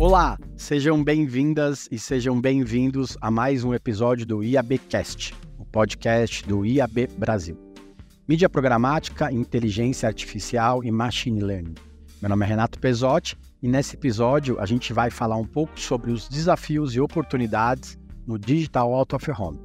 Olá, 0.00 0.38
sejam 0.56 1.02
bem-vindas 1.02 1.88
e 1.90 1.98
sejam 1.98 2.40
bem-vindos 2.40 3.18
a 3.20 3.32
mais 3.32 3.64
um 3.64 3.74
episódio 3.74 4.24
do 4.24 4.44
IABcast, 4.44 5.34
o 5.58 5.64
podcast 5.64 6.46
do 6.46 6.64
IAB 6.64 7.08
Brasil. 7.18 7.58
Mídia 8.28 8.48
programática, 8.48 9.32
inteligência 9.32 10.06
artificial 10.06 10.84
e 10.84 10.90
machine 10.92 11.40
learning. 11.40 11.74
Meu 12.22 12.28
nome 12.28 12.44
é 12.44 12.48
Renato 12.48 12.78
Pesotti 12.78 13.36
e 13.60 13.66
nesse 13.66 13.96
episódio 13.96 14.60
a 14.60 14.66
gente 14.66 14.92
vai 14.92 15.10
falar 15.10 15.34
um 15.34 15.44
pouco 15.44 15.78
sobre 15.80 16.12
os 16.12 16.28
desafios 16.28 16.94
e 16.94 17.00
oportunidades 17.00 17.98
no 18.24 18.38
Digital 18.38 18.94
Out 18.94 19.16
of 19.16 19.28
Home. 19.32 19.58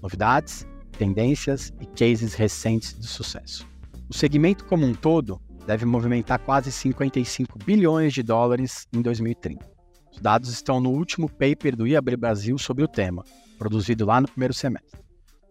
Novidades, 0.00 0.64
tendências 0.96 1.72
e 1.80 1.86
cases 1.86 2.34
recentes 2.34 2.96
de 2.96 3.08
sucesso. 3.08 3.66
O 4.08 4.14
segmento 4.14 4.64
como 4.64 4.86
um 4.86 4.94
todo 4.94 5.40
deve 5.66 5.84
movimentar 5.84 6.38
quase 6.38 6.70
55 6.70 7.58
bilhões 7.64 8.12
de 8.12 8.22
dólares 8.22 8.86
em 8.92 9.02
2030. 9.02 9.71
Os 10.12 10.20
dados 10.20 10.50
estão 10.50 10.80
no 10.80 10.90
último 10.90 11.28
paper 11.28 11.74
do 11.74 11.86
IAB 11.86 12.16
Brasil 12.16 12.58
sobre 12.58 12.84
o 12.84 12.88
tema, 12.88 13.24
produzido 13.58 14.04
lá 14.04 14.20
no 14.20 14.28
primeiro 14.28 14.52
semestre. 14.52 15.00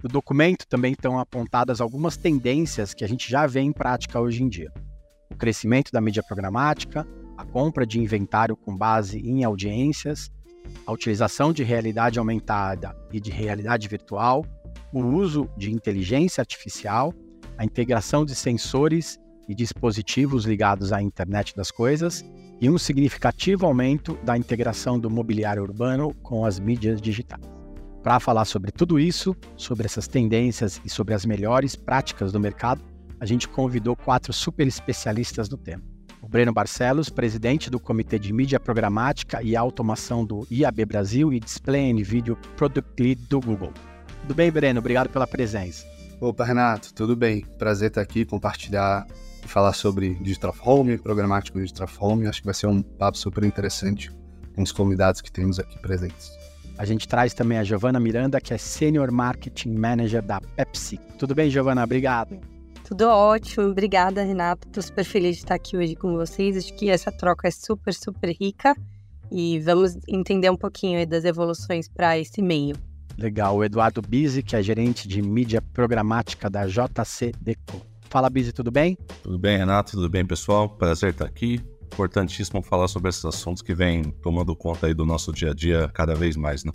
No 0.04 0.10
documento 0.10 0.66
também 0.68 0.94
estão 0.94 1.20
apontadas 1.20 1.82
algumas 1.82 2.16
tendências 2.16 2.94
que 2.94 3.04
a 3.04 3.08
gente 3.08 3.30
já 3.30 3.46
vê 3.46 3.60
em 3.60 3.72
prática 3.72 4.20
hoje 4.20 4.44
em 4.44 4.50
dia. 4.50 4.72
O 5.30 5.36
crescimento 5.36 5.92
da 5.92 6.02
mídia 6.02 6.24
programática, 6.24 7.08
a 7.38 7.46
compra 7.46 7.86
de 7.86 8.00
inventário 8.00 8.56
com 8.56 8.76
base 8.76 9.20
em 9.20 9.44
audiências, 9.44 10.32
a 10.86 10.92
utilização 10.92 11.52
de 11.52 11.64
realidade 11.64 12.20
aumentada 12.20 12.96
e 13.12 13.20
de 13.20 13.32
realidade 13.32 13.88
virtual, 13.88 14.46
o 14.94 15.00
uso 15.00 15.50
de 15.58 15.72
inteligência 15.72 16.42
artificial, 16.42 17.14
a 17.58 17.66
integração 17.66 18.26
de 18.26 18.36
sensores 18.36 19.20
e 19.48 19.56
dispositivos 19.56 20.46
ligados 20.46 20.94
à 20.94 21.02
internet 21.02 21.56
das 21.56 21.72
coisas 21.72 22.24
e 22.62 22.70
um 22.70 22.78
significativo 22.78 23.66
aumento 23.66 24.18
da 24.24 24.38
integração 24.38 25.00
do 25.00 25.10
mobiliário 25.10 25.64
urbano 25.64 26.14
com 26.22 26.46
as 26.46 26.60
mídias 26.60 27.02
digitais. 27.02 27.44
Para 28.04 28.20
falar 28.20 28.46
sobre 28.46 28.72
tudo 28.72 29.00
isso, 29.00 29.36
sobre 29.58 29.86
essas 29.86 30.08
tendências 30.08 30.80
e 30.86 30.90
sobre 30.90 31.16
as 31.16 31.26
melhores 31.26 31.76
práticas 31.76 32.32
do 32.32 32.40
mercado, 32.40 32.82
a 33.20 33.26
gente 33.26 33.48
convidou 33.48 33.96
quatro 33.96 34.32
super 34.32 34.68
especialistas 34.68 35.50
no 35.50 35.58
tema. 35.58 35.84
O 36.22 36.28
Breno 36.28 36.54
Barcelos, 36.54 37.10
presidente 37.10 37.70
do 37.70 37.80
Comitê 37.80 38.20
de 38.20 38.32
Mídia 38.32 38.60
Programática 38.60 39.42
e 39.42 39.56
Automação 39.56 40.24
do 40.24 40.48
IAB 40.52 40.86
Brasil 40.86 41.34
e 41.34 41.40
Display 41.40 41.92
and 41.92 42.04
Video 42.04 42.36
Product 42.56 43.02
Lead 43.02 43.24
do 43.28 43.40
Google. 43.40 43.74
Tudo 44.22 44.36
bem, 44.36 44.52
Breno? 44.52 44.80
Obrigado 44.80 45.10
pela 45.10 45.26
presença. 45.26 45.86
Opa, 46.20 46.46
Renato, 46.46 46.94
tudo 46.94 47.16
bem? 47.16 47.44
Prazer 47.58 47.90
estar 47.90 48.02
aqui, 48.02 48.24
compartilhar 48.24 49.08
falar 49.48 49.74
sobre 49.74 50.16
Digital 50.16 50.56
Home, 50.64 50.98
programático 50.98 51.60
Digital 51.60 51.90
Home. 52.00 52.28
Acho 52.28 52.42
que 52.42 52.46
vai 52.46 52.54
ser 52.54 52.68
um 52.68 52.82
papo 52.82 53.18
super 53.18 53.44
interessante 53.44 54.12
com 54.56 54.62
os 54.62 54.72
convidados 54.72 55.22
que 55.22 55.32
temos 55.32 55.60
aqui 55.60 55.80
presentes. 55.80 56.32
A 56.78 56.86
gente 56.86 57.08
traz 57.08 57.34
também 57.34 57.58
a 57.58 57.64
Giovana 57.64 58.00
Miranda, 58.00 58.42
que 58.42 58.54
é 58.54 58.58
Senior 58.58 59.12
Marketing 59.12 59.76
Manager 59.76 60.22
da 60.22 60.42
Pepsi. 60.42 61.00
Tudo 61.18 61.36
bem, 61.36 61.50
Giovana? 61.50 61.84
Obrigado. 61.84 62.40
Tudo 62.84 63.08
ótimo, 63.08 63.68
obrigada, 63.68 64.24
Renato. 64.24 64.68
Estou 64.68 64.84
super 64.84 65.06
feliz 65.06 65.38
de 65.38 65.44
estar 65.44 65.56
aqui 65.56 65.78
hoje 65.78 65.96
com 65.96 66.14
vocês. 66.14 66.58
Acho 66.58 66.74
que 66.74 66.90
essa 66.90 67.12
troca 67.12 67.48
é 67.48 67.52
super, 67.52 67.94
super 67.94 68.36
rica 68.38 68.76
e 69.32 69.60
vamos 69.60 69.98
entender 70.08 70.50
um 70.50 70.58
pouquinho 70.58 71.08
das 71.08 71.24
evoluções 71.24 71.88
para 71.88 72.18
esse 72.18 72.42
meio. 72.42 72.76
Legal. 73.18 73.56
O 73.56 73.64
Eduardo 73.64 74.02
Bizzi, 74.02 74.44
que 74.44 74.56
é 74.56 74.62
gerente 74.62 75.08
de 75.08 75.22
mídia 75.22 75.62
programática 75.62 76.50
da 76.50 76.66
JC 76.66 77.32
Deco. 77.40 77.91
Fala, 78.12 78.30
Bizzi, 78.30 78.52
tudo 78.52 78.70
bem? 78.70 78.98
Tudo 79.24 79.40
bem, 79.40 79.58
Renato? 79.58 79.94
Tudo 79.94 80.10
bem, 80.10 80.26
pessoal? 80.26 80.68
Prazer 80.68 81.12
estar 81.12 81.24
aqui. 81.24 81.62
Importantíssimo 81.86 82.62
falar 82.62 82.90
sobre 82.90 83.08
esses 83.08 83.24
assuntos 83.24 83.62
que 83.62 83.74
vêm 83.74 84.04
tomando 84.22 84.54
conta 84.54 84.88
aí 84.88 84.94
do 84.94 85.06
nosso 85.06 85.32
dia 85.32 85.52
a 85.52 85.54
dia 85.54 85.90
cada 85.94 86.14
vez 86.14 86.36
mais, 86.36 86.66
né? 86.66 86.74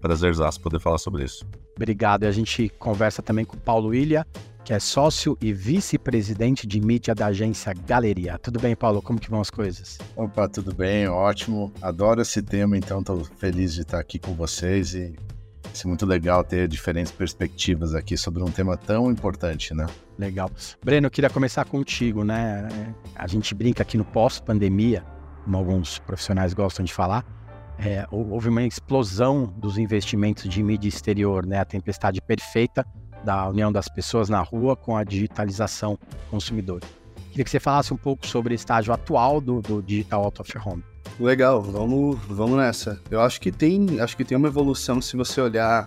Prazerzaço 0.00 0.60
poder 0.60 0.80
falar 0.80 0.98
sobre 0.98 1.22
isso. 1.22 1.46
Obrigado. 1.76 2.24
E 2.24 2.26
a 2.26 2.32
gente 2.32 2.68
conversa 2.80 3.22
também 3.22 3.44
com 3.44 3.56
o 3.56 3.60
Paulo 3.60 3.94
Ilha, 3.94 4.26
que 4.64 4.72
é 4.72 4.80
sócio 4.80 5.38
e 5.40 5.52
vice-presidente 5.52 6.66
de 6.66 6.80
mídia 6.80 7.14
da 7.14 7.26
agência 7.26 7.72
Galeria. 7.72 8.36
Tudo 8.36 8.58
bem, 8.58 8.74
Paulo? 8.74 9.00
Como 9.00 9.20
que 9.20 9.30
vão 9.30 9.40
as 9.40 9.50
coisas? 9.50 9.98
Opa, 10.16 10.48
tudo 10.48 10.74
bem, 10.74 11.06
ótimo. 11.06 11.72
Adoro 11.80 12.20
esse 12.20 12.42
tema, 12.42 12.76
então 12.76 12.98
estou 12.98 13.22
feliz 13.22 13.72
de 13.72 13.82
estar 13.82 14.00
aqui 14.00 14.18
com 14.18 14.34
vocês 14.34 14.94
e 14.94 15.14
ser 15.76 15.88
muito 15.88 16.06
legal 16.06 16.42
ter 16.42 16.66
diferentes 16.66 17.12
perspectivas 17.12 17.94
aqui 17.94 18.16
sobre 18.16 18.42
um 18.42 18.50
tema 18.50 18.76
tão 18.76 19.10
importante, 19.10 19.74
né? 19.74 19.86
Legal. 20.18 20.50
Breno, 20.84 21.06
eu 21.06 21.10
queria 21.10 21.30
começar 21.30 21.64
contigo, 21.64 22.24
né? 22.24 22.68
A 23.14 23.26
gente 23.26 23.54
brinca 23.54 23.82
aqui 23.82 23.96
no 23.96 24.04
pós-pandemia, 24.04 25.04
como 25.44 25.56
alguns 25.56 25.98
profissionais 25.98 26.54
gostam 26.54 26.84
de 26.84 26.92
falar, 26.92 27.24
é, 27.78 28.06
houve 28.10 28.48
uma 28.48 28.62
explosão 28.62 29.44
dos 29.56 29.76
investimentos 29.76 30.48
de 30.48 30.62
mídia 30.62 30.88
exterior, 30.88 31.44
né? 31.46 31.60
A 31.60 31.64
tempestade 31.64 32.20
perfeita 32.20 32.86
da 33.24 33.48
união 33.48 33.70
das 33.70 33.88
pessoas 33.88 34.28
na 34.28 34.40
rua 34.40 34.76
com 34.76 34.96
a 34.96 35.04
digitalização 35.04 35.98
consumidor. 36.30 36.80
Queria 37.30 37.44
que 37.44 37.50
você 37.50 37.60
falasse 37.60 37.92
um 37.92 37.96
pouco 37.96 38.26
sobre 38.26 38.54
o 38.54 38.56
estágio 38.56 38.94
atual 38.94 39.40
do, 39.40 39.60
do 39.60 39.82
Digital 39.82 40.24
Out 40.24 40.40
of 40.40 40.58
Home. 40.64 40.82
Legal, 41.18 41.62
vamos, 41.62 42.18
vamos 42.28 42.58
nessa. 42.58 43.00
Eu 43.10 43.22
acho 43.22 43.40
que 43.40 43.50
tem, 43.50 44.00
acho 44.00 44.14
que 44.14 44.24
tem 44.24 44.36
uma 44.36 44.48
evolução 44.48 45.00
se 45.00 45.16
você 45.16 45.40
olhar 45.40 45.86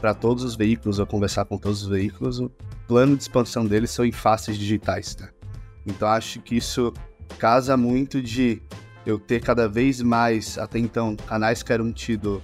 para 0.00 0.14
todos 0.14 0.44
os 0.44 0.54
veículos 0.54 1.00
ou 1.00 1.06
conversar 1.06 1.44
com 1.44 1.58
todos 1.58 1.82
os 1.82 1.88
veículos, 1.88 2.38
o 2.38 2.50
plano 2.86 3.16
de 3.16 3.22
expansão 3.22 3.66
deles 3.66 3.90
são 3.90 4.04
em 4.04 4.12
faces 4.12 4.56
digitais, 4.56 5.16
tá? 5.16 5.28
Então 5.84 6.06
acho 6.06 6.40
que 6.40 6.56
isso 6.56 6.92
casa 7.36 7.76
muito 7.76 8.22
de 8.22 8.62
eu 9.04 9.18
ter 9.18 9.40
cada 9.40 9.68
vez 9.68 10.00
mais, 10.00 10.56
até 10.56 10.78
então, 10.78 11.16
canais 11.16 11.64
que 11.64 11.72
eram 11.72 11.92
tidos 11.92 12.40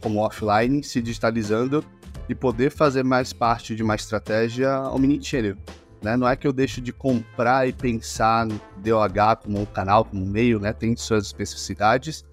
como 0.00 0.18
offline 0.18 0.82
se 0.82 1.00
digitalizando 1.00 1.84
e 2.28 2.34
poder 2.34 2.70
fazer 2.70 3.04
mais 3.04 3.32
parte 3.32 3.76
de 3.76 3.84
uma 3.84 3.94
estratégia 3.94 4.80
omnichannel. 4.90 5.56
Né? 6.02 6.16
Não 6.16 6.28
é 6.28 6.36
que 6.36 6.46
eu 6.46 6.52
deixo 6.52 6.80
de 6.80 6.92
comprar 6.92 7.68
e 7.68 7.72
pensar 7.72 8.46
no 8.46 8.60
DOH 8.76 9.36
como 9.42 9.60
um 9.60 9.66
canal, 9.66 10.04
como 10.04 10.24
um 10.24 10.28
meio, 10.28 10.60
né? 10.60 10.72
tem 10.72 10.94
suas 10.96 11.26
especificidades, 11.26 12.24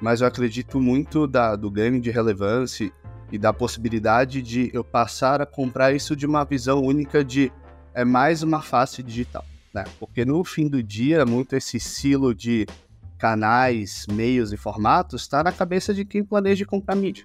mas 0.00 0.20
eu 0.20 0.26
acredito 0.26 0.80
muito 0.80 1.26
da, 1.26 1.54
do 1.54 1.70
ganho 1.70 2.00
de 2.00 2.10
relevância 2.10 2.90
e 3.30 3.38
da 3.38 3.52
possibilidade 3.52 4.42
de 4.42 4.70
eu 4.74 4.84
passar 4.84 5.40
a 5.40 5.46
comprar 5.46 5.92
isso 5.92 6.16
de 6.16 6.26
uma 6.26 6.44
visão 6.44 6.82
única 6.82 7.24
de 7.24 7.52
é 7.94 8.04
mais 8.04 8.42
uma 8.42 8.60
face 8.60 9.02
digital. 9.02 9.44
Né? 9.72 9.84
Porque 9.98 10.24
no 10.24 10.42
fim 10.44 10.68
do 10.68 10.82
dia, 10.82 11.24
muito 11.24 11.54
esse 11.54 11.78
silo 11.78 12.34
de 12.34 12.66
canais, 13.18 14.06
meios 14.10 14.52
e 14.52 14.56
formatos 14.56 15.22
está 15.22 15.44
na 15.44 15.52
cabeça 15.52 15.94
de 15.94 16.04
quem 16.04 16.24
planeja 16.24 16.66
comprar 16.66 16.96
mídia 16.96 17.24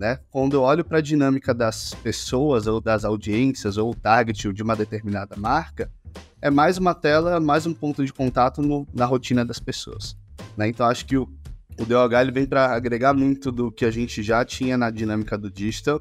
né? 0.00 0.18
Quando 0.30 0.54
eu 0.54 0.62
olho 0.62 0.82
para 0.82 0.96
a 0.96 1.02
dinâmica 1.02 1.52
das 1.52 1.92
pessoas 1.92 2.66
ou 2.66 2.80
das 2.80 3.04
audiências 3.04 3.76
ou 3.76 3.90
o 3.90 3.94
target 3.94 4.50
de 4.50 4.62
uma 4.62 4.74
determinada 4.74 5.36
marca, 5.36 5.92
é 6.40 6.48
mais 6.48 6.78
uma 6.78 6.94
tela, 6.94 7.38
mais 7.38 7.66
um 7.66 7.74
ponto 7.74 8.02
de 8.02 8.10
contato 8.10 8.62
no, 8.62 8.88
na 8.94 9.04
rotina 9.04 9.44
das 9.44 9.60
pessoas. 9.60 10.16
Né? 10.56 10.68
Então 10.68 10.86
acho 10.86 11.04
que 11.04 11.18
o, 11.18 11.28
o 11.78 11.84
DOH 11.84 12.22
ele 12.22 12.32
vem 12.32 12.46
para 12.46 12.74
agregar 12.74 13.12
muito 13.12 13.52
do 13.52 13.70
que 13.70 13.84
a 13.84 13.90
gente 13.90 14.22
já 14.22 14.42
tinha 14.42 14.78
na 14.78 14.90
dinâmica 14.90 15.36
do 15.36 15.50
digital, 15.50 16.00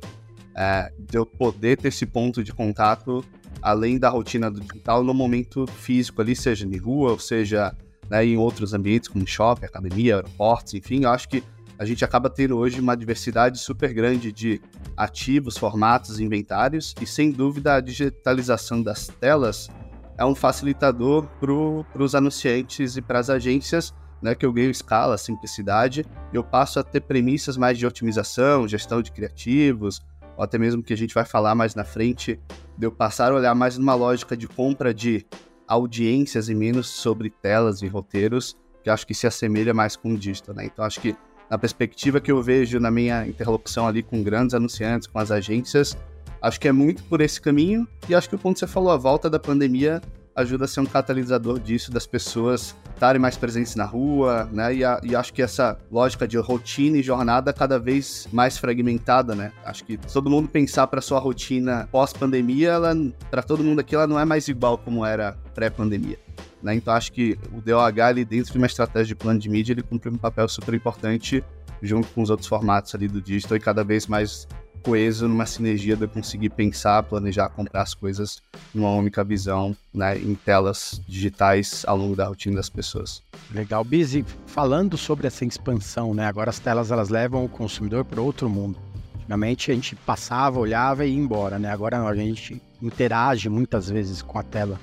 é, 0.56 0.94
de 0.98 1.18
eu 1.18 1.26
poder 1.26 1.78
ter 1.78 1.90
esse 1.90 2.06
ponto 2.06 2.42
de 2.42 2.54
contato 2.54 3.24
além 3.62 4.00
da 4.00 4.08
rotina 4.08 4.50
do 4.50 4.62
digital 4.62 5.04
no 5.04 5.14
momento 5.14 5.68
físico 5.68 6.22
ali, 6.22 6.34
seja 6.38 6.66
em 6.66 6.78
rua, 6.78 7.12
ou 7.12 7.20
seja 7.20 7.76
né, 8.10 8.26
em 8.26 8.38
outros 8.38 8.74
ambientes 8.74 9.10
como 9.10 9.28
shopping, 9.28 9.66
academia, 9.66 10.16
aeroportos, 10.16 10.74
enfim, 10.74 11.04
eu 11.04 11.10
acho 11.10 11.28
que 11.28 11.44
a 11.80 11.86
gente 11.86 12.04
acaba 12.04 12.30
tendo 12.30 12.58
hoje 12.58 12.82
uma 12.82 12.96
diversidade 12.96 13.58
super 13.58 13.94
grande 13.94 14.34
de 14.34 14.62
ativos, 14.98 15.58
formatos, 15.58 16.20
inventários, 16.20 16.94
e 17.02 17.06
sem 17.06 17.32
dúvida 17.32 17.76
a 17.76 17.80
digitalização 17.80 18.84
das 18.84 19.08
telas 19.08 19.70
é 20.18 20.26
um 20.26 20.36
facilitador 20.36 21.26
para 21.40 22.04
os 22.04 22.14
anunciantes 22.14 22.98
e 22.98 23.02
para 23.02 23.20
as 23.20 23.30
agências, 23.30 23.94
né, 24.22 24.36
que 24.36 24.46
eu 24.46 24.52
ganho 24.52 24.70
escala, 24.70 25.18
simplicidade, 25.18 26.06
e 26.34 26.36
eu 26.36 26.44
passo 26.44 26.82
a 26.82 26.84
ter 26.84 27.00
premissas 27.00 27.56
mais 27.56 27.78
de 27.78 27.88
otimização, 27.88 28.68
gestão 28.68 29.02
de 29.02 29.14
criativos, 29.14 30.02
ou 30.36 30.44
até 30.44 30.58
mesmo 30.58 30.84
que 30.84 30.92
a 30.92 30.98
gente 30.98 31.14
vai 31.14 31.24
falar 31.24 31.56
mais 31.56 31.76
na 31.76 31.86
frente, 31.86 32.38
de 32.78 32.86
eu 32.86 32.92
passar 32.92 33.32
a 33.32 33.36
olhar 33.36 33.56
mais 33.56 33.78
numa 33.78 33.96
lógica 33.96 34.36
de 34.36 34.50
compra 34.50 34.94
de 34.94 35.26
audiências 35.66 36.50
e 36.50 36.56
menos 36.56 36.90
sobre 36.90 37.30
telas 37.30 37.82
e 37.82 37.88
roteiros, 37.88 38.58
que 38.84 38.90
acho 38.90 39.08
que 39.08 39.14
se 39.14 39.28
assemelha 39.28 39.74
mais 39.74 39.96
com 39.96 40.14
o 40.14 40.18
digital, 40.18 40.56
né? 40.56 40.66
Então 40.66 40.84
acho 40.84 41.00
que 41.00 41.16
na 41.50 41.58
perspectiva 41.58 42.20
que 42.20 42.32
eu 42.32 42.42
vejo 42.42 42.80
na 42.80 42.92
minha 42.92 43.28
interlocução 43.28 43.88
ali 43.88 44.04
com 44.04 44.22
grandes 44.24 44.54
anunciantes, 44.54 45.08
com 45.08 45.20
as 45.20 45.32
agências, 45.32 45.98
acho 46.42 46.60
que 46.60 46.68
é 46.68 46.72
muito 46.72 47.04
por 47.04 47.22
esse 47.22 47.42
caminho. 47.42 47.88
E 48.08 48.16
acho 48.16 48.30
que 48.30 48.36
o 48.36 48.40
ponto 48.40 48.54
que 48.56 48.60
você 48.60 48.68
falou, 48.68 48.92
a 48.92 48.98
volta 48.98 49.30
da 49.30 49.40
pandemia 49.40 50.02
ajuda 50.36 50.66
a 50.66 50.68
ser 50.68 50.80
um 50.80 50.86
catalisador 50.86 51.60
disso, 51.60 51.92
das 51.92 52.08
pessoas 52.08 52.76
estarem 52.94 53.20
mais 53.20 53.38
presentes 53.38 53.76
na 53.76 53.86
rua, 53.86 54.48
né? 54.52 54.74
E, 54.74 54.84
a, 54.84 55.00
e, 55.04 55.16
acho 55.16 55.34
que 55.34 55.42
essa 55.42 55.78
lógica 55.92 56.28
de 56.28 56.38
rotina 56.38 56.98
e 56.98 57.04
jornada 57.04 57.52
cada 57.52 57.78
vez 57.78 58.28
mais 58.32 58.58
fragmentada, 58.58 59.36
né? 59.36 59.52
Acho 59.66 59.84
que 59.84 59.98
todo 59.98 60.30
mundo 60.30 60.48
pensar 60.48 60.88
para 60.88 61.02
sua 61.02 61.20
rotina 61.20 61.88
pós-pandemia, 61.92 62.70
ela 62.72 62.96
para 63.30 63.42
todo 63.42 63.64
mundo 63.64 63.80
aqui 63.80 63.96
ela 63.96 64.08
não 64.08 64.20
é 64.20 64.26
mais 64.26 64.48
igual 64.48 64.78
como 64.78 65.06
era 65.06 65.38
pré-pandemia. 65.54 66.18
Né? 66.62 66.76
Então 66.76 66.94
acho 66.94 67.12
que 67.12 67.38
o 67.54 67.62
DOH 67.62 68.02
ali 68.02 68.26
dentro 68.26 68.52
de 68.52 68.58
uma 68.58 68.68
estratégia 68.68 69.08
de 69.08 69.16
plano 69.16 69.40
de 69.40 69.50
mídia 69.50 69.74
ele 69.74 69.84
cumpre 69.84 70.10
um 70.10 70.18
papel 70.18 70.48
super 70.48 70.74
importante 70.74 71.44
junto 71.82 72.08
com 72.10 72.22
os 72.22 72.30
outros 72.30 72.48
formatos 72.48 72.94
ali 72.94 73.08
do 73.08 73.22
digital 73.22 73.56
e 73.56 73.60
cada 73.60 73.84
vez 73.84 74.08
mais 74.08 74.48
coeso 74.84 75.28
numa 75.28 75.46
sinergia 75.46 75.96
de 75.96 76.08
conseguir 76.08 76.50
pensar, 76.50 77.04
planejar, 77.04 77.50
comprar 77.50 77.82
as 77.82 77.94
coisas 77.94 78.42
numa 78.74 78.90
única 78.92 79.24
visão, 79.24 79.76
né, 79.94 80.18
em 80.18 80.36
telas 80.36 81.02
digitais 81.08 81.84
ao 81.86 81.98
longo 81.98 82.16
da 82.16 82.28
rotina 82.28 82.56
das 82.56 82.70
pessoas. 82.70 83.22
Legal, 83.52 83.84
Bizi, 83.84 84.26
falando 84.48 84.98
sobre 84.98 85.28
essa 85.28 85.44
expansão, 85.44 86.14
né, 86.14 86.26
agora 86.26 86.50
as 86.50 86.60
telas 86.60 86.92
elas 86.92 87.10
levam 87.10 87.44
o 87.44 87.50
consumidor 87.50 88.06
para 88.06 88.22
outro 88.22 88.50
mundo. 88.50 88.80
Antigamente 89.16 89.72
a 89.72 89.76
gente 89.76 89.96
passava, 89.96 90.60
olhava 90.60 91.06
e 91.06 91.12
ia 91.12 91.20
embora, 91.20 91.60
né? 91.60 91.70
Agora 91.70 92.02
a 92.02 92.16
gente 92.16 92.60
interage 92.82 93.48
muitas 93.48 93.88
vezes 93.88 94.24
com 94.24 94.40
a 94.40 94.44
tela 94.44 94.80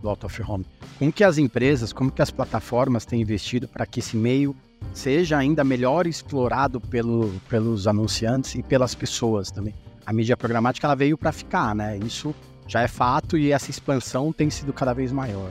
do 0.00 0.08
Out 0.08 0.26
of 0.26 0.42
Home. 0.42 0.66
Como 0.98 1.12
que 1.12 1.24
as 1.24 1.38
empresas, 1.38 1.92
como 1.92 2.10
que 2.10 2.22
as 2.22 2.30
plataformas 2.30 3.04
têm 3.04 3.20
investido 3.20 3.68
para 3.68 3.86
que 3.86 4.00
esse 4.00 4.16
meio 4.16 4.54
seja 4.92 5.36
ainda 5.36 5.64
melhor 5.64 6.06
explorado 6.06 6.80
pelo, 6.80 7.32
pelos 7.48 7.86
anunciantes 7.86 8.54
e 8.54 8.62
pelas 8.62 8.94
pessoas 8.94 9.50
também. 9.50 9.74
A 10.06 10.12
mídia 10.12 10.36
programática 10.36 10.86
ela 10.86 10.94
veio 10.94 11.18
para 11.18 11.32
ficar, 11.32 11.74
né? 11.74 11.98
Isso 11.98 12.34
já 12.66 12.82
é 12.82 12.88
fato 12.88 13.36
e 13.36 13.52
essa 13.52 13.70
expansão 13.70 14.32
tem 14.32 14.50
sido 14.50 14.72
cada 14.72 14.92
vez 14.92 15.12
maior. 15.12 15.50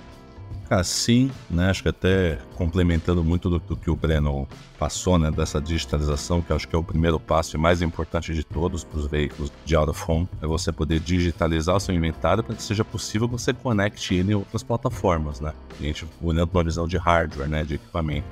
Assim, 0.70 1.32
né, 1.50 1.70
acho 1.70 1.82
que 1.82 1.90
até 1.90 2.38
complementando 2.56 3.24
muito 3.24 3.50
do, 3.50 3.58
do, 3.58 3.78
que 3.78 3.90
o 3.90 3.96
Breno 3.96 4.46
passou, 4.78 5.18
né, 5.18 5.32
dessa 5.32 5.62
digitalização, 5.62 6.42
que 6.42 6.52
acho 6.52 6.68
que 6.68 6.76
é 6.76 6.78
o 6.78 6.84
primeiro 6.84 7.18
passo 7.20 7.56
e 7.56 7.60
mais 7.60 7.82
importante 7.82 8.34
de 8.34 8.44
todos 8.44 8.84
para 8.84 9.00
os 9.00 9.08
veículos 9.08 9.50
de 9.64 9.76
out 9.78 9.90
of 9.90 10.04
home, 10.06 10.28
é 10.42 10.46
você 10.46 10.72
poder 10.72 11.00
digitalizar 11.00 11.76
o 11.76 11.80
seu 11.80 11.96
inventário 11.96 12.44
para 12.44 12.54
que 12.54 12.62
seja 12.62 12.84
possível 12.84 13.30
você 13.30 13.54
conecte 13.54 14.16
ele 14.16 14.34
em 14.34 14.36
outras 14.36 14.62
plataformas, 14.62 15.40
né? 15.40 15.54
A 15.80 15.84
gente 15.84 16.06
olhando 16.22 16.50
uma 16.54 16.64
visão 16.64 16.86
de 16.86 16.98
hardware, 16.98 17.48
né, 17.48 17.64
de 17.64 17.76
equipamento 17.76 18.28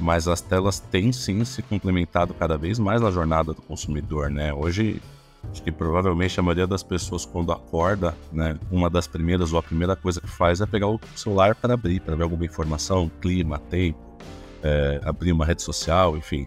mas 0.00 0.28
as 0.28 0.40
telas 0.40 0.78
têm 0.78 1.12
sim 1.12 1.44
se 1.44 1.60
complementado 1.62 2.32
cada 2.32 2.56
vez 2.56 2.78
mais 2.78 3.00
na 3.00 3.10
jornada 3.10 3.52
do 3.52 3.60
consumidor, 3.60 4.30
né? 4.30 4.52
Hoje, 4.52 5.02
acho 5.50 5.62
que 5.62 5.72
provavelmente 5.72 6.38
a 6.38 6.42
maioria 6.42 6.66
das 6.66 6.82
pessoas 6.82 7.24
quando 7.24 7.52
acorda, 7.52 8.14
né, 8.32 8.58
uma 8.70 8.90
das 8.90 9.06
primeiras 9.06 9.52
ou 9.52 9.58
a 9.58 9.62
primeira 9.62 9.96
coisa 9.96 10.20
que 10.20 10.28
faz 10.28 10.60
é 10.60 10.66
pegar 10.66 10.88
o 10.88 11.00
celular 11.14 11.54
para 11.54 11.74
abrir, 11.74 12.00
para 12.00 12.14
ver 12.14 12.22
alguma 12.24 12.44
informação, 12.44 13.10
clima, 13.20 13.58
tempo, 13.58 13.98
é, 14.62 15.00
abrir 15.04 15.32
uma 15.32 15.44
rede 15.44 15.62
social, 15.62 16.16
enfim. 16.16 16.46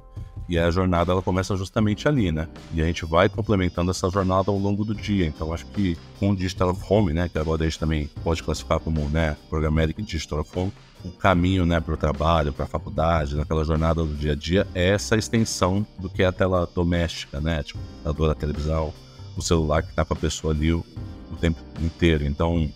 E 0.50 0.60
a 0.60 0.70
jornada 0.70 1.14
ela 1.14 1.22
começa 1.22 1.56
justamente 1.56 2.10
ali, 2.10 2.30
né? 2.30 2.46
E 2.74 2.82
a 2.82 2.86
gente 2.86 3.06
vai 3.06 3.30
complementando 3.30 3.90
essa 3.90 4.10
jornada 4.10 4.52
ao 4.52 4.58
longo 4.58 4.84
do 4.84 4.94
dia. 4.94 5.26
Então 5.26 5.54
acho 5.54 5.66
que 5.68 5.98
com 6.20 6.32
o 6.32 6.36
Digital 6.36 6.78
Home, 6.90 7.14
né, 7.14 7.30
que 7.30 7.40
agora 7.40 7.64
a 7.64 7.66
gente 7.66 7.80
também 7.80 8.10
pode 8.22 8.44
classificar 8.44 8.80
como, 8.80 9.08
né, 9.10 9.38
Programmatic 9.50 10.02
Digital 10.02 10.46
Home, 10.54 10.74
o 11.04 11.12
caminho 11.12 11.66
né, 11.66 11.80
para 11.80 11.94
o 11.94 11.98
trabalho, 11.98 12.54
para 12.54 12.66
a 12.66 12.68
faculdade, 12.68 13.36
naquela 13.36 13.64
jornada 13.64 14.04
do 14.04 14.14
dia 14.14 14.34
a 14.34 14.36
dia, 14.36 14.68
é 14.74 14.90
essa 14.90 15.18
extensão 15.18 15.86
do 16.00 16.10
que 16.10 16.24
é 16.24 16.28
a 16.28 16.32
tela 16.32 16.70
doméstica, 16.74 17.40
né? 17.40 17.64
Tipo, 17.64 17.80
a 17.80 18.10
computador, 18.10 18.32
a 18.32 18.36
televisão, 18.36 18.94
o 19.36 19.42
celular 19.42 19.84
que 19.84 19.90
está 19.90 20.06
com 20.06 20.14
a 20.14 20.18
pessoa 20.18 20.54
ali 20.54 20.74
o, 20.74 20.86
o, 21.32 21.36
tempo 21.38 21.60
inteiro. 21.82 22.26
Então, 22.26 22.70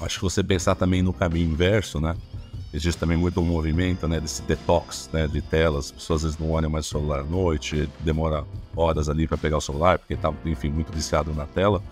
acho 0.00 0.16
que 0.16 0.22
você 0.22 0.42
pensar 0.42 0.74
também 0.74 1.02
no 1.02 1.12
caminho 1.12 1.50
inverso, 1.50 2.00
né? 2.00 2.16
Existe 2.72 2.98
também 2.98 3.16
muito 3.16 3.40
um 3.40 3.44
movimento, 3.44 4.06
né, 4.06 4.20
desse 4.20 4.42
detox, 4.42 5.08
né, 5.10 5.26
de 5.26 5.40
telas. 5.40 5.86
As 5.86 5.92
pessoas 5.92 6.18
às 6.18 6.22
vezes 6.24 6.38
não 6.38 6.50
olham 6.50 6.68
mais 6.68 6.86
o 6.86 6.88
celular 6.90 7.20
à 7.20 7.24
noite, 7.24 7.88
demora 8.00 8.44
horas 8.76 9.08
ali 9.08 9.26
para 9.26 9.38
pegar 9.38 9.56
o 9.56 9.60
celular, 9.60 9.98
porque 9.98 10.14
está, 10.14 10.32
enfim, 10.44 10.68
muito 10.68 10.92
viciado 10.92 11.32
na 11.32 11.46
tela. 11.46 11.82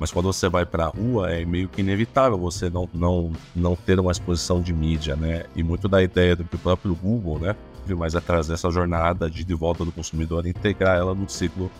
Mas 0.00 0.10
quando 0.10 0.32
você 0.32 0.48
vai 0.48 0.64
para 0.64 0.86
a 0.86 0.88
rua, 0.88 1.30
é 1.30 1.44
meio 1.44 1.68
que 1.68 1.82
inevitável 1.82 2.38
você 2.38 2.70
não, 2.70 2.88
não, 2.94 3.32
não 3.54 3.76
ter 3.76 4.00
uma 4.00 4.10
exposição 4.10 4.62
de 4.62 4.72
mídia, 4.72 5.14
né? 5.14 5.44
E 5.54 5.62
muito 5.62 5.86
da 5.86 6.02
ideia 6.02 6.34
do 6.34 6.42
que 6.42 6.56
o 6.56 6.58
próprio 6.58 6.94
Google, 6.94 7.38
né? 7.38 7.54
Mais 7.88 8.16
atrás 8.16 8.46
dessa 8.46 8.70
jornada 8.70 9.28
de, 9.28 9.44
de 9.44 9.54
volta 9.54 9.84
do 9.84 9.92
consumidor, 9.92 10.46
integrar 10.46 10.96
ela 10.96 11.14
no 11.14 11.28
ciclo 11.28 11.70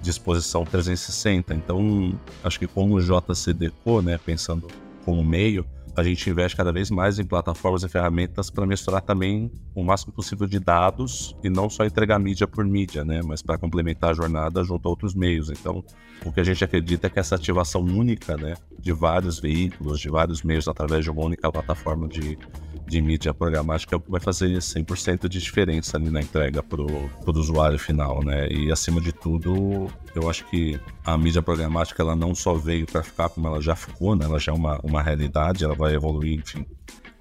de 0.00 0.08
exposição 0.08 0.64
360. 0.64 1.52
Então, 1.52 2.14
acho 2.44 2.60
que 2.60 2.66
como 2.68 2.94
o 2.94 3.00
JCDecô, 3.00 4.00
né? 4.00 4.20
Pensando 4.24 4.68
como 5.04 5.24
meio, 5.24 5.66
a 5.96 6.02
gente 6.02 6.28
investe 6.28 6.56
cada 6.56 6.72
vez 6.72 6.90
mais 6.90 7.18
em 7.18 7.24
plataformas 7.24 7.82
e 7.84 7.88
ferramentas 7.88 8.50
para 8.50 8.66
misturar 8.66 9.00
também 9.00 9.50
o 9.74 9.82
máximo 9.82 10.12
possível 10.12 10.46
de 10.46 10.58
dados 10.58 11.36
e 11.42 11.48
não 11.48 11.70
só 11.70 11.84
entregar 11.84 12.18
mídia 12.18 12.46
por 12.46 12.64
mídia, 12.64 13.04
né? 13.04 13.20
Mas 13.24 13.42
para 13.42 13.56
complementar 13.56 14.10
a 14.10 14.14
jornada 14.14 14.64
junto 14.64 14.86
a 14.86 14.90
outros 14.90 15.14
meios. 15.14 15.50
Então, 15.50 15.84
o 16.24 16.32
que 16.32 16.40
a 16.40 16.44
gente 16.44 16.64
acredita 16.64 17.06
é 17.06 17.10
que 17.10 17.18
essa 17.18 17.36
ativação 17.36 17.82
única, 17.82 18.36
né, 18.36 18.54
de 18.78 18.92
vários 18.92 19.38
veículos, 19.38 20.00
de 20.00 20.08
vários 20.08 20.42
meios 20.42 20.66
através 20.66 21.04
de 21.04 21.10
uma 21.10 21.22
única 21.22 21.50
plataforma 21.50 22.08
de, 22.08 22.38
de 22.86 23.00
mídia 23.00 23.32
programática 23.32 23.98
vai 24.08 24.20
fazer 24.20 24.58
100% 24.58 25.28
de 25.28 25.38
diferença 25.38 25.96
ali 25.96 26.10
na 26.10 26.20
entrega 26.20 26.62
para 26.62 26.80
o 26.80 27.10
usuário 27.26 27.78
final, 27.78 28.22
né? 28.22 28.48
E 28.48 28.70
acima 28.70 29.00
de 29.00 29.12
tudo, 29.12 29.88
eu 30.14 30.28
acho 30.28 30.44
que 30.46 30.78
a 31.04 31.16
mídia 31.16 31.42
programática 31.42 32.02
ela 32.02 32.14
não 32.14 32.34
só 32.34 32.54
veio 32.54 32.86
para 32.86 33.02
ficar 33.02 33.28
como 33.28 33.46
ela 33.46 33.60
já 33.60 33.74
ficou, 33.74 34.14
né? 34.14 34.24
Ela 34.24 34.38
já 34.38 34.52
é 34.52 34.54
uma, 34.54 34.78
uma 34.82 35.02
realidade, 35.02 35.64
ela 35.64 35.74
vai 35.74 35.94
evoluir, 35.94 36.40
enfim, 36.40 36.66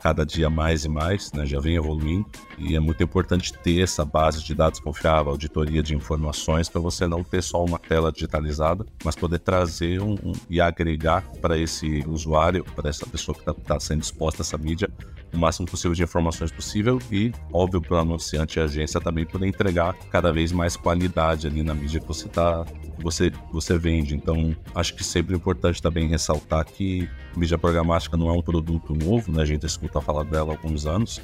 cada 0.03 0.25
dia 0.25 0.49
mais 0.49 0.83
e 0.83 0.89
mais, 0.89 1.31
né? 1.31 1.45
já 1.45 1.61
vem 1.61 1.77
evoluindo 1.77 2.25
e 2.57 2.75
é 2.75 2.79
muito 2.79 3.01
importante 3.01 3.53
ter 3.53 3.81
essa 3.81 4.03
base 4.03 4.43
de 4.43 4.53
dados 4.53 4.81
confiável, 4.81 5.31
auditoria 5.31 5.81
de 5.81 5.95
informações 5.95 6.67
para 6.67 6.81
você 6.81 7.07
não 7.07 7.23
ter 7.23 7.41
só 7.41 7.63
uma 7.63 7.79
tela 7.79 8.11
digitalizada, 8.11 8.85
mas 9.01 9.15
poder 9.15 9.39
trazer 9.39 10.01
um, 10.01 10.15
um 10.15 10.33
e 10.49 10.59
agregar 10.59 11.23
para 11.41 11.57
esse 11.57 12.03
usuário, 12.05 12.65
para 12.75 12.89
essa 12.89 13.07
pessoa 13.07 13.33
que 13.33 13.49
está 13.49 13.53
tá 13.53 13.79
sendo 13.79 14.01
exposta 14.01 14.41
a 14.41 14.43
essa 14.43 14.57
mídia, 14.57 14.89
o 15.33 15.37
máximo 15.37 15.67
possível 15.67 15.95
de 15.95 16.03
informações 16.03 16.51
possível 16.51 16.99
e, 17.09 17.31
óbvio, 17.53 17.81
para 17.81 17.95
o 17.95 17.99
anunciante 17.99 18.59
e 18.59 18.61
agência 18.61 18.99
também 18.99 19.25
poder 19.25 19.47
entregar 19.47 19.93
cada 20.11 20.33
vez 20.33 20.51
mais 20.51 20.75
qualidade 20.75 21.47
ali 21.47 21.63
na 21.63 21.73
mídia 21.73 22.01
que 22.01 22.07
você 22.07 22.27
está 22.27 22.65
você, 23.03 23.31
você 23.51 23.77
vende. 23.77 24.15
Então, 24.15 24.55
acho 24.73 24.95
que 24.95 25.03
sempre 25.03 25.33
é 25.33 25.37
importante 25.37 25.81
também 25.81 26.07
ressaltar 26.07 26.65
que 26.65 27.07
mídia 27.35 27.57
programática 27.57 28.15
não 28.15 28.29
é 28.29 28.31
um 28.31 28.41
produto 28.41 28.95
novo, 28.95 29.31
né? 29.31 29.41
A 29.41 29.45
gente 29.45 29.65
escuta 29.65 30.01
falar 30.01 30.23
dela 30.23 30.53
há 30.53 30.55
alguns 30.55 30.85
anos. 30.85 31.21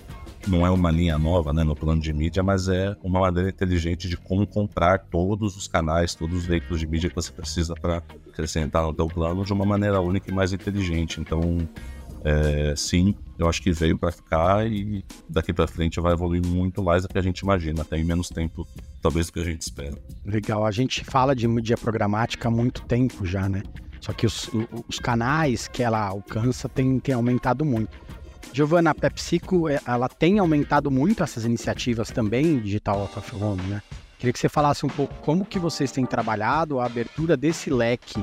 Não 0.47 0.65
é 0.65 0.69
uma 0.69 0.89
linha 0.89 1.17
nova 1.17 1.51
né, 1.51 1.63
no 1.63 1.75
plano 1.75 2.01
de 2.01 2.13
mídia, 2.13 2.41
mas 2.41 2.69
é 2.69 2.95
uma 3.03 3.19
maneira 3.19 3.49
inteligente 3.49 4.07
de 4.07 4.15
como 4.15 4.47
comprar 4.47 4.99
todos 4.99 5.57
os 5.57 5.67
canais, 5.67 6.15
todos 6.15 6.39
os 6.39 6.45
veículos 6.45 6.79
de 6.79 6.87
mídia 6.87 7.09
que 7.09 7.15
você 7.15 7.31
precisa 7.31 7.73
para 7.75 8.01
acrescentar 8.29 8.83
no 8.83 8.93
teu 8.93 9.07
plano 9.07 9.43
de 9.43 9.51
uma 9.51 9.65
maneira 9.65 9.99
única 9.99 10.29
e 10.29 10.33
mais 10.33 10.53
inteligente. 10.53 11.19
Então, 11.19 11.57
é, 12.23 12.73
sim, 12.75 13.15
eu 13.39 13.47
acho 13.47 13.62
que 13.62 13.71
veio 13.71 13.97
para 13.97 14.12
ficar 14.12 14.68
e 14.69 15.04
daqui 15.30 15.54
para 15.54 15.66
frente 15.66 15.99
vai 16.02 16.11
evoluir 16.11 16.45
muito 16.45 16.83
mais 16.83 17.04
do 17.04 17.07
que 17.07 17.18
a 17.18 17.21
gente 17.21 17.40
imagina, 17.40 17.83
até 17.83 17.97
em 17.97 18.04
menos 18.04 18.28
tempo, 18.28 18.68
talvez, 19.02 19.28
do 19.28 19.33
que 19.33 19.40
a 19.40 19.45
gente 19.45 19.61
espera. 19.61 19.97
Legal, 20.25 20.66
a 20.66 20.71
gente 20.71 21.06
fala 21.06 21.33
de 21.33 21.47
mídia 21.47 21.78
programática 21.78 22.49
há 22.49 22.52
muito 22.52 22.81
tempo 22.81 23.25
já, 23.25 23.47
né? 23.47 23.63
Só 24.02 24.11
que 24.11 24.25
os, 24.25 24.49
os 24.90 24.99
canais 24.99 25.69
que 25.69 25.81
ela 25.81 26.06
alcança 26.06 26.68
têm, 26.68 26.99
têm 26.99 27.16
aumentado 27.16 27.63
muito. 27.63 27.97
Giovana, 28.52 28.92
a 28.92 28.95
PepsiCo, 28.95 29.69
é, 29.69 29.80
ela 29.85 30.09
tem 30.09 30.40
aumentado 30.40 30.92
muito 30.92 31.23
essas 31.23 31.45
iniciativas 31.45 32.11
também 32.11 32.59
digital 32.59 32.99
out 33.02 33.19
of 33.19 33.35
home, 33.35 33.61
né? 33.63 33.81
Queria 34.18 34.33
que 34.33 34.40
você 34.40 34.49
falasse 34.49 34.85
um 34.85 34.90
pouco 34.90 35.13
como 35.21 35.45
que 35.45 35.57
vocês 35.57 35.94
têm 35.94 36.06
trabalhado 36.06 36.78
a 36.81 36.85
abertura 36.85 37.37
desse 37.37 37.69
leque 37.69 38.21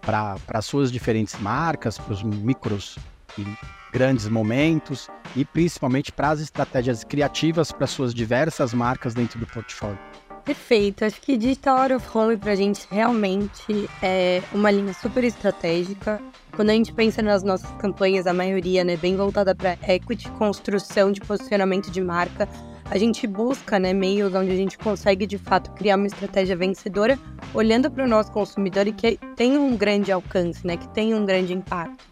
para 0.00 0.36
as 0.48 0.64
suas 0.66 0.92
diferentes 0.92 1.36
marcas, 1.40 1.98
para 1.98 2.12
os 2.12 2.22
micros 2.22 2.96
e 3.36 3.44
grandes 3.92 4.28
momentos 4.28 5.08
e 5.36 5.44
principalmente 5.44 6.10
para 6.10 6.30
as 6.30 6.40
estratégias 6.40 7.04
criativas 7.04 7.70
para 7.70 7.86
suas 7.86 8.14
diversas 8.14 8.72
marcas 8.72 9.14
dentro 9.14 9.38
do 9.38 9.46
portfólio. 9.46 9.98
Perfeito. 10.44 11.04
Acho 11.04 11.20
que 11.20 11.36
Digital 11.36 11.78
Out 11.78 11.94
of 11.94 12.18
Home 12.18 12.36
para 12.36 12.52
a 12.52 12.56
gente 12.56 12.86
realmente 12.90 13.88
é 14.02 14.42
uma 14.52 14.70
linha 14.70 14.92
super 14.92 15.22
estratégica. 15.22 16.20
Quando 16.56 16.70
a 16.70 16.72
gente 16.72 16.92
pensa 16.92 17.22
nas 17.22 17.44
nossas 17.44 17.70
campanhas, 17.72 18.26
a 18.26 18.32
maioria 18.32 18.82
né, 18.82 18.96
bem 18.96 19.16
voltada 19.16 19.54
para 19.54 19.78
equity, 19.86 20.28
construção 20.32 21.12
de 21.12 21.20
posicionamento 21.20 21.90
de 21.90 22.00
marca, 22.00 22.48
a 22.90 22.98
gente 22.98 23.26
busca 23.26 23.78
né, 23.78 23.92
meios 23.92 24.34
onde 24.34 24.50
a 24.50 24.56
gente 24.56 24.76
consegue 24.76 25.26
de 25.26 25.38
fato 25.38 25.70
criar 25.72 25.96
uma 25.96 26.08
estratégia 26.08 26.56
vencedora, 26.56 27.18
olhando 27.54 27.90
para 27.90 28.04
o 28.04 28.08
nosso 28.08 28.32
consumidor 28.32 28.86
e 28.86 28.92
que 28.92 29.18
tenha 29.36 29.60
um 29.60 29.76
grande 29.76 30.10
alcance, 30.10 30.66
né, 30.66 30.76
que 30.76 30.88
tenha 30.88 31.16
um 31.16 31.24
grande 31.24 31.54
impacto. 31.54 32.04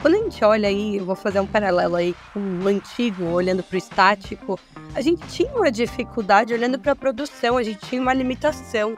Quando 0.00 0.14
a 0.14 0.18
gente 0.18 0.44
olha 0.44 0.68
aí, 0.68 0.96
eu 0.96 1.04
vou 1.04 1.16
fazer 1.16 1.40
um 1.40 1.46
paralelo 1.46 1.96
aí 1.96 2.14
com 2.32 2.38
o 2.38 2.68
antigo, 2.68 3.24
olhando 3.24 3.64
para 3.64 3.74
o 3.74 3.78
estático, 3.78 4.58
a 4.94 5.00
gente 5.00 5.26
tinha 5.26 5.52
uma 5.52 5.72
dificuldade 5.72 6.54
olhando 6.54 6.78
para 6.78 6.92
a 6.92 6.96
produção, 6.96 7.56
a 7.56 7.64
gente 7.64 7.80
tinha 7.80 8.00
uma 8.00 8.14
limitação. 8.14 8.96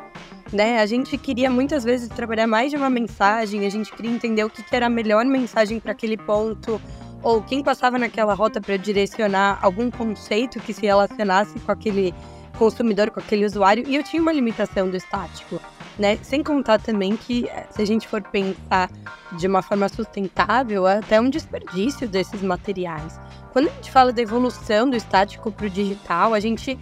Né? 0.52 0.78
A 0.78 0.84
gente 0.84 1.16
queria 1.16 1.48
muitas 1.48 1.84
vezes 1.84 2.08
trabalhar 2.08 2.46
mais 2.46 2.70
de 2.70 2.76
uma 2.76 2.90
mensagem, 2.90 3.64
a 3.64 3.70
gente 3.70 3.90
queria 3.92 4.10
entender 4.10 4.44
o 4.44 4.50
que, 4.50 4.62
que 4.62 4.76
era 4.76 4.86
a 4.86 4.90
melhor 4.90 5.24
mensagem 5.24 5.80
para 5.80 5.92
aquele 5.92 6.18
ponto, 6.18 6.78
ou 7.22 7.40
quem 7.40 7.62
passava 7.62 7.98
naquela 7.98 8.34
rota 8.34 8.60
para 8.60 8.76
direcionar 8.76 9.58
algum 9.62 9.90
conceito 9.90 10.60
que 10.60 10.74
se 10.74 10.82
relacionasse 10.82 11.58
com 11.60 11.72
aquele 11.72 12.14
consumidor, 12.58 13.10
com 13.10 13.20
aquele 13.20 13.46
usuário, 13.46 13.84
e 13.86 13.96
eu 13.96 14.02
tinha 14.02 14.20
uma 14.20 14.32
limitação 14.32 14.90
do 14.90 14.96
estático. 14.96 15.58
Né? 16.00 16.18
Sem 16.22 16.42
contar 16.42 16.80
também 16.80 17.14
que, 17.14 17.46
eh, 17.46 17.66
se 17.70 17.82
a 17.82 17.84
gente 17.84 18.08
for 18.08 18.22
pensar 18.22 18.90
de 19.36 19.46
uma 19.46 19.60
forma 19.60 19.86
sustentável, 19.86 20.88
é 20.88 20.98
até 20.98 21.20
um 21.20 21.28
desperdício 21.28 22.08
desses 22.08 22.40
materiais. 22.40 23.20
Quando 23.52 23.68
a 23.68 23.70
gente 23.70 23.90
fala 23.90 24.10
da 24.10 24.22
evolução 24.22 24.88
do 24.88 24.96
estático 24.96 25.52
para 25.52 25.66
o 25.66 25.70
digital, 25.70 26.32
a 26.32 26.40
gente 26.40 26.78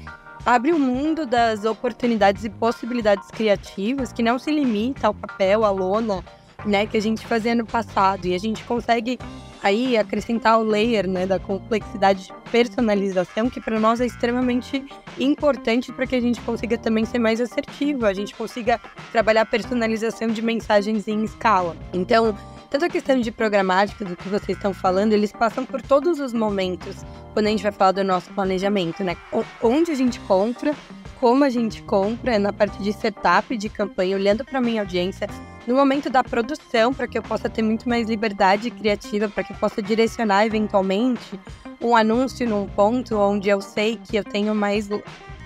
abre 0.47 0.73
o 0.73 0.79
mundo 0.79 1.27
das 1.27 1.65
oportunidades 1.65 2.45
e 2.45 2.49
possibilidades 2.49 3.29
criativas 3.29 4.13
que 4.13 4.23
não 4.23 4.39
se 4.39 4.53
limita 4.53 5.09
ao 5.09 5.15
papel, 5.15 5.65
à 5.65 5.71
lona, 5.71 6.23
né, 6.65 6.87
que 6.87 6.97
a 6.97 7.03
gente 7.03 7.27
fazia 7.27 7.55
no 7.55 7.65
passado. 7.65 8.27
E 8.27 8.35
a 8.35 8.39
gente 8.39 8.65
consegue 8.65 9.19
aí 9.63 9.97
acrescentar 9.97 10.59
o 10.59 10.63
layer 10.63 11.09
né, 11.09 11.27
da 11.27 11.39
complexidade 11.39 12.27
de 12.27 12.33
personalização, 12.51 13.51
que 13.51 13.61
para 13.61 13.79
nós 13.79 14.01
é 14.01 14.07
extremamente 14.07 14.85
importante 15.19 15.93
para 15.93 16.07
que 16.07 16.15
a 16.15 16.21
gente 16.21 16.41
consiga 16.41 16.79
também 16.79 17.05
ser 17.05 17.19
mais 17.19 17.41
assertivo, 17.41 18.07
a 18.07 18.13
gente 18.13 18.35
consiga 18.35 18.81
trabalhar 19.11 19.45
personalização 19.47 20.29
de 20.29 20.41
mensagens 20.43 21.09
em 21.09 21.25
escala. 21.25 21.77
Então, 21.93 22.37
tanto 22.71 22.85
a 22.85 22.89
questão 22.89 23.19
de 23.19 23.31
programática, 23.31 24.05
do 24.05 24.15
que 24.15 24.29
vocês 24.29 24.57
estão 24.57 24.75
falando, 24.75 25.13
eles 25.13 25.33
passam 25.33 25.65
por 25.65 25.81
todos 25.81 26.21
os 26.21 26.33
momentos 26.33 26.97
quando 27.33 27.47
a 27.47 27.51
gente 27.51 27.63
vai 27.63 27.73
falar 27.73 27.93
do 27.93 28.05
nosso 28.05 28.31
planejamento, 28.33 29.03
né? 29.03 29.17
Onde 29.63 29.91
a 29.91 29.95
gente 29.95 30.21
compra, 30.21 30.75
como 31.21 31.45
a 31.45 31.51
gente 31.51 31.83
compra, 31.83 32.39
na 32.39 32.53
parte 32.53 32.83
de 32.83 32.93
setup 32.93 33.57
de 33.57 33.69
campanha, 33.69 34.17
olhando 34.17 34.45
para 34.45 34.61
minha 34.61 34.83
audiência, 34.83 35.29
no 35.67 35.75
momento 35.75 36.09
da 36.09 36.25
produção, 36.25 36.95
para 36.95 37.07
que 37.07 37.19
eu 37.19 37.23
possa 37.23 37.49
ter 37.49 37.63
muito 37.63 37.89
mais 37.89 38.09
liberdade 38.09 38.71
criativa, 38.71 39.29
para 39.29 39.45
que 39.45 39.53
eu 39.53 39.57
possa 39.57 39.83
direcionar 39.83 40.47
eventualmente 40.47 41.39
um 41.81 41.95
anúncio 41.95 42.49
num 42.49 42.67
ponto 42.67 43.17
onde 43.17 43.49
eu 43.49 43.61
sei 43.61 43.97
que 43.97 44.17
eu 44.17 44.25
tenho 44.25 44.55
mais 44.55 44.89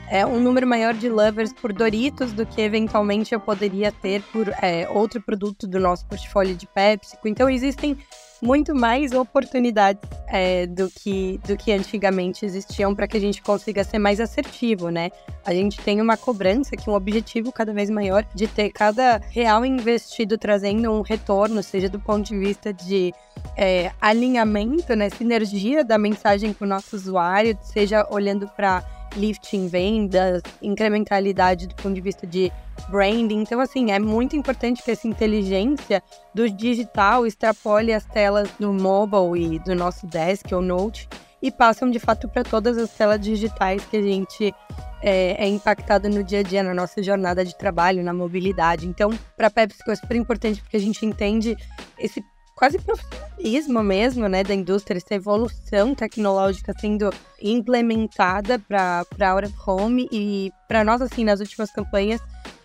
é, 0.09 0.25
um 0.25 0.39
número 0.41 0.67
maior 0.67 0.95
de 0.95 1.09
lovers 1.09 1.53
por 1.53 1.73
Doritos 1.73 2.33
do 2.33 2.45
que 2.47 2.61
eventualmente 2.61 3.35
eu 3.35 3.41
poderia 3.41 3.91
ter 3.91 4.23
por 4.33 4.49
é, 4.63 4.89
outro 4.91 5.21
produto 5.21 5.67
do 5.67 5.81
nosso 5.81 6.07
portfólio 6.07 6.55
de 6.55 6.67
PepsiCo. 6.67 7.27
Então 7.27 7.49
existem 7.49 7.97
muito 8.43 8.75
mais 8.75 9.13
oportunidades 9.13 10.03
é, 10.27 10.67
do, 10.67 10.91
que, 10.91 11.41
do 11.47 11.57
que 11.57 11.71
antigamente 11.71 12.45
existiam 12.45 12.93
para 12.93 13.07
que 13.07 13.17
a 13.17 13.21
gente 13.21 13.41
consiga 13.41 13.85
ser 13.85 14.01
mais 14.01 14.19
assertivo, 14.19 14.91
né? 14.91 15.11
A 15.47 15.55
gente 15.55 15.81
tem 15.81 16.01
uma 16.01 16.17
cobrança, 16.17 16.77
que 16.77 16.91
um 16.91 16.95
objetivo 16.95 17.53
cada 17.53 17.73
vez 17.73 17.89
maior 17.89 18.27
de 18.35 18.49
ter 18.49 18.71
cada 18.71 19.21
real 19.31 19.65
investido 19.65 20.37
trazendo 20.37 20.91
um 20.91 21.03
retorno, 21.03 21.63
seja 21.63 21.89
do 21.89 22.01
ponto 22.01 22.27
de 22.27 22.37
vista 22.37 22.73
de 22.73 23.15
é, 23.57 23.93
alinhamento, 24.01 24.97
né, 24.97 25.09
sinergia 25.09 25.85
da 25.85 25.97
mensagem 25.97 26.53
com 26.53 26.65
o 26.65 26.69
nosso 26.69 26.97
usuário, 26.97 27.57
seja 27.63 28.07
olhando 28.11 28.49
para 28.49 28.83
lift 29.17 29.57
em 29.57 29.67
vendas, 29.67 30.43
incrementalidade 30.61 31.67
do 31.67 31.75
ponto 31.75 31.95
de 31.95 32.01
vista 32.01 32.27
de 32.27 32.53
branding. 32.91 33.41
Então, 33.41 33.61
assim, 33.61 33.91
é 33.91 33.99
muito 33.99 34.37
importante 34.37 34.83
que 34.83 34.91
essa 34.91 35.07
inteligência 35.07 36.03
do 36.35 36.49
digital 36.49 37.27
extrapole 37.27 37.93
as 37.93 38.05
telas 38.07 38.49
do 38.59 38.73
mobile 38.73 39.57
e 39.57 39.59
do 39.59 39.75
nosso 39.75 40.07
desk 40.07 40.53
ou 40.53 40.63
note 40.63 41.09
e 41.43 41.51
passam 41.51 41.91
de 41.91 41.99
fato 41.99 42.29
para 42.29 42.45
todas 42.45 42.79
as 42.79 42.91
telas 42.91 43.21
digitais 43.21 43.85
que 43.85 43.97
a 43.97 44.03
gente 44.03 44.55
é, 45.03 45.45
é, 45.45 45.49
impactado 45.49 46.09
no 46.09 46.23
dia 46.23 46.39
a 46.39 46.43
dia, 46.43 46.63
na 46.63 46.73
nossa 46.73 47.03
jornada 47.03 47.45
de 47.45 47.57
trabalho, 47.59 48.05
na 48.05 48.15
mobilidade. 48.15 48.87
Então, 48.87 49.11
para 49.37 49.49
a 49.49 49.51
PepsiCo 49.51 49.91
é 49.91 49.97
super 49.97 50.17
importante 50.17 50.63
porque 50.63 50.77
a 50.77 50.81
gente 50.81 51.05
entende 51.05 51.57
esse 51.99 52.23
quase 52.63 52.79
profissionalismo 52.79 53.83
mesmo, 53.83 54.29
né, 54.29 54.45
da 54.45 54.55
indústria, 54.55 54.97
essa 54.97 55.17
evolução 55.17 55.97
tecnológica 55.97 56.73
sendo 56.79 57.11
implementada 57.43 58.57
para 58.57 59.05
out 59.33 59.49
of 59.49 59.55
home 59.67 60.09
e 60.13 60.53
para 60.69 60.85
nós, 60.85 61.03
assim, 61.03 61.25
nas 61.25 61.41
últimas 61.41 61.73
campanhas, 61.73 62.21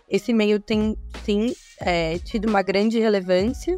esse 0.08 0.32
meio 0.32 0.60
tem, 0.60 0.96
sim, 1.24 1.52
é, 1.80 2.16
tido 2.20 2.48
uma 2.48 2.62
grande 2.62 3.00
relevância, 3.00 3.76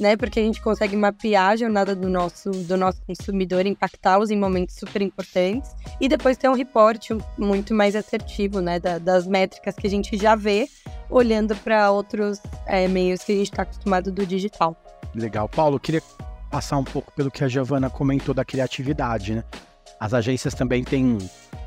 né, 0.00 0.16
porque 0.16 0.40
a 0.40 0.42
gente 0.42 0.60
consegue 0.60 0.96
mapear 0.96 1.50
a 1.50 1.56
jornada 1.56 1.94
do 1.94 2.08
nosso, 2.08 2.50
do 2.50 2.76
nosso 2.76 3.00
consumidor, 3.06 3.64
impactá-los 3.64 4.28
em 4.32 4.36
momentos 4.36 4.74
super 4.74 5.00
importantes 5.00 5.70
e 6.00 6.08
depois 6.08 6.36
ter 6.36 6.48
um 6.48 6.54
reporte 6.54 7.16
muito 7.38 7.72
mais 7.74 7.94
assertivo, 7.94 8.60
né, 8.60 8.80
da, 8.80 8.98
das 8.98 9.24
métricas 9.24 9.76
que 9.76 9.86
a 9.86 9.90
gente 9.90 10.16
já 10.16 10.34
vê 10.34 10.66
olhando 11.08 11.54
para 11.54 11.92
outros 11.92 12.40
é, 12.66 12.88
meios 12.88 13.22
que 13.22 13.30
a 13.30 13.36
gente 13.36 13.52
está 13.52 13.62
acostumado 13.62 14.10
do 14.10 14.26
digital. 14.26 14.76
Legal. 15.14 15.48
Paulo, 15.48 15.80
queria 15.80 16.02
passar 16.50 16.78
um 16.78 16.84
pouco 16.84 17.12
pelo 17.12 17.30
que 17.30 17.44
a 17.44 17.48
Giovana 17.48 17.88
comentou 17.88 18.34
da 18.34 18.44
criatividade, 18.44 19.34
né? 19.34 19.44
As 19.98 20.14
agências 20.14 20.54
também 20.54 20.82
têm, 20.82 21.18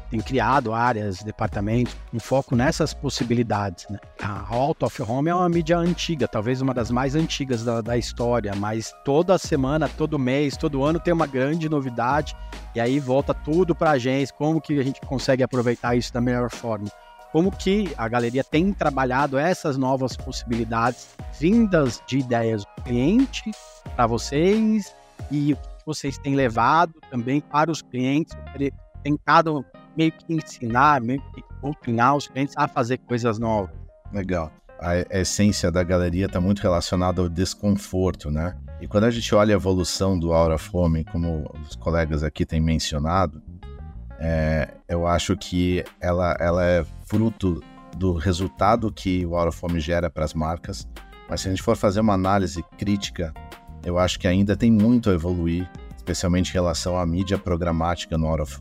têm 0.10 0.20
criado 0.20 0.74
áreas, 0.74 1.22
departamentos, 1.22 1.96
um 2.14 2.20
foco 2.20 2.56
nessas 2.56 2.94
possibilidades, 2.94 3.86
né? 3.90 4.00
A 4.22 4.46
Out 4.54 4.84
of 4.84 5.02
Home 5.04 5.30
é 5.30 5.36
uma 5.36 5.48
mídia 5.50 5.78
antiga, 5.78 6.28
talvez 6.28 6.62
uma 6.62 6.74
das 6.74 6.90
mais 6.90 7.16
antigas 7.16 7.64
da, 7.64 7.80
da 7.82 7.98
história, 7.98 8.54
mas 8.56 8.94
toda 9.06 9.38
semana, 9.38 9.88
todo 9.88 10.18
mês, 10.18 10.58
todo 10.58 10.84
ano 10.84 11.00
tem 11.00 11.14
uma 11.14 11.28
grande 11.28 11.70
novidade 11.70 12.36
e 12.74 12.80
aí 12.80 13.00
volta 13.00 13.34
tudo 13.34 13.76
para 13.76 13.92
a 13.92 13.94
agência, 13.94 14.36
como 14.36 14.60
que 14.60 14.80
a 14.80 14.84
gente 14.84 15.00
consegue 15.02 15.44
aproveitar 15.44 15.96
isso 15.96 16.12
da 16.12 16.20
melhor 16.20 16.50
forma 16.50 16.90
como 17.34 17.50
que 17.50 17.92
a 17.98 18.08
galeria 18.08 18.44
tem 18.44 18.72
trabalhado 18.72 19.40
essas 19.40 19.76
novas 19.76 20.16
possibilidades 20.16 21.10
vindas 21.40 22.00
de 22.06 22.20
ideias 22.20 22.64
do 22.64 22.84
cliente 22.84 23.50
para 23.96 24.06
vocês 24.06 24.96
e 25.32 25.54
o 25.54 25.56
que 25.56 25.84
vocês 25.84 26.16
têm 26.20 26.36
levado 26.36 26.94
também 27.10 27.42
para 27.42 27.72
os 27.72 27.82
clientes, 27.82 28.38
tentado 29.04 29.66
meio 29.98 30.12
que 30.12 30.32
ensinar, 30.32 31.02
meio 31.02 31.24
que 31.34 31.44
doutrinar 31.60 32.16
os 32.16 32.28
clientes 32.28 32.54
a 32.56 32.68
fazer 32.68 33.00
coisas 33.00 33.40
novas. 33.40 33.76
Legal. 34.12 34.52
A 34.80 35.20
essência 35.20 35.72
da 35.72 35.82
galeria 35.82 36.28
está 36.28 36.40
muito 36.40 36.62
relacionada 36.62 37.20
ao 37.20 37.30
desconforto, 37.30 38.30
né? 38.30 38.56
E 38.80 38.88
quando 38.88 39.06
a 39.06 39.12
gente 39.12 39.34
olha 39.34 39.56
a 39.56 39.58
evolução 39.58 40.20
do 40.20 40.34
Aura 40.34 40.60
Fome, 40.60 41.04
como 41.06 41.50
os 41.68 41.76
colegas 41.76 42.22
aqui 42.22 42.46
têm 42.46 42.62
mencionado, 42.62 43.42
é, 44.26 44.70
eu 44.88 45.06
acho 45.06 45.36
que 45.36 45.84
ela, 46.00 46.34
ela 46.40 46.64
é 46.64 46.86
fruto 47.06 47.62
do 47.98 48.14
resultado 48.14 48.90
que 48.90 49.26
o 49.26 49.36
Out 49.36 49.58
of 49.62 49.80
gera 49.82 50.10
para 50.10 50.24
as 50.24 50.34
marcas, 50.34 50.88
mas 51.30 51.42
se 51.42 51.50
a 51.50 51.52
gente 51.52 51.62
for 51.62 51.76
fazer 51.76 52.00
uma 52.00 52.14
análise 52.14 52.64
crítica, 52.78 53.34
eu 53.84 54.00
acho 54.00 54.18
que 54.18 54.26
ainda 54.26 54.56
tem 54.56 54.72
muito 54.72 55.10
a 55.10 55.14
evoluir, 55.14 55.70
especialmente 55.98 56.52
em 56.52 56.54
relação 56.54 56.98
à 56.98 57.06
mídia 57.06 57.38
programática 57.38 58.18
no 58.18 58.28
Out 58.28 58.44
of. 58.44 58.60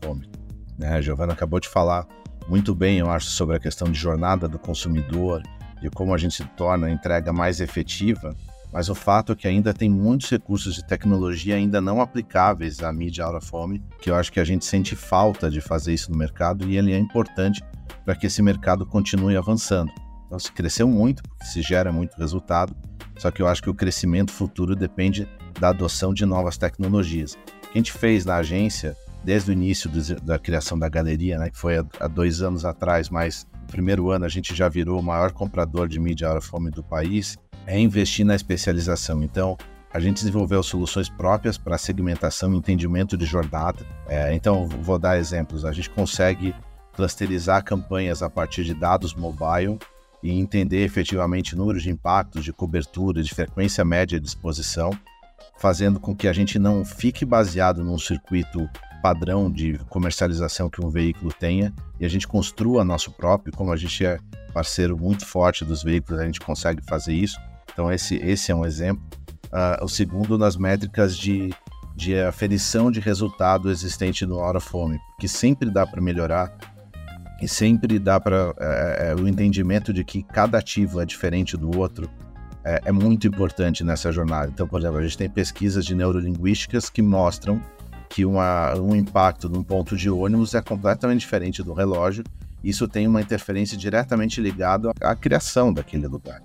Né? 0.77 0.95
A 0.95 1.01
Giovana 1.01 1.31
acabou 1.31 1.61
de 1.61 1.69
falar 1.69 2.05
muito 2.49 2.75
bem, 2.75 2.97
eu 2.97 3.09
acho, 3.09 3.27
sobre 3.27 3.55
a 3.55 3.59
questão 3.59 3.89
de 3.89 3.97
jornada 3.97 4.49
do 4.49 4.59
consumidor 4.59 5.41
e 5.81 5.89
como 5.89 6.13
a 6.13 6.17
gente 6.17 6.35
se 6.35 6.43
torna 6.57 6.87
a 6.87 6.91
entrega 6.91 7.31
mais 7.31 7.61
efetiva, 7.61 8.35
mas 8.73 8.89
o 8.89 8.95
fato 8.95 9.33
é 9.33 9.35
que 9.35 9.47
ainda 9.47 9.71
tem 9.71 9.87
muitos 9.87 10.29
recursos 10.31 10.73
de 10.73 10.85
tecnologia 10.85 11.55
ainda 11.55 11.79
não 11.79 12.01
aplicáveis 12.01 12.81
à 12.81 12.91
mídia 12.91 13.23
out 13.23 13.37
of 13.37 13.47
home, 13.53 13.83
que 14.01 14.09
eu 14.09 14.15
acho 14.15 14.31
que 14.31 14.39
a 14.39 14.43
gente 14.43 14.65
sente 14.65 14.95
falta 14.95 15.49
de 15.49 15.61
fazer 15.61 15.93
isso 15.93 16.11
no 16.11 16.17
mercado 16.17 16.67
e 16.67 16.75
ele 16.75 16.91
é 16.91 16.97
importante 16.97 17.63
para 18.03 18.15
que 18.15 18.25
esse 18.25 18.41
mercado 18.41 18.83
continue 18.83 19.37
avançando. 19.37 19.91
Então, 20.25 20.39
se 20.39 20.51
cresceu 20.51 20.87
muito, 20.87 21.21
se 21.43 21.61
gera 21.61 21.91
muito 21.91 22.17
resultado, 22.17 22.75
só 23.19 23.29
que 23.29 23.43
eu 23.43 23.47
acho 23.47 23.61
que 23.61 23.69
o 23.69 23.75
crescimento 23.75 24.31
futuro 24.31 24.75
depende 24.75 25.29
da 25.59 25.69
adoção 25.69 26.11
de 26.11 26.25
novas 26.25 26.57
tecnologias. 26.57 27.33
O 27.33 27.67
que 27.67 27.69
a 27.75 27.77
gente 27.77 27.93
fez 27.93 28.25
na 28.25 28.37
agência, 28.37 28.97
desde 29.23 29.51
o 29.51 29.53
início 29.53 29.87
do, 29.87 30.21
da 30.21 30.39
criação 30.39 30.79
da 30.79 30.89
galeria, 30.89 31.37
né, 31.37 31.51
que 31.51 31.57
foi 31.57 31.77
há, 31.77 32.07
dois 32.07 32.41
anos 32.41 32.65
atrás, 32.65 33.11
mas 33.11 33.45
no 33.61 33.67
primeiro 33.67 34.09
ano 34.09 34.25
a 34.25 34.29
gente 34.29 34.55
já 34.55 34.67
virou 34.67 34.99
o 34.99 35.03
maior 35.03 35.31
comprador 35.31 35.87
de 35.87 35.99
mídia 35.99 36.27
out 36.27 36.39
of 36.39 36.49
home 36.51 36.71
do 36.71 36.83
país, 36.83 37.37
é 37.65 37.79
investir 37.79 38.25
na 38.25 38.35
especialização. 38.35 39.23
Então, 39.23 39.57
a 39.93 39.99
gente 39.99 40.17
desenvolveu 40.17 40.63
soluções 40.63 41.07
próprias 41.07 41.57
para 41.57 41.77
segmentação 41.77 42.53
e 42.53 42.57
entendimento 42.57 43.15
de 43.15 43.25
jornada. 43.25 43.85
É, 44.07 44.33
então, 44.33 44.67
vou 44.67 44.97
dar 44.97 45.19
exemplos. 45.19 45.65
A 45.65 45.71
gente 45.71 45.89
consegue 45.89 46.55
clusterizar 46.93 47.63
campanhas 47.63 48.23
a 48.23 48.29
partir 48.29 48.63
de 48.63 48.73
dados 48.73 49.13
mobile 49.13 49.77
e 50.21 50.31
entender 50.31 50.83
efetivamente 50.83 51.55
números 51.55 51.83
de 51.83 51.91
impactos, 51.91 52.43
de 52.43 52.53
cobertura, 52.53 53.21
de 53.21 53.33
frequência 53.33 53.83
média 53.83 54.19
de 54.19 54.27
exposição, 54.27 54.91
fazendo 55.57 55.99
com 55.99 56.15
que 56.15 56.27
a 56.27 56.33
gente 56.33 56.57
não 56.57 56.85
fique 56.85 57.25
baseado 57.25 57.83
num 57.83 57.99
circuito 57.99 58.69
padrão 59.01 59.51
de 59.51 59.77
comercialização 59.89 60.69
que 60.69 60.83
um 60.83 60.89
veículo 60.89 61.31
tenha 61.33 61.73
e 61.99 62.05
a 62.05 62.09
gente 62.09 62.25
construa 62.25 62.85
nosso 62.85 63.11
próprio, 63.11 63.53
como 63.53 63.73
a 63.73 63.75
gente 63.75 64.05
é 64.05 64.17
parceiro 64.53 64.97
muito 64.97 65.25
forte 65.25 65.65
dos 65.65 65.83
veículos, 65.83 66.21
a 66.21 66.25
gente 66.25 66.39
consegue 66.39 66.81
fazer 66.81 67.13
isso. 67.13 67.37
Então 67.73 67.91
esse, 67.91 68.15
esse 68.15 68.51
é 68.51 68.55
um 68.55 68.65
exemplo. 68.65 69.03
Uh, 69.45 69.83
o 69.83 69.89
segundo 69.89 70.37
nas 70.37 70.55
métricas 70.55 71.17
de, 71.17 71.53
de 71.95 72.17
aferição 72.19 72.89
de 72.89 72.99
resultado 72.99 73.69
existente 73.69 74.25
no 74.25 74.37
Hora 74.37 74.59
Fome, 74.59 74.99
que 75.19 75.27
sempre 75.27 75.69
dá 75.69 75.85
para 75.85 76.01
melhorar 76.01 76.55
e 77.41 77.47
sempre 77.47 77.99
dá 77.99 78.19
para 78.19 78.53
é, 78.59 79.09
é, 79.09 79.15
o 79.15 79.27
entendimento 79.27 79.93
de 79.93 80.03
que 80.03 80.23
cada 80.23 80.57
ativo 80.57 81.01
é 81.01 81.05
diferente 81.05 81.57
do 81.57 81.77
outro 81.77 82.09
é, 82.63 82.81
é, 82.85 82.91
muito 82.91 83.27
importante 83.27 83.83
nessa 83.83 84.11
jornada. 84.11 84.49
Então, 84.51 84.67
por 84.67 84.79
exemplo, 84.79 84.97
a 84.97 85.03
gente 85.03 85.17
tem 85.17 85.29
pesquisas 85.29 85.85
de 85.85 85.93
neurolinguísticas 85.93 86.89
que 86.89 87.01
mostram 87.01 87.61
que 88.09 88.25
uma, 88.25 88.73
um 88.75 88.95
impacto 88.95 89.49
num 89.49 89.63
ponto 89.63 89.97
de 89.97 90.09
ônibus 90.09 90.53
é 90.53 90.61
completamente 90.61 91.21
diferente 91.21 91.61
do 91.61 91.73
relógio 91.73 92.23
isso 92.63 92.87
tem 92.87 93.05
uma 93.07 93.21
interferência 93.21 93.77
diretamente 93.77 94.39
ligada 94.39 94.91
à 95.01 95.13
criação 95.15 95.73
daquele 95.73 96.07
lugar. 96.07 96.41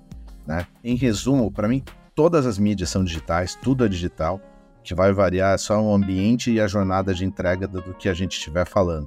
Né? 0.48 0.66
Em 0.82 0.96
resumo, 0.96 1.52
para 1.52 1.68
mim, 1.68 1.84
todas 2.14 2.46
as 2.46 2.58
mídias 2.58 2.88
são 2.88 3.04
digitais, 3.04 3.54
tudo 3.54 3.84
é 3.84 3.88
digital, 3.88 4.40
que 4.82 4.94
vai 4.94 5.12
variar 5.12 5.54
é 5.54 5.58
só 5.58 5.78
o 5.78 5.94
ambiente 5.94 6.50
e 6.50 6.58
a 6.58 6.66
jornada 6.66 7.12
de 7.12 7.22
entrega 7.22 7.68
do 7.68 7.92
que 7.92 8.08
a 8.08 8.14
gente 8.14 8.32
estiver 8.32 8.66
falando. 8.66 9.06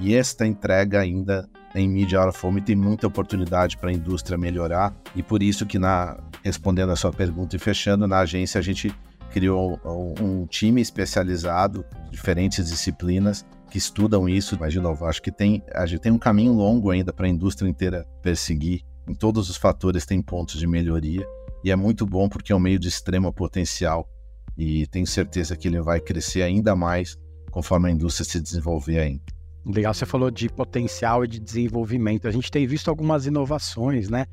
E 0.00 0.16
esta 0.16 0.44
entrega 0.44 0.98
ainda 0.98 1.48
em 1.76 1.88
mídia 1.88 2.20
hora 2.20 2.32
fome 2.32 2.60
tem 2.60 2.74
muita 2.74 3.06
oportunidade 3.06 3.76
para 3.76 3.90
a 3.90 3.92
indústria 3.92 4.36
melhorar 4.36 4.92
e 5.14 5.22
por 5.22 5.40
isso 5.40 5.64
que 5.64 5.78
na 5.78 6.18
respondendo 6.42 6.90
a 6.90 6.96
sua 6.96 7.12
pergunta 7.12 7.54
e 7.54 7.60
fechando 7.60 8.08
na 8.08 8.18
agência 8.18 8.58
a 8.58 8.62
gente 8.62 8.92
criou 9.30 9.78
um, 9.84 10.14
um 10.20 10.46
time 10.46 10.80
especializado, 10.80 11.84
diferentes 12.10 12.68
disciplinas 12.68 13.46
que 13.70 13.78
estudam 13.78 14.28
isso, 14.28 14.56
mas 14.58 14.72
de 14.72 14.80
novo, 14.80 15.04
acho 15.04 15.22
que 15.22 15.30
tem, 15.30 15.62
a 15.72 15.86
gente 15.86 16.00
tem 16.00 16.10
um 16.10 16.18
caminho 16.18 16.52
longo 16.52 16.90
ainda 16.90 17.12
para 17.12 17.26
a 17.26 17.28
indústria 17.28 17.68
inteira 17.68 18.04
perseguir. 18.20 18.82
Em 19.08 19.14
todos 19.14 19.50
os 19.50 19.56
fatores 19.56 20.06
tem 20.06 20.22
pontos 20.22 20.58
de 20.58 20.66
melhoria 20.66 21.26
e 21.64 21.70
é 21.70 21.76
muito 21.76 22.06
bom 22.06 22.28
porque 22.28 22.52
é 22.52 22.56
um 22.56 22.60
meio 22.60 22.78
de 22.78 22.88
extremo 22.88 23.32
potencial 23.32 24.08
e 24.56 24.86
tenho 24.86 25.06
certeza 25.06 25.56
que 25.56 25.68
ele 25.68 25.80
vai 25.80 26.00
crescer 26.00 26.42
ainda 26.42 26.76
mais 26.76 27.18
conforme 27.50 27.88
a 27.88 27.92
indústria 27.92 28.24
se 28.24 28.40
desenvolver 28.40 28.98
ainda. 28.98 29.22
Legal, 29.66 29.92
você 29.92 30.06
falou 30.06 30.30
de 30.30 30.48
potencial 30.48 31.24
e 31.24 31.28
de 31.28 31.38
desenvolvimento. 31.38 32.26
A 32.26 32.30
gente 32.30 32.50
tem 32.50 32.66
visto 32.66 32.88
algumas 32.88 33.26
inovações, 33.26 34.08
né? 34.08 34.26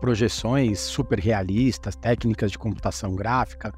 Projeções 0.00 0.78
super 0.78 1.18
realistas, 1.18 1.96
técnicas 1.96 2.52
de 2.52 2.58
computação 2.58 3.16
gráfica, 3.16 3.72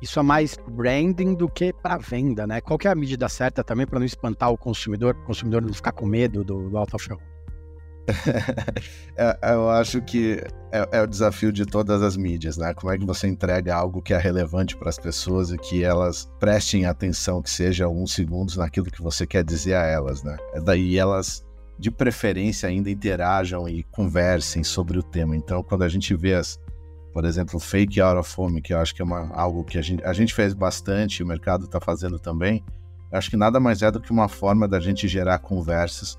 isso 0.00 0.18
é 0.18 0.22
mais 0.22 0.56
branding 0.66 1.34
do 1.34 1.46
que 1.46 1.74
para 1.74 1.98
venda, 1.98 2.46
né? 2.46 2.60
Qual 2.60 2.78
é 2.84 2.88
a 2.88 2.94
medida 2.94 3.28
certa 3.28 3.62
também 3.62 3.86
para 3.86 3.98
não 3.98 4.06
espantar 4.06 4.50
o 4.50 4.56
consumidor, 4.56 5.14
o 5.14 5.26
consumidor 5.26 5.60
não 5.60 5.74
ficar 5.74 5.92
com 5.92 6.06
medo 6.06 6.42
do, 6.42 6.70
do 6.70 6.78
out? 6.78 6.90
É, 9.16 9.52
eu 9.52 9.68
acho 9.68 10.00
que 10.00 10.42
é, 10.72 10.88
é, 10.92 11.02
o 11.02 11.06
desafio 11.06 11.52
de 11.52 11.66
todas 11.66 12.00
as 12.00 12.16
mídias, 12.16 12.56
né? 12.56 12.72
Como 12.72 12.90
é 12.90 12.96
que 12.96 13.04
você 13.04 13.28
entrega 13.28 13.74
algo 13.74 14.00
que 14.00 14.14
é 14.14 14.18
relevante 14.18 14.74
para 14.76 14.88
as 14.88 14.98
pessoas 14.98 15.50
e 15.50 15.58
que 15.58 15.84
elas 15.84 16.30
prestem 16.38 16.86
atenção, 16.86 17.42
que 17.42 17.50
seja 17.50 17.84
alguns 17.84 18.14
segundos 18.14 18.56
naquilo 18.56 18.86
que 18.86 19.02
você 19.02 19.26
quer 19.26 19.44
dizer 19.44 19.74
a 19.74 19.84
elas, 19.84 20.22
né? 20.22 20.36
É 20.54 20.60
daí 20.60 20.96
elas, 20.96 21.44
de 21.78 21.90
preferência, 21.90 22.68
ainda 22.68 22.90
interajam 22.90 23.68
e 23.68 23.82
conversem 23.82 24.64
sobre 24.64 24.98
o 24.98 25.02
tema. 25.02 25.36
Então, 25.36 25.62
quando 25.62 25.82
a 25.82 25.88
gente 25.88 26.14
vê 26.14 26.34
as, 26.34 26.58
por 27.12 27.26
exemplo, 27.26 27.60
fake 27.60 28.00
out 28.00 28.18
of 28.18 28.34
home, 28.38 28.62
que 28.62 28.72
eu 28.72 28.78
acho 28.78 28.94
que 28.94 29.02
é 29.02 29.04
uma, 29.04 29.28
algo 29.34 29.64
que 29.64 29.76
a 29.76 29.82
gente, 29.82 30.02
a 30.02 30.14
gente 30.14 30.32
fez 30.32 30.54
bastante, 30.54 31.22
o 31.22 31.26
mercado 31.26 31.66
está 31.66 31.78
fazendo 31.78 32.18
também. 32.18 32.64
Eu 33.12 33.18
acho 33.18 33.28
que 33.28 33.36
nada 33.36 33.60
mais 33.60 33.82
é 33.82 33.90
do 33.90 34.00
que 34.00 34.10
uma 34.10 34.28
forma 34.28 34.66
da 34.66 34.80
gente 34.80 35.06
gerar 35.06 35.40
conversas 35.40 36.16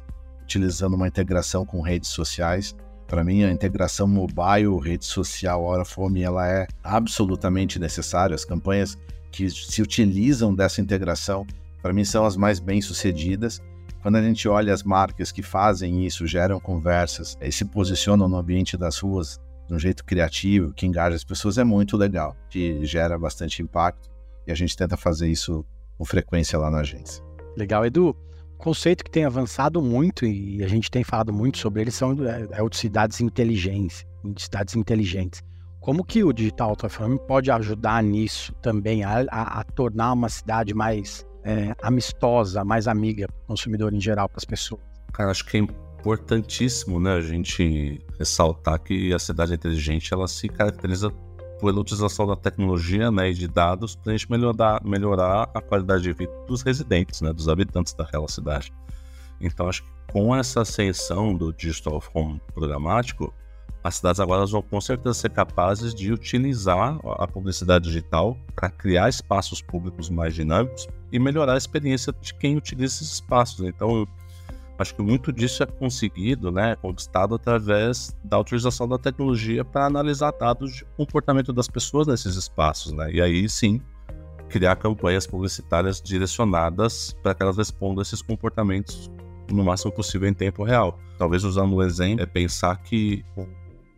utilizando 0.52 0.96
uma 0.96 1.08
integração 1.08 1.66
com 1.66 1.82
redes 1.82 2.10
sociais. 2.10 2.76
Para 3.08 3.24
mim, 3.24 3.44
a 3.44 3.52
integração 3.52 4.08
mobile, 4.08 4.80
rede 4.82 5.06
social, 5.06 5.64
hora 5.64 5.86
fome, 5.86 6.24
ela 6.24 6.48
é 6.48 6.68
absolutamente 6.84 7.80
necessária. 7.80 8.36
As 8.36 8.46
campanhas 8.46 8.98
que 9.32 9.50
se 9.50 9.82
utilizam 9.82 10.54
dessa 10.54 10.82
integração, 10.82 11.46
para 11.82 11.94
mim, 11.94 12.04
são 12.04 12.26
as 12.26 12.36
mais 12.36 12.60
bem 12.60 12.82
sucedidas. 12.82 13.62
Quando 14.02 14.16
a 14.16 14.22
gente 14.22 14.48
olha 14.48 14.74
as 14.74 14.84
marcas 14.84 15.32
que 15.32 15.42
fazem 15.42 16.06
isso, 16.06 16.28
geram 16.28 16.60
conversas 16.60 17.38
e 17.42 17.52
se 17.52 17.66
posicionam 17.66 18.28
no 18.28 18.38
ambiente 18.38 18.76
das 18.76 18.98
ruas 18.98 19.40
de 19.68 19.76
um 19.76 19.80
jeito 19.80 20.04
criativo, 20.04 20.74
que 20.74 20.86
engaja 20.86 21.16
as 21.16 21.24
pessoas, 21.24 21.58
é 21.58 21.64
muito 21.64 21.96
legal, 21.96 22.36
que 22.50 22.84
gera 22.86 23.18
bastante 23.18 23.62
impacto 23.62 24.10
e 24.46 24.52
a 24.52 24.56
gente 24.56 24.76
tenta 24.76 24.98
fazer 24.98 25.30
isso 25.30 25.64
com 25.98 26.04
frequência 26.04 26.58
lá 26.58 26.70
na 26.70 26.80
agência. 26.80 27.24
Legal, 27.56 27.86
Edu. 27.86 28.16
Conceito 28.62 29.04
que 29.04 29.10
tem 29.10 29.26
avançado 29.26 29.82
muito 29.82 30.24
e 30.24 30.64
a 30.64 30.68
gente 30.68 30.92
tem 30.92 31.04
falado 31.04 31.34
muito 31.34 31.58
sobre 31.58 31.82
ele 31.82 31.90
são 31.90 32.16
é, 32.28 32.60
é 32.60 32.62
o 32.62 32.70
de 32.70 32.78
cidades 32.78 33.20
inteligentes, 33.20 34.06
cidades 34.38 34.76
inteligentes. 34.76 35.42
Como 35.80 36.06
que 36.06 36.24
o 36.24 36.32
Digital 36.32 36.70
Autofarm 36.70 37.18
pode 37.18 37.50
ajudar 37.50 38.04
nisso 38.04 38.54
também, 38.62 39.04
a, 39.04 39.26
a, 39.32 39.62
a 39.62 39.64
tornar 39.64 40.14
uma 40.14 40.30
cidade 40.30 40.76
mais 40.76 41.26
é, 41.44 41.74
amistosa, 41.82 42.64
mais 42.64 42.88
amiga 42.88 43.28
para 43.28 43.44
o 43.44 43.48
consumidor 43.48 43.92
em 43.96 44.00
geral, 44.00 44.30
para 44.30 44.38
as 44.38 44.46
pessoas? 44.46 44.82
Cara, 45.12 45.32
acho 45.32 45.44
que 45.44 45.58
é 45.58 45.60
importantíssimo, 45.60 47.00
né, 47.00 47.16
a 47.16 47.22
gente 47.22 48.00
ressaltar 48.20 48.80
que 48.80 49.12
a 49.12 49.18
cidade 49.18 49.56
inteligente 49.56 50.14
ela 50.14 50.28
se 50.28 50.48
caracteriza 50.48 51.12
pela 51.62 51.80
utilização 51.80 52.26
da 52.26 52.36
tecnologia 52.36 53.12
né, 53.12 53.30
e 53.30 53.34
de 53.34 53.48
dados 53.48 53.96
para 53.96 54.12
a 54.12 54.18
gente 54.18 54.30
melhorar, 54.30 54.84
melhorar 54.84 55.50
a 55.54 55.62
qualidade 55.62 56.04
de 56.04 56.12
vida 56.12 56.34
dos 56.48 56.64
residentes, 56.64 57.22
né, 57.22 57.32
dos 57.32 57.48
habitantes 57.48 57.94
daquela 57.94 58.28
cidade. 58.28 58.74
Então, 59.40 59.70
acho 59.70 59.84
que 59.84 59.90
com 60.12 60.36
essa 60.36 60.62
ascensão 60.62 61.34
do 61.34 61.54
digital 61.54 62.04
home 62.14 62.42
programático, 62.54 63.34
as 63.84 63.96
cidades 63.96 64.20
agora 64.20 64.46
vão 64.46 64.62
com 64.62 64.80
certeza 64.80 65.14
ser 65.14 65.30
capazes 65.30 65.94
de 65.94 66.12
utilizar 66.12 67.00
a 67.18 67.28
publicidade 67.28 67.86
digital 67.86 68.38
para 68.56 68.70
criar 68.70 69.10
espaços 69.10 69.62
públicos 69.62 70.10
mais 70.10 70.36
dinâmicos 70.36 70.88
e 71.12 71.18
melhorar 71.18 71.54
a 71.54 71.58
experiência 71.58 72.14
de 72.22 72.34
quem 72.36 72.58
utiliza 72.58 72.96
esses 72.96 73.14
espaços. 73.14 73.66
Então, 73.66 74.08
Acho 74.82 74.96
que 74.96 75.02
muito 75.04 75.32
disso 75.32 75.62
é 75.62 75.66
conseguido, 75.68 76.52
né, 76.52 76.76
conquistado 76.76 77.36
através 77.36 78.18
da 78.24 78.40
utilização 78.40 78.88
da 78.88 78.98
tecnologia 78.98 79.64
para 79.64 79.86
analisar 79.86 80.32
dados 80.32 80.78
de 80.78 80.86
comportamento 80.98 81.54
das 81.54 81.68
pessoas 81.68 82.08
nesses 82.08 82.36
espaços, 82.36 82.92
né? 82.92 83.12
E 83.12 83.22
aí 83.22 83.48
sim 83.48 83.80
criar 84.50 84.76
campanhas 84.78 85.28
publicitárias 85.28 86.02
direcionadas 86.02 87.16
para 87.22 87.36
que 87.36 87.44
elas 87.44 87.58
respondam 87.58 88.02
esses 88.02 88.24
comportamentos 88.24 89.10
no 89.52 89.64
máximo 89.64 89.92
possível 89.92 90.28
em 90.28 90.34
tempo 90.34 90.64
real. 90.64 91.00
Talvez 91.16 91.44
usando 91.44 91.76
um 91.76 91.84
exemplo 91.84 92.24
é 92.24 92.26
pensar 92.26 92.76
que 92.78 93.24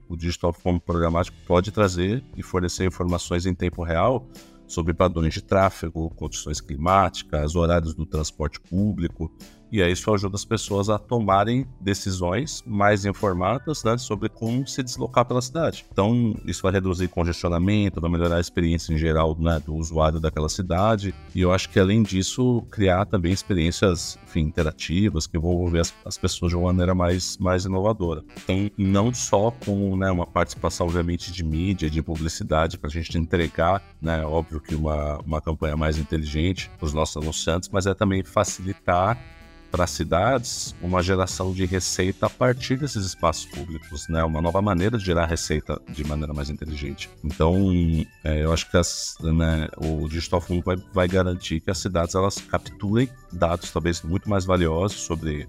o 0.10 0.18
digital 0.18 0.54
como 0.54 0.82
programático 0.82 1.38
pode 1.48 1.72
trazer 1.72 2.22
e 2.36 2.44
fornecer 2.44 2.86
informações 2.86 3.46
em 3.46 3.54
tempo 3.54 3.84
real 3.84 4.28
sobre 4.68 4.94
padrões 4.94 5.34
de 5.34 5.42
tráfego, 5.42 6.10
condições 6.10 6.60
climáticas, 6.60 7.56
horários 7.56 7.94
do 7.94 8.06
transporte 8.06 8.60
público, 8.60 9.32
e 9.74 9.82
aí 9.82 9.92
isso 9.92 10.14
ajuda 10.14 10.36
as 10.36 10.46
pessoas 10.46 10.88
a 10.88 11.00
tomarem 11.00 11.66
decisões 11.82 12.64
mais 12.64 13.06
informadas 13.06 13.84
né, 13.84 13.98
sobre 13.98 14.30
como 14.30 14.68
se 14.68 14.84
deslocar 14.84 15.26
pela 15.26 15.42
cidade. 15.42 15.84
Então, 15.92 16.36
isso 16.46 16.62
vai 16.62 16.72
reduzir 16.72 17.08
congestionamento, 17.08 18.00
vai 18.00 18.12
melhorar 18.12 18.36
a 18.36 18.40
experiência 18.40 18.94
em 18.94 19.00
geral 19.00 19.36
né, 19.40 19.60
do 19.66 19.74
usuário 19.74 20.20
daquela 20.20 20.48
cidade. 20.48 21.12
E 21.34 21.42
eu 21.42 21.52
acho 21.52 21.70
que, 21.70 21.80
além 21.80 22.04
disso, 22.04 22.64
criar 22.70 23.08
também 23.08 23.32
experiências 23.32 24.16
enfim, 24.24 24.42
interativas 24.42 25.26
que 25.26 25.40
vão 25.40 25.54
envolver 25.54 25.80
as, 25.80 25.94
as, 26.06 26.20
pessoas 26.20 26.52
de 26.52 26.56
uma 26.56 26.68
maneira 26.68 26.94
mais, 26.94 27.36
mais 27.40 27.66
inovadora. 27.66 28.24
Então, 28.44 28.70
não 28.78 29.12
só 29.12 29.50
com 29.66 29.98
né, 29.98 30.12
uma 30.12 30.28
participação, 30.28 30.86
obviamente, 30.86 31.32
de 31.32 31.44
mídia, 31.44 31.90
de 31.90 32.04
publicidade, 32.04 32.78
para 32.78 32.90
a 32.90 32.94
gente 32.94 33.18
entregar, 33.18 33.82
né, 34.00 34.24
óbvio 34.24 34.60
que 34.60 34.76
uma, 34.76 35.18
uma 35.26 35.42
campanha 35.42 35.76
mais 35.76 35.98
inteligente 35.98 36.70
para 36.78 36.86
os 36.86 36.94
nossos 36.94 37.18
anunciantes, 37.18 37.70
mas 37.70 37.88
é 37.88 37.96
também 37.96 38.24
facilitar 38.24 39.18
para 39.74 39.86
as 39.86 39.90
cidades 39.90 40.76
uma 40.84 41.02
geração 41.02 41.52
de 41.52 41.66
receita 41.66 42.28
a 42.28 42.30
partir 42.30 42.78
desses 42.78 43.08
espaços 43.08 43.46
públicos, 43.48 44.08
né? 44.08 44.24
Uma 44.24 44.40
nova 44.40 44.62
maneira 44.62 45.00
de 45.00 45.04
gerar 45.04 45.26
receita 45.26 45.82
de 45.90 46.04
maneira 46.04 46.32
mais 46.32 46.52
inteligente. 46.52 47.10
Então, 47.24 47.58
é, 48.24 48.44
eu 48.44 48.54
acho 48.54 48.70
que 48.70 48.78
as, 48.78 49.18
né, 49.20 49.68
o 49.78 50.08
Digital 50.08 50.40
Fund 50.40 50.64
vai, 50.64 50.76
vai 50.94 51.08
garantir 51.08 51.60
que 51.60 51.72
as 51.72 51.80
cidades 51.80 52.14
elas 52.14 52.36
capturem 52.36 53.10
dados 53.32 53.72
talvez 53.72 54.04
muito 54.04 54.30
mais 54.30 54.46
valiosos 54.46 55.02
sobre 55.02 55.48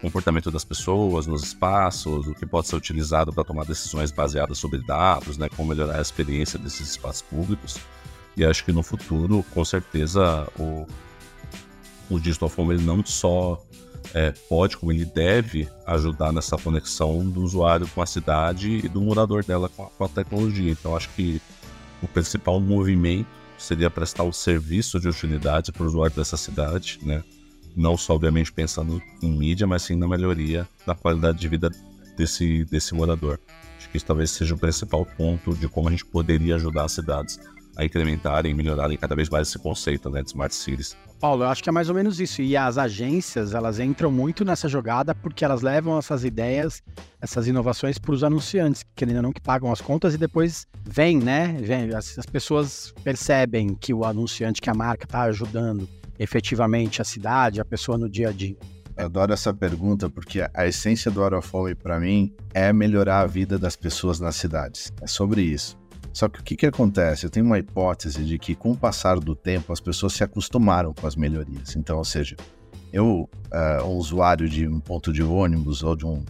comportamento 0.00 0.52
das 0.52 0.64
pessoas 0.64 1.26
nos 1.26 1.42
espaços, 1.42 2.28
o 2.28 2.34
que 2.34 2.46
pode 2.46 2.68
ser 2.68 2.76
utilizado 2.76 3.32
para 3.32 3.42
tomar 3.42 3.64
decisões 3.64 4.12
baseadas 4.12 4.56
sobre 4.56 4.86
dados, 4.86 5.36
né, 5.36 5.48
como 5.48 5.70
melhorar 5.70 5.98
a 5.98 6.02
experiência 6.02 6.60
desses 6.60 6.90
espaços 6.90 7.22
públicos. 7.22 7.76
E 8.36 8.44
acho 8.44 8.64
que 8.64 8.70
no 8.70 8.84
futuro, 8.84 9.44
com 9.52 9.64
certeza, 9.64 10.46
o, 10.56 10.86
o 12.10 12.18
Digital 12.18 12.50
ele 12.70 12.82
não 12.82 13.04
só 13.04 13.62
é, 14.12 14.32
pode, 14.48 14.76
como 14.76 14.92
ele 14.92 15.04
deve, 15.04 15.68
ajudar 15.86 16.32
nessa 16.32 16.56
conexão 16.56 17.28
do 17.28 17.42
usuário 17.42 17.88
com 17.88 18.02
a 18.02 18.06
cidade 18.06 18.80
e 18.84 18.88
do 18.88 19.00
morador 19.00 19.44
dela 19.44 19.68
com 19.68 19.84
a, 19.84 19.86
com 19.86 20.04
a 20.04 20.08
tecnologia. 20.08 20.72
Então, 20.72 20.96
acho 20.96 21.08
que 21.10 21.40
o 22.02 22.08
principal 22.08 22.60
movimento 22.60 23.28
seria 23.58 23.88
prestar 23.88 24.24
um 24.24 24.32
serviço 24.32 25.00
de 25.00 25.08
utilidade 25.08 25.72
para 25.72 25.82
o 25.82 25.86
usuário 25.86 26.14
dessa 26.14 26.36
cidade, 26.36 26.98
né? 27.02 27.24
Não 27.76 27.96
só, 27.96 28.14
obviamente, 28.14 28.52
pensando 28.52 29.02
em 29.22 29.32
mídia, 29.32 29.66
mas 29.66 29.82
sim 29.82 29.96
na 29.96 30.06
melhoria 30.06 30.68
da 30.86 30.94
qualidade 30.94 31.38
de 31.38 31.48
vida 31.48 31.70
desse, 32.16 32.64
desse 32.66 32.94
morador. 32.94 33.40
Acho 33.76 33.90
que 33.90 33.96
isso 33.96 34.06
talvez 34.06 34.30
seja 34.30 34.54
o 34.54 34.58
principal 34.58 35.04
ponto 35.04 35.54
de 35.54 35.68
como 35.68 35.88
a 35.88 35.90
gente 35.90 36.04
poderia 36.04 36.54
ajudar 36.56 36.84
as 36.84 36.92
cidades 36.92 37.40
a 37.76 37.84
incrementarem 37.84 38.52
e 38.52 38.54
melhorarem 38.54 38.96
cada 38.96 39.16
vez 39.16 39.28
mais 39.28 39.48
esse 39.48 39.58
conceito 39.58 40.08
né, 40.08 40.22
de 40.22 40.28
Smart 40.28 40.54
Cities. 40.54 40.96
Paulo, 41.24 41.42
eu 41.44 41.48
acho 41.48 41.62
que 41.62 41.70
é 41.70 41.72
mais 41.72 41.88
ou 41.88 41.94
menos 41.94 42.20
isso. 42.20 42.42
E 42.42 42.54
as 42.54 42.76
agências, 42.76 43.54
elas 43.54 43.80
entram 43.80 44.12
muito 44.12 44.44
nessa 44.44 44.68
jogada 44.68 45.14
porque 45.14 45.42
elas 45.42 45.62
levam 45.62 45.96
essas 45.96 46.22
ideias, 46.22 46.82
essas 47.18 47.48
inovações 47.48 47.96
para 47.96 48.12
os 48.12 48.22
anunciantes, 48.22 48.84
que 48.94 49.06
ou 49.06 49.22
não 49.22 49.32
que 49.32 49.40
pagam 49.40 49.72
as 49.72 49.80
contas 49.80 50.12
e 50.12 50.18
depois 50.18 50.66
vem, 50.84 51.18
né? 51.18 51.56
Vem, 51.62 51.94
as, 51.94 52.18
as 52.18 52.26
pessoas 52.26 52.92
percebem 53.02 53.74
que 53.74 53.94
o 53.94 54.04
anunciante, 54.04 54.60
que 54.60 54.68
a 54.68 54.74
marca 54.74 55.06
está 55.06 55.22
ajudando 55.22 55.88
efetivamente 56.18 57.00
a 57.00 57.04
cidade, 57.06 57.58
a 57.58 57.64
pessoa 57.64 57.96
no 57.96 58.06
dia 58.06 58.28
a 58.28 58.32
dia. 58.32 58.58
adoro 58.94 59.32
essa 59.32 59.54
pergunta 59.54 60.10
porque 60.10 60.46
a 60.52 60.66
essência 60.66 61.10
do 61.10 61.22
Home 61.22 61.74
para 61.74 61.98
mim 61.98 62.34
é 62.52 62.70
melhorar 62.70 63.20
a 63.20 63.26
vida 63.26 63.58
das 63.58 63.76
pessoas 63.76 64.20
nas 64.20 64.36
cidades. 64.36 64.92
É 65.00 65.06
sobre 65.06 65.40
isso. 65.40 65.74
Só 66.14 66.28
que 66.28 66.38
o 66.38 66.44
que, 66.44 66.54
que 66.54 66.66
acontece? 66.66 67.26
Eu 67.26 67.30
tenho 67.30 67.44
uma 67.44 67.58
hipótese 67.58 68.24
de 68.24 68.38
que, 68.38 68.54
com 68.54 68.70
o 68.70 68.76
passar 68.76 69.18
do 69.18 69.34
tempo, 69.34 69.72
as 69.72 69.80
pessoas 69.80 70.12
se 70.12 70.22
acostumaram 70.22 70.94
com 70.94 71.08
as 71.08 71.16
melhorias. 71.16 71.74
Então, 71.74 71.98
ou 71.98 72.04
seja, 72.04 72.36
eu, 72.92 73.28
uh, 73.52 73.84
um 73.84 73.96
usuário 73.96 74.48
de 74.48 74.68
um 74.68 74.78
ponto 74.78 75.12
de 75.12 75.24
ônibus 75.24 75.82
ou 75.82 75.96
de 75.96 76.06
um. 76.06 76.24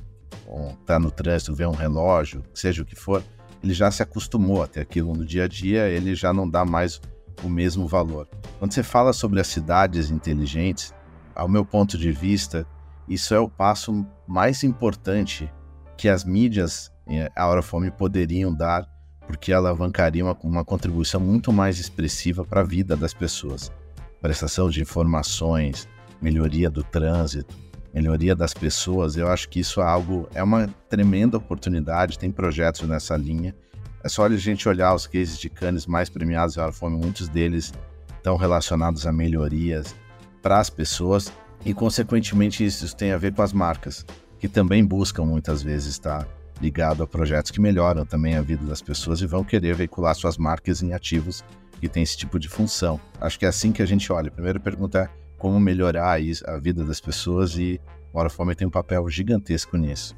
um 0.49 0.75
tá 0.87 0.99
no 0.99 1.11
trânsito, 1.11 1.55
vê 1.55 1.66
um 1.66 1.73
relógio, 1.73 2.42
seja 2.55 2.81
o 2.81 2.87
que 2.87 2.97
for, 2.97 3.23
ele 3.62 3.75
já 3.75 3.90
se 3.90 4.03
acostumou 4.03 4.62
a 4.62 4.66
ter 4.66 4.81
aquilo 4.81 5.14
no 5.14 5.25
dia 5.25 5.44
a 5.44 5.49
dia, 5.49 5.87
ele 5.90 6.14
já 6.14 6.33
não 6.33 6.49
dá 6.49 6.64
mais 6.64 6.99
o 7.42 7.49
mesmo 7.51 7.87
valor. 7.87 8.27
Quando 8.59 8.73
você 8.73 8.83
fala 8.83 9.12
sobre 9.12 9.38
as 9.38 9.49
cidades 9.49 10.11
inteligentes, 10.11 10.94
ao 11.35 11.49
meu 11.49 11.64
ponto 11.64 11.99
de 11.99 12.11
vista, 12.11 12.66
isso 13.07 13.35
é 13.35 13.38
o 13.38 13.51
passo 13.51 14.07
mais 14.27 14.62
importante 14.64 15.53
que 15.94 16.09
as 16.09 16.25
mídias 16.25 16.90
eh, 17.07 17.31
a 17.37 17.47
hora 17.47 17.61
fome 17.61 17.90
poderiam 17.90 18.55
dar, 18.55 18.87
porque 19.27 19.53
alavancaria 19.53 20.25
uma, 20.25 20.37
uma 20.43 20.65
contribuição 20.65 21.21
muito 21.21 21.53
mais 21.53 21.79
expressiva 21.79 22.45
para 22.45 22.61
a 22.61 22.65
vida 22.65 22.97
das 22.97 23.15
pessoas. 23.15 23.73
Prestação 24.21 24.71
de 24.71 24.81
informações, 24.81 25.89
melhoria 26.21 26.71
do 26.71 26.83
trânsito, 26.83 27.55
melhoria 27.93 28.35
das 28.35 28.53
pessoas, 28.53 29.17
eu 29.17 29.29
acho 29.29 29.49
que 29.49 29.61
isso 29.61 29.81
é 29.81 29.85
algo, 29.85 30.29
é 30.35 30.43
uma 30.43 30.69
tremenda 30.89 31.37
oportunidade, 31.37 32.19
tem 32.19 32.31
projetos 32.31 32.89
nessa 32.89 33.17
linha. 33.17 33.55
É 34.03 34.09
só 34.09 34.27
a 34.27 34.37
gente 34.37 34.69
olhar 34.69 34.95
os 34.95 35.07
cases 35.07 35.39
de 35.39 35.49
canes 35.49 35.87
mais 35.87 36.09
premiados 36.09 36.57
da 36.57 36.73
fome, 36.73 36.97
muitos 36.97 37.29
deles 37.29 37.73
estão 38.17 38.37
relacionados 38.37 39.07
a 39.07 39.13
melhorias 39.13 39.95
para 40.43 40.59
as 40.59 40.69
pessoas 40.69 41.33
e, 41.65 41.73
consequentemente, 41.73 42.65
isso 42.65 42.95
tem 42.97 43.13
a 43.13 43.19
ver 43.19 43.33
com 43.33 43.43
as 43.43 43.53
marcas, 43.53 44.05
que 44.39 44.49
também 44.49 44.85
buscam 44.85 45.25
muitas 45.25 45.63
vezes 45.63 45.93
estar 45.93 46.27
ligado 46.64 47.03
a 47.03 47.07
projetos 47.07 47.50
que 47.50 47.61
melhoram 47.61 48.07
também 48.07 48.37
a 48.37 48.40
vida 48.40 48.64
das 48.64 48.81
pessoas 48.81 49.20
e 49.20 49.27
vão 49.27 49.44
querer 49.44 49.74
veicular 49.74 50.14
suas 50.14 50.38
marcas 50.38 50.83
em 50.83 50.94
ativos 50.94 51.44
que 51.79 51.88
têm 51.90 52.03
esse 52.03 52.16
tipo 52.16 52.38
de 52.38 52.48
função. 52.48 52.98
Acho 53.20 53.38
que 53.38 53.44
é 53.44 53.48
assim 53.48 53.70
que 53.70 53.83
a 53.83 53.87
gente 53.87 54.11
olha. 54.11 54.29
A 54.29 54.33
primeira 54.33 54.59
pergunta 54.59 55.00
é 55.00 55.09
como 55.38 55.61
melhorar 55.61 56.18
a 56.46 56.59
vida 56.59 56.83
das 56.83 57.00
pessoas 57.00 57.59
e 57.59 57.79
o 58.14 58.55
tem 58.55 58.66
um 58.66 58.70
papel 58.70 59.07
gigantesco 59.11 59.77
nisso. 59.77 60.16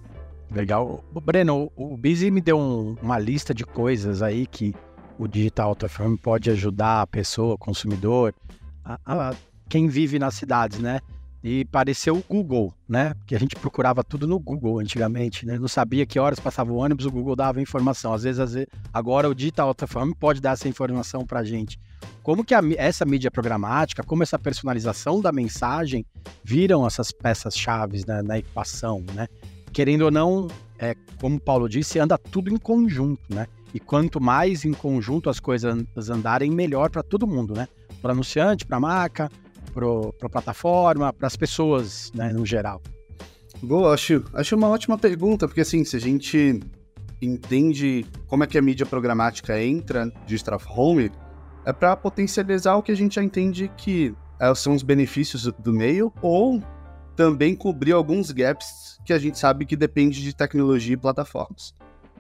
Legal. 0.54 1.04
Breno, 1.20 1.72
o 1.74 1.96
Busy 1.96 2.30
me 2.30 2.40
deu 2.40 2.59
um, 2.59 2.94
uma 3.02 3.18
lista 3.18 3.52
de 3.52 3.64
coisas 3.64 4.22
aí 4.22 4.46
que 4.46 4.72
o 5.18 5.26
Digital 5.26 5.70
Autoform 5.70 6.14
pode 6.14 6.48
ajudar 6.50 7.02
a 7.02 7.06
pessoa, 7.09 7.59
consumidor, 7.59 8.32
a, 8.85 8.98
a, 9.04 9.35
quem 9.68 9.88
vive 9.88 10.20
nas 10.20 10.35
cidades, 10.35 10.78
né? 10.78 11.00
E 11.42 11.64
pareceu 11.66 12.16
o 12.16 12.25
Google, 12.29 12.75
né? 12.88 13.14
Porque 13.14 13.35
a 13.35 13.38
gente 13.38 13.55
procurava 13.57 14.03
tudo 14.03 14.27
no 14.27 14.38
Google 14.38 14.81
antigamente, 14.81 15.46
né? 15.46 15.59
Não 15.59 15.68
sabia 15.68 16.05
que 16.05 16.18
horas 16.18 16.40
passava 16.40 16.72
o 16.72 16.77
ônibus, 16.77 17.07
o 17.07 17.11
Google 17.11 17.37
dava 17.37 17.61
informação. 17.61 18.12
Às 18.12 18.25
vezes, 18.25 18.40
às 18.40 18.53
vezes 18.55 18.68
agora 18.92 19.29
o 19.29 19.35
Digital 19.35 19.68
Autoform 19.68 20.12
pode 20.12 20.40
dar 20.40 20.53
essa 20.53 20.68
informação 20.68 21.25
para 21.25 21.44
gente. 21.44 21.79
Como 22.22 22.44
que 22.44 22.55
a, 22.55 22.61
essa 22.77 23.05
mídia 23.05 23.31
programática, 23.31 24.03
como 24.03 24.22
essa 24.22 24.38
personalização 24.38 25.20
da 25.20 25.31
mensagem 25.31 26.05
viram 26.42 26.87
essas 26.87 27.12
peças-chave 27.12 28.05
né, 28.07 28.22
na 28.22 28.38
equação, 28.38 29.05
né? 29.14 29.29
Querendo 29.72 30.03
ou 30.03 30.11
não, 30.11 30.49
é, 30.79 30.94
como 31.20 31.37
o 31.37 31.40
Paulo 31.40 31.68
disse, 31.68 31.99
anda 31.99 32.18
tudo 32.18 32.53
em 32.53 32.57
conjunto, 32.57 33.22
né? 33.29 33.46
E 33.72 33.81
quanto 33.81 34.20
mais 34.20 34.64
em 34.64 34.72
conjunto 34.72 35.29
as 35.29 35.38
coisas 35.38 36.11
andarem, 36.11 36.51
melhor 36.51 36.90
para 36.90 37.03
todo 37.03 37.27
mundo, 37.27 37.55
né? 37.55 37.68
Para 38.01 38.12
anunciante, 38.12 38.64
para 38.64 38.81
marca, 38.81 39.31
para 39.77 40.27
a 40.27 40.31
plataforma, 40.31 41.12
para 41.12 41.27
as 41.27 41.37
pessoas, 41.37 42.11
né, 42.15 42.33
no 42.33 42.47
geral. 42.47 42.81
Boa, 43.62 43.95
acho, 43.95 44.25
acho 44.35 44.57
uma 44.57 44.69
ótima 44.69 44.97
pergunta, 44.97 45.47
porque 45.47 45.61
assim, 45.61 45.85
se 45.85 45.97
a 45.97 46.01
gente 46.01 46.61
entende 47.21 48.05
como 48.27 48.45
é 48.45 48.47
que 48.47 48.59
a 48.59 48.62
mídia 48.62 48.87
programática 48.87 49.62
entra 49.62 50.12
de 50.27 50.37
Home, 50.69 51.11
é 51.65 51.73
para 51.73 51.97
potencializar 51.97 52.77
o 52.77 52.83
que 52.83 52.93
a 52.93 52.97
gente 52.97 53.17
já 53.17 53.23
entende 53.23 53.71
que 53.77 54.15
é, 54.39 54.55
são 54.55 54.75
os 54.75 54.83
benefícios 54.83 55.51
do 55.59 55.73
meio, 55.73 56.12
ou 56.23 56.62
também 57.17 57.55
cobrir 57.55 57.93
alguns 57.93 58.31
gaps 58.31 59.01
que 59.05 59.12
a 59.12 59.19
gente 59.19 59.39
sabe 59.39 59.65
que 59.65 59.77
depende 59.77 60.23
de 60.23 60.35
tecnologia 60.35 60.95
e 60.95 60.97
plataformas. 60.97 61.75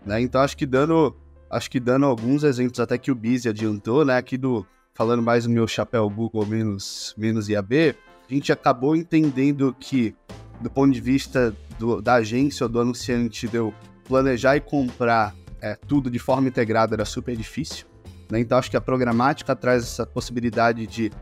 Né? 0.04 0.20
Então 0.20 0.40
acho 0.40 0.56
que 0.56 0.64
dando 0.64 1.14
acho 1.50 1.70
que 1.70 1.78
dando 1.78 2.06
alguns 2.06 2.42
exemplos 2.42 2.80
até 2.80 2.98
que 2.98 3.10
o 3.10 3.14
Busy 3.14 3.48
adiantou, 3.48 4.04
né, 4.04 4.16
aqui 4.16 4.36
do 4.36 4.66
falando 4.96 5.22
mais 5.22 5.46
no 5.46 5.52
meu 5.52 5.68
chapéu 5.68 6.08
Google 6.08 6.46
menos, 6.46 7.14
menos 7.18 7.48
IAB, 7.48 7.94
a 8.28 8.34
gente 8.34 8.50
acabou 8.50 8.96
entendendo 8.96 9.76
que, 9.78 10.16
do 10.60 10.70
ponto 10.70 10.92
de 10.92 11.00
vista 11.00 11.54
do, 11.78 12.00
da 12.00 12.14
agência 12.14 12.64
ou 12.64 12.68
do 12.68 12.80
anunciante, 12.80 13.46
de 13.46 13.56
eu 13.56 13.74
planejar 14.08 14.56
e 14.56 14.60
comprar 14.60 15.34
é, 15.60 15.76
tudo 15.86 16.10
de 16.10 16.18
forma 16.18 16.48
integrada 16.48 16.96
era 16.96 17.04
super 17.04 17.36
difícil. 17.36 17.86
Né? 18.30 18.40
Então, 18.40 18.56
acho 18.56 18.70
que 18.70 18.76
a 18.76 18.80
programática 18.80 19.54
traz 19.54 19.82
essa 19.82 20.06
possibilidade 20.06 20.86
de 20.86 21.12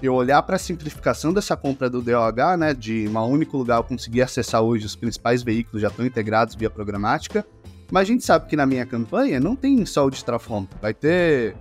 eu 0.00 0.14
olhar 0.14 0.42
para 0.42 0.56
a 0.56 0.58
simplificação 0.58 1.32
dessa 1.32 1.56
compra 1.56 1.90
do 1.90 2.00
DOH, 2.00 2.56
né, 2.58 2.74
de 2.74 3.08
um 3.08 3.18
único 3.18 3.56
lugar 3.56 3.78
eu 3.78 3.84
conseguir 3.84 4.22
acessar 4.22 4.60
hoje 4.62 4.86
os 4.86 4.96
principais 4.96 5.42
veículos 5.42 5.82
já 5.82 5.88
estão 5.88 6.04
integrados 6.04 6.54
via 6.54 6.68
programática, 6.68 7.46
mas 7.90 8.02
a 8.02 8.12
gente 8.12 8.24
sabe 8.24 8.46
que 8.46 8.56
na 8.56 8.66
minha 8.66 8.84
campanha 8.84 9.40
não 9.40 9.54
tem 9.54 9.84
só 9.86 10.06
o 10.06 10.10
Home, 10.48 10.68
vai 10.82 10.92
ter 10.92 11.56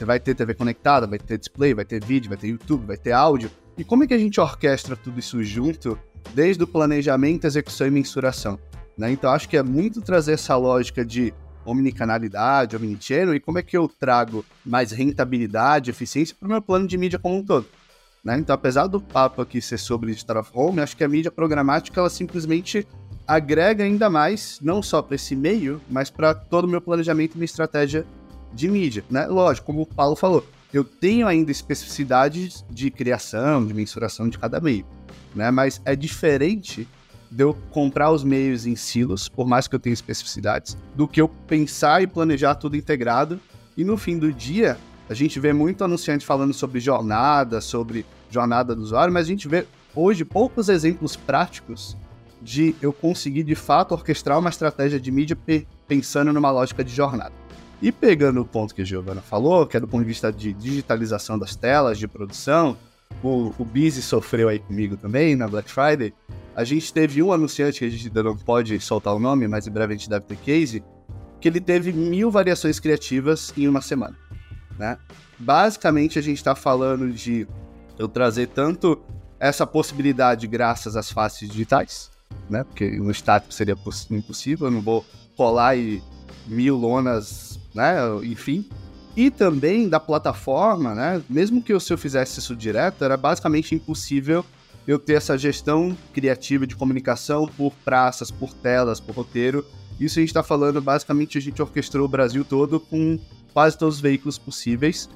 vai 0.00 0.20
ter 0.20 0.34
TV 0.34 0.54
conectada, 0.54 1.06
vai 1.06 1.18
ter 1.18 1.38
display, 1.38 1.74
vai 1.74 1.84
ter 1.84 2.04
vídeo, 2.04 2.28
vai 2.28 2.38
ter 2.38 2.48
YouTube, 2.48 2.86
vai 2.86 2.96
ter 2.96 3.12
áudio. 3.12 3.50
E 3.76 3.84
como 3.84 4.04
é 4.04 4.06
que 4.06 4.14
a 4.14 4.18
gente 4.18 4.40
orquestra 4.40 4.96
tudo 4.96 5.18
isso 5.18 5.42
junto, 5.42 5.98
desde 6.34 6.62
o 6.62 6.66
planejamento, 6.66 7.46
execução 7.46 7.86
e 7.86 7.90
mensuração? 7.90 8.58
Né? 8.96 9.10
Então 9.12 9.30
acho 9.30 9.48
que 9.48 9.56
é 9.56 9.62
muito 9.62 10.00
trazer 10.00 10.32
essa 10.32 10.56
lógica 10.56 11.04
de 11.04 11.32
omnicanalidade, 11.64 12.76
omnichannel, 12.76 13.34
e 13.34 13.40
como 13.40 13.58
é 13.58 13.62
que 13.62 13.76
eu 13.76 13.88
trago 13.88 14.44
mais 14.64 14.90
rentabilidade, 14.90 15.90
eficiência 15.90 16.36
para 16.38 16.46
o 16.46 16.50
meu 16.50 16.60
plano 16.60 16.86
de 16.86 16.98
mídia 16.98 17.18
como 17.18 17.36
um 17.36 17.44
todo. 17.44 17.66
Né? 18.24 18.38
Então, 18.38 18.54
apesar 18.54 18.86
do 18.86 19.00
papo 19.00 19.42
aqui 19.42 19.60
ser 19.60 19.78
sobre 19.78 20.12
Digital 20.12 20.40
of 20.40 20.50
Home, 20.54 20.80
acho 20.80 20.96
que 20.96 21.04
a 21.04 21.08
mídia 21.08 21.30
programática 21.30 22.00
ela 22.00 22.10
simplesmente 22.10 22.86
agrega 23.26 23.84
ainda 23.84 24.10
mais, 24.10 24.58
não 24.60 24.82
só 24.82 25.00
para 25.00 25.14
esse 25.14 25.34
meio, 25.34 25.80
mas 25.88 26.10
para 26.10 26.34
todo 26.34 26.64
o 26.64 26.68
meu 26.68 26.80
planejamento 26.80 27.34
e 27.34 27.38
minha 27.38 27.44
estratégia 27.44 28.04
de 28.52 28.68
mídia, 28.68 29.04
né? 29.10 29.26
Lógico, 29.26 29.66
como 29.66 29.82
o 29.82 29.86
Paulo 29.86 30.16
falou, 30.16 30.46
eu 30.72 30.84
tenho 30.84 31.26
ainda 31.26 31.50
especificidades 31.50 32.64
de 32.70 32.90
criação, 32.90 33.66
de 33.66 33.74
mensuração 33.74 34.28
de 34.28 34.38
cada 34.38 34.60
meio, 34.60 34.86
né? 35.34 35.50
Mas 35.50 35.80
é 35.84 35.94
diferente 35.94 36.88
de 37.30 37.44
eu 37.44 37.56
comprar 37.70 38.10
os 38.10 38.22
meios 38.22 38.66
em 38.66 38.76
silos, 38.76 39.28
por 39.28 39.46
mais 39.46 39.66
que 39.66 39.74
eu 39.74 39.80
tenha 39.80 39.94
especificidades, 39.94 40.76
do 40.94 41.08
que 41.08 41.20
eu 41.20 41.28
pensar 41.28 42.02
e 42.02 42.06
planejar 42.06 42.54
tudo 42.54 42.76
integrado. 42.76 43.40
E 43.76 43.84
no 43.84 43.96
fim 43.96 44.18
do 44.18 44.30
dia, 44.30 44.76
a 45.08 45.14
gente 45.14 45.40
vê 45.40 45.52
muito 45.52 45.82
anunciante 45.82 46.26
falando 46.26 46.52
sobre 46.52 46.78
jornada, 46.78 47.60
sobre 47.60 48.04
jornada 48.30 48.74
do 48.74 48.82
usuário, 48.82 49.12
mas 49.12 49.26
a 49.26 49.28
gente 49.28 49.48
vê 49.48 49.66
hoje 49.94 50.24
poucos 50.24 50.68
exemplos 50.68 51.16
práticos 51.16 51.96
de 52.40 52.74
eu 52.82 52.92
conseguir 52.92 53.44
de 53.44 53.54
fato 53.54 53.92
orquestrar 53.92 54.38
uma 54.38 54.50
estratégia 54.50 54.98
de 54.98 55.10
mídia 55.10 55.38
pensando 55.86 56.32
numa 56.32 56.50
lógica 56.50 56.82
de 56.82 56.92
jornada. 56.92 57.41
E 57.82 57.90
pegando 57.90 58.40
o 58.40 58.44
ponto 58.44 58.72
que 58.72 58.82
a 58.82 58.84
Giovana 58.84 59.20
falou, 59.20 59.66
que 59.66 59.76
é 59.76 59.80
do 59.80 59.88
ponto 59.88 60.02
de 60.02 60.06
vista 60.06 60.32
de 60.32 60.52
digitalização 60.52 61.36
das 61.36 61.56
telas, 61.56 61.98
de 61.98 62.06
produção, 62.06 62.76
o, 63.20 63.52
o 63.58 63.64
Busy 63.64 64.00
sofreu 64.00 64.48
aí 64.48 64.60
comigo 64.60 64.96
também 64.96 65.34
na 65.34 65.48
Black 65.48 65.68
Friday. 65.68 66.14
A 66.54 66.62
gente 66.62 66.92
teve 66.92 67.20
um 67.20 67.32
anunciante, 67.32 67.80
que 67.80 67.84
a 67.84 67.90
gente 67.90 68.06
ainda 68.06 68.22
não 68.22 68.36
pode 68.36 68.78
soltar 68.78 69.12
o 69.12 69.18
nome, 69.18 69.48
mas 69.48 69.66
em 69.66 69.70
breve 69.72 69.94
a 69.94 69.96
gente 69.96 70.08
deve 70.08 70.24
ter 70.26 70.36
case, 70.36 70.84
que 71.40 71.48
ele 71.48 71.60
teve 71.60 71.92
mil 71.92 72.30
variações 72.30 72.78
criativas 72.78 73.52
em 73.56 73.66
uma 73.66 73.80
semana. 73.80 74.16
Né? 74.78 74.96
Basicamente, 75.36 76.20
a 76.20 76.22
gente 76.22 76.36
está 76.36 76.54
falando 76.54 77.12
de 77.12 77.48
eu 77.98 78.06
trazer 78.06 78.46
tanto 78.46 79.02
essa 79.40 79.66
possibilidade 79.66 80.46
graças 80.46 80.94
às 80.94 81.10
faces 81.10 81.48
digitais, 81.48 82.12
né? 82.48 82.62
Porque 82.62 82.88
no 82.92 83.10
estático 83.10 83.52
seria 83.52 83.76
impossível, 84.08 84.68
eu 84.68 84.70
não 84.70 84.80
vou 84.80 85.04
colar 85.36 85.76
e 85.76 86.00
mil 86.46 86.76
lonas 86.76 87.58
né? 87.74 87.96
Enfim. 88.22 88.66
E 89.16 89.30
também 89.30 89.88
da 89.88 90.00
plataforma, 90.00 90.94
né? 90.94 91.22
Mesmo 91.28 91.62
que 91.62 91.72
eu, 91.72 91.80
se 91.80 91.92
eu 91.92 91.98
fizesse 91.98 92.38
isso 92.38 92.56
direto, 92.56 93.04
era 93.04 93.16
basicamente 93.16 93.74
impossível 93.74 94.44
eu 94.86 94.98
ter 94.98 95.14
essa 95.14 95.38
gestão 95.38 95.96
criativa 96.12 96.66
de 96.66 96.74
comunicação 96.74 97.46
por 97.46 97.72
praças, 97.84 98.30
por 98.30 98.52
telas, 98.52 98.98
por 98.98 99.14
roteiro. 99.14 99.64
Isso 100.00 100.18
a 100.18 100.22
gente 100.22 100.30
está 100.30 100.42
falando, 100.42 100.80
basicamente, 100.80 101.38
a 101.38 101.40
gente 101.40 101.60
orquestrou 101.62 102.06
o 102.06 102.08
Brasil 102.08 102.44
todo 102.44 102.80
com 102.80 103.18
quase 103.52 103.78
todos 103.78 103.96
os 103.96 104.00
veículos 104.00 104.38
possíveis. 104.38 105.08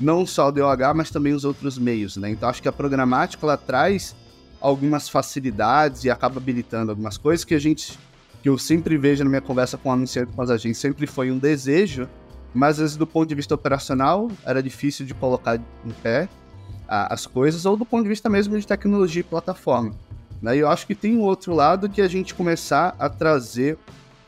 Não 0.00 0.26
só 0.26 0.48
o 0.48 0.52
DOH, 0.52 0.94
mas 0.94 1.10
também 1.10 1.34
os 1.34 1.44
outros 1.44 1.78
meios, 1.78 2.16
né? 2.16 2.30
Então 2.30 2.48
acho 2.48 2.62
que 2.62 2.68
a 2.68 2.72
programática 2.72 3.44
ela 3.46 3.56
traz 3.56 4.16
algumas 4.60 5.08
facilidades 5.08 6.04
e 6.04 6.10
acaba 6.10 6.38
habilitando 6.38 6.90
algumas 6.90 7.18
coisas 7.18 7.44
que 7.44 7.54
a 7.54 7.58
gente 7.58 7.98
que 8.42 8.48
eu 8.48 8.58
sempre 8.58 8.98
vejo 8.98 9.22
na 9.22 9.30
minha 9.30 9.40
conversa 9.40 9.78
com 9.78 9.88
o 9.88 9.92
anunciante 9.92 10.32
com 10.32 10.42
as 10.42 10.50
agências, 10.50 10.78
sempre 10.78 11.06
foi 11.06 11.30
um 11.30 11.38
desejo, 11.38 12.08
mas 12.52 12.72
às 12.72 12.78
vezes 12.78 12.96
do 12.96 13.06
ponto 13.06 13.28
de 13.28 13.34
vista 13.34 13.54
operacional 13.54 14.28
era 14.44 14.62
difícil 14.62 15.06
de 15.06 15.14
colocar 15.14 15.56
em 15.56 15.90
pé 16.02 16.28
a, 16.88 17.14
as 17.14 17.24
coisas, 17.24 17.64
ou 17.64 17.76
do 17.76 17.86
ponto 17.86 18.02
de 18.02 18.08
vista 18.08 18.28
mesmo 18.28 18.58
de 18.58 18.66
tecnologia 18.66 19.20
e 19.20 19.22
plataforma. 19.22 19.94
Né? 20.42 20.56
E 20.56 20.58
eu 20.58 20.68
acho 20.68 20.86
que 20.86 20.94
tem 20.94 21.16
um 21.16 21.22
outro 21.22 21.54
lado 21.54 21.88
que 21.88 22.02
a 22.02 22.08
gente 22.08 22.34
começar 22.34 22.96
a 22.98 23.08
trazer 23.08 23.78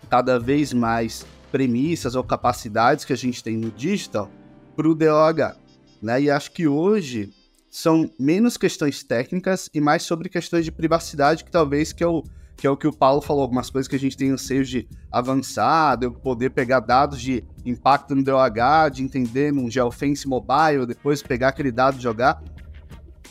cada 0.09 0.38
vez 0.38 0.72
mais 0.72 1.27
premissas 1.50 2.14
ou 2.14 2.22
capacidades 2.22 3.05
que 3.05 3.12
a 3.12 3.16
gente 3.16 3.42
tem 3.42 3.57
no 3.57 3.70
digital 3.70 4.31
para 4.77 4.88
o 4.88 4.94
DOH. 4.94 5.57
Né? 6.00 6.22
E 6.22 6.31
acho 6.31 6.53
que 6.53 6.68
hoje 6.68 7.33
são 7.68 8.09
menos 8.18 8.57
questões 8.57 9.03
técnicas 9.03 9.68
e 9.74 9.81
mais 9.81 10.05
sobre 10.05 10.29
questões 10.29 10.64
de 10.64 10.70
privacidade, 10.70 11.42
que 11.42 11.50
talvez 11.50 11.92
que 11.92 12.05
é 12.05 12.07
o 12.07 12.22
que 12.56 12.66
é 12.66 12.70
o 12.70 12.76
que 12.76 12.86
o 12.86 12.92
Paulo 12.92 13.20
falou, 13.20 13.42
algumas 13.42 13.68
coisas 13.68 13.88
que 13.88 13.96
a 13.96 13.98
gente 13.98 14.16
tem 14.16 14.30
anseio 14.30 14.64
de 14.64 14.88
avançar, 15.10 15.96
de 15.96 16.06
eu 16.06 16.12
poder 16.12 16.50
pegar 16.50 16.80
dados 16.80 17.20
de 17.20 17.44
impacto 17.64 18.14
no 18.14 18.22
DOH, 18.22 18.90
de 18.92 19.02
entender 19.02 19.52
num 19.52 19.70
geofence 19.70 20.26
mobile, 20.26 20.86
depois 20.86 21.22
pegar 21.22 21.48
aquele 21.48 21.72
dado 21.72 21.98
e 21.98 22.02
jogar. 22.02 22.42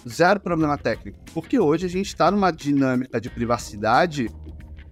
Zero 0.07 0.39
problema 0.39 0.77
técnico. 0.77 1.17
Porque 1.33 1.57
hoje 1.57 1.85
a 1.85 1.89
gente 1.89 2.07
está 2.07 2.29
numa 2.29 2.51
dinâmica 2.51 3.21
de 3.21 3.29
privacidade 3.29 4.29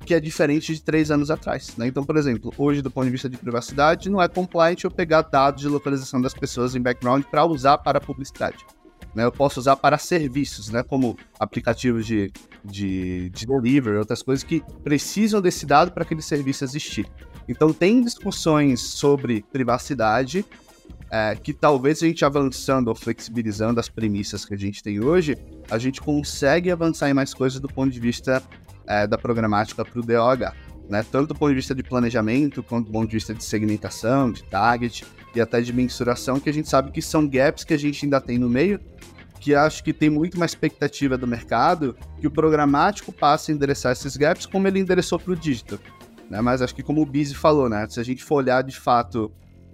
que 0.06 0.14
é 0.14 0.20
diferente 0.20 0.74
de 0.74 0.82
três 0.82 1.12
anos 1.12 1.30
atrás. 1.30 1.76
Né? 1.78 1.88
Então, 1.88 2.04
por 2.04 2.18
exemplo, 2.18 2.52
hoje, 2.58 2.82
do 2.82 2.90
ponto 2.90 3.06
de 3.06 3.12
vista 3.12 3.30
de 3.30 3.38
privacidade, 3.38 4.10
não 4.10 4.22
é 4.22 4.28
compliant 4.28 4.84
eu 4.84 4.90
pegar 4.90 5.22
dados 5.22 5.62
de 5.62 5.68
localização 5.68 6.20
das 6.20 6.34
pessoas 6.34 6.76
em 6.76 6.82
background 6.82 7.24
para 7.26 7.46
usar 7.46 7.78
para 7.78 8.02
publicidade. 8.02 8.66
Né? 9.14 9.24
Eu 9.24 9.32
posso 9.32 9.60
usar 9.60 9.76
para 9.76 9.98
serviços, 9.98 10.70
né? 10.70 10.82
como 10.82 11.18
aplicativos 11.40 12.06
de, 12.06 12.32
de, 12.64 13.30
de 13.30 13.46
delivery, 13.46 13.98
outras 13.98 14.22
coisas 14.22 14.44
que 14.44 14.64
precisam 14.84 15.42
desse 15.42 15.66
dado 15.66 15.92
para 15.92 16.04
aquele 16.04 16.22
serviço 16.22 16.64
existir. 16.64 17.08
Então, 17.48 17.74
tem 17.74 18.02
discussões 18.02 18.82
sobre 18.82 19.44
privacidade 19.52 20.46
é, 21.10 21.36
que 21.36 21.54
talvez 21.54 22.02
a 22.02 22.08
gente 22.08 22.24
avançando 22.24 22.88
ou 22.88 22.96
flexibilizando 22.96 23.80
as 23.80 23.90
premissas 23.90 24.46
que 24.46 24.54
a 24.54 24.58
gente 24.58 24.82
tem 24.82 25.04
hoje, 25.04 25.38
a 25.70 25.78
gente 25.78 26.00
consegue 26.00 26.72
avançar 26.72 27.10
em 27.10 27.14
mais 27.14 27.34
coisas 27.34 27.60
do 27.60 27.68
ponto 27.68 27.92
de 27.92 28.00
vista 28.00 28.42
é, 28.88 29.06
da 29.06 29.18
programática 29.18 29.84
para 29.84 30.00
o 30.00 30.04
DOH. 30.04 30.54
Né? 30.90 31.06
Tanto 31.12 31.28
do 31.28 31.36
ponto 31.36 31.50
de 31.50 31.56
vista 31.56 31.76
de 31.76 31.84
planejamento, 31.84 32.64
quanto 32.64 32.86
do 32.88 32.92
ponto 32.92 33.08
de 33.08 33.16
vista 33.16 33.34
de 33.34 33.44
segmentação, 33.44 34.32
de 34.32 34.44
target 34.44 35.06
e 35.36 35.42
até 35.42 35.62
de 35.62 35.74
mensuração, 35.74 36.40
que 36.40 36.50
a 36.50 36.54
gente 36.54 36.70
sabe 36.70 36.92
que 36.92 37.02
são 37.02 37.28
gaps 37.28 37.64
que 37.64 37.74
a 37.74 37.78
gente 37.78 38.06
ainda 38.06 38.20
tem 38.20 38.38
no 38.38 38.50
meio, 38.50 38.80
que 39.42 39.56
acho 39.56 39.84
que 39.84 39.92
tem 39.92 40.10
muito 40.10 40.38
mais 40.38 40.52
expectativa 40.52 41.18
do 41.18 41.28
mercado 41.28 41.98
que 42.20 42.28
o 42.28 42.32
programático 42.32 43.12
passe 43.12 43.52
a 43.52 43.56
endereçar 43.56 43.92
esses 43.92 44.16
gaps 44.16 44.46
como 44.46 44.68
ele 44.68 44.80
endereçou 44.80 45.20
para 45.20 45.34
o 45.34 45.36
digital. 45.36 45.80
Né? 46.30 46.40
Mas 46.40 46.62
acho 46.62 46.76
que 46.76 46.84
como 46.84 47.02
o 47.02 47.06
Bizzy 47.06 47.34
falou, 47.34 47.68
né? 47.68 47.88
se 47.90 48.00
a 48.00 48.04
gente 48.04 48.24
for 48.24 48.36
olhar 48.36 48.62
de 48.62 48.80
fato 48.80 49.32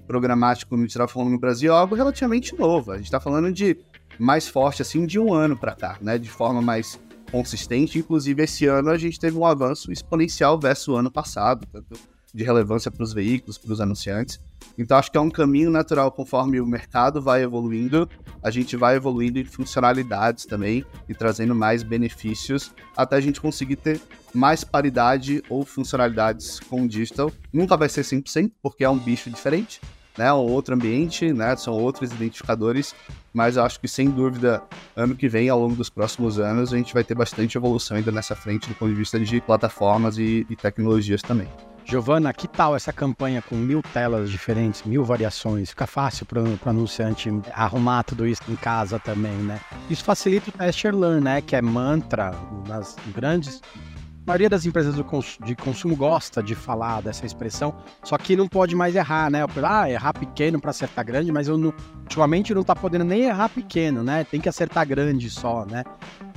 programático 0.08 0.78
no 0.78 0.86
está 0.86 1.06
falando 1.06 1.32
no 1.32 1.38
Brasil, 1.38 1.74
é 1.74 1.76
algo 1.76 1.94
relativamente 1.94 2.58
novo. 2.58 2.94
A 2.94 2.96
gente 2.96 3.08
está 3.08 3.20
falando 3.20 3.52
de 3.52 3.78
mais 4.18 4.48
forte 4.48 4.82
assim 4.82 5.06
de 5.06 5.20
um 5.20 5.34
ano 5.34 5.58
para 5.58 5.76
cá, 5.76 5.98
né? 6.02 6.18
De 6.18 6.30
forma 6.30 6.62
mais 6.62 6.98
consistente. 7.30 8.00
Inclusive 8.00 8.42
esse 8.42 8.66
ano 8.66 8.90
a 8.90 8.98
gente 8.98 9.20
teve 9.20 9.38
um 9.38 9.46
avanço 9.46 9.92
exponencial 9.92 10.58
versus 10.58 10.88
o 10.88 10.96
ano 10.96 11.12
passado, 11.12 11.68
tanto 11.70 12.00
de 12.38 12.43
relevância 12.43 12.91
para 12.91 13.04
os 13.04 13.12
veículos, 13.12 13.58
para 13.58 13.73
os 13.73 13.82
anunciantes. 13.82 14.39
Então 14.78 14.95
acho 14.95 15.12
que 15.12 15.17
é 15.17 15.21
um 15.21 15.30
caminho 15.30 15.71
natural 15.71 16.12
conforme 16.12 16.62
o 16.62 16.65
mercado 16.67 17.19
vai 17.19 17.41
evoluindo, 17.41 18.08
a 18.43 18.52
gente 18.52 18.78
vai 18.78 18.95
evoluindo 18.95 19.39
em 19.39 19.43
funcionalidades 19.43 20.45
também 20.45 20.86
e 21.10 21.15
trazendo 21.15 21.56
mais 21.56 21.82
benefícios 21.82 22.71
até 22.95 23.15
a 23.15 23.19
gente 23.19 23.41
conseguir 23.41 23.78
ter 23.78 24.00
mais 24.34 24.63
paridade 24.63 25.41
ou 25.50 25.65
funcionalidades 25.65 26.60
com 26.60 26.84
o 26.84 26.88
digital. 26.88 27.32
Nunca 27.52 27.76
vai 27.76 27.89
ser 27.89 28.02
100%, 28.02 28.52
porque 28.62 28.84
é 28.84 28.89
um 28.89 29.00
bicho 29.00 29.32
diferente, 29.32 29.82
né? 30.15 30.32
Um 30.32 30.52
outro 30.52 30.76
ambiente, 30.76 31.34
né? 31.34 31.56
São 31.56 31.73
outros 31.73 32.12
identificadores, 32.12 32.93
mas 33.34 33.58
eu 33.58 33.63
acho 33.63 33.80
que 33.80 33.88
sem 33.88 34.12
dúvida, 34.12 34.62
ano 34.95 35.15
que 35.15 35.28
vem, 35.28 35.50
ao 35.50 35.60
longo 35.60 35.76
dos 35.76 35.89
próximos 35.89 36.38
anos, 36.39 36.71
a 36.71 36.78
gente 36.78 36.93
vai 36.93 37.04
ter 37.04 37.15
bastante 37.15 37.58
evolução 37.58 37.97
ainda 37.97 38.12
nessa 38.12 38.36
frente 38.36 38.69
do 38.69 38.76
ponto 38.76 38.89
de 38.89 38.95
vista 38.95 39.19
de 39.19 39.41
plataformas 39.41 40.19
e, 40.19 40.45
e 40.47 40.56
tecnologias 40.56 41.23
também. 41.23 41.47
Giovana, 41.89 42.34
que 42.34 42.50
tal 42.50 42.76
essa 42.76 42.91
campanha 42.91 43.41
com 43.41 43.56
mil 43.56 43.82
telas 43.82 44.30
diferentes, 44.30 44.84
mil 44.84 45.06
variações? 45.06 45.69
Fica 45.69 45.88
fácil 45.88 46.26
para 46.26 46.43
o 46.43 46.60
anunciante 46.65 47.30
arrumar 47.54 48.04
tudo 48.04 48.28
isso 48.28 48.41
em 48.50 48.58
casa 48.58 49.00
também, 49.00 49.38
né? 49.38 49.58
Isso 49.89 50.04
facilita 50.04 50.50
o 50.50 50.54
test 50.54 50.84
learn, 50.84 51.21
né? 51.21 51.39
Que 51.39 51.56
é 51.56 51.62
mantra 51.62 52.34
nas 52.67 52.97
grandes. 53.15 53.62
A 53.73 54.28
maioria 54.28 54.50
das 54.50 54.65
empresas 54.65 54.95
de 55.45 55.56
consumo 55.56 55.95
gosta 55.95 56.43
de 56.43 56.56
falar 56.56 57.02
dessa 57.02 57.26
expressão, 57.26 57.73
só 58.04 58.17
que 58.17 58.36
não 58.36 58.50
pode 58.50 58.76
mais 58.76 58.93
errar, 58.93 59.32
né? 59.32 59.45
Ah, 59.63 59.89
errar 59.89 60.12
pequeno 60.12 60.60
para 60.60 60.71
acertar 60.71 61.06
grande, 61.06 61.32
mas 61.32 61.47
eu 61.47 61.58
não, 61.58 61.73
ultimamente 62.02 62.54
não 62.54 62.63
tá 62.63 62.76
podendo 62.76 63.06
nem 63.06 63.21
errar 63.21 63.47
pequeno, 63.47 64.04
né? 64.04 64.26
Tem 64.26 64.41
que 64.41 64.50
acertar 64.50 64.86
grande 64.86 65.30
só, 65.30 65.65
né? 65.65 65.86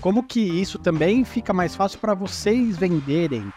Como 0.00 0.22
que 0.22 0.38
isso 0.38 0.78
também 0.78 1.24
fica 1.24 1.52
mais 1.52 1.74
fácil 1.74 1.98
para 1.98 2.14
vocês 2.14 2.76
venderem 2.76 3.52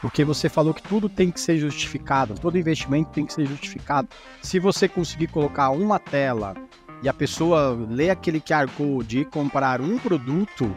porque 0.00 0.24
você 0.24 0.48
falou 0.48 0.72
que 0.72 0.82
tudo 0.82 1.08
tem 1.08 1.30
que 1.30 1.40
ser 1.40 1.58
justificado, 1.58 2.34
todo 2.34 2.58
investimento 2.58 3.10
tem 3.10 3.26
que 3.26 3.32
ser 3.32 3.46
justificado. 3.46 4.08
Se 4.42 4.58
você 4.58 4.88
conseguir 4.88 5.28
colocar 5.28 5.70
uma 5.70 5.98
tela 5.98 6.54
e 7.02 7.08
a 7.08 7.14
pessoa 7.14 7.76
ler 7.88 8.10
aquele 8.10 8.40
QR 8.40 8.68
Code 8.76 9.20
e 9.20 9.24
comprar 9.24 9.80
um 9.80 9.98
produto, 9.98 10.74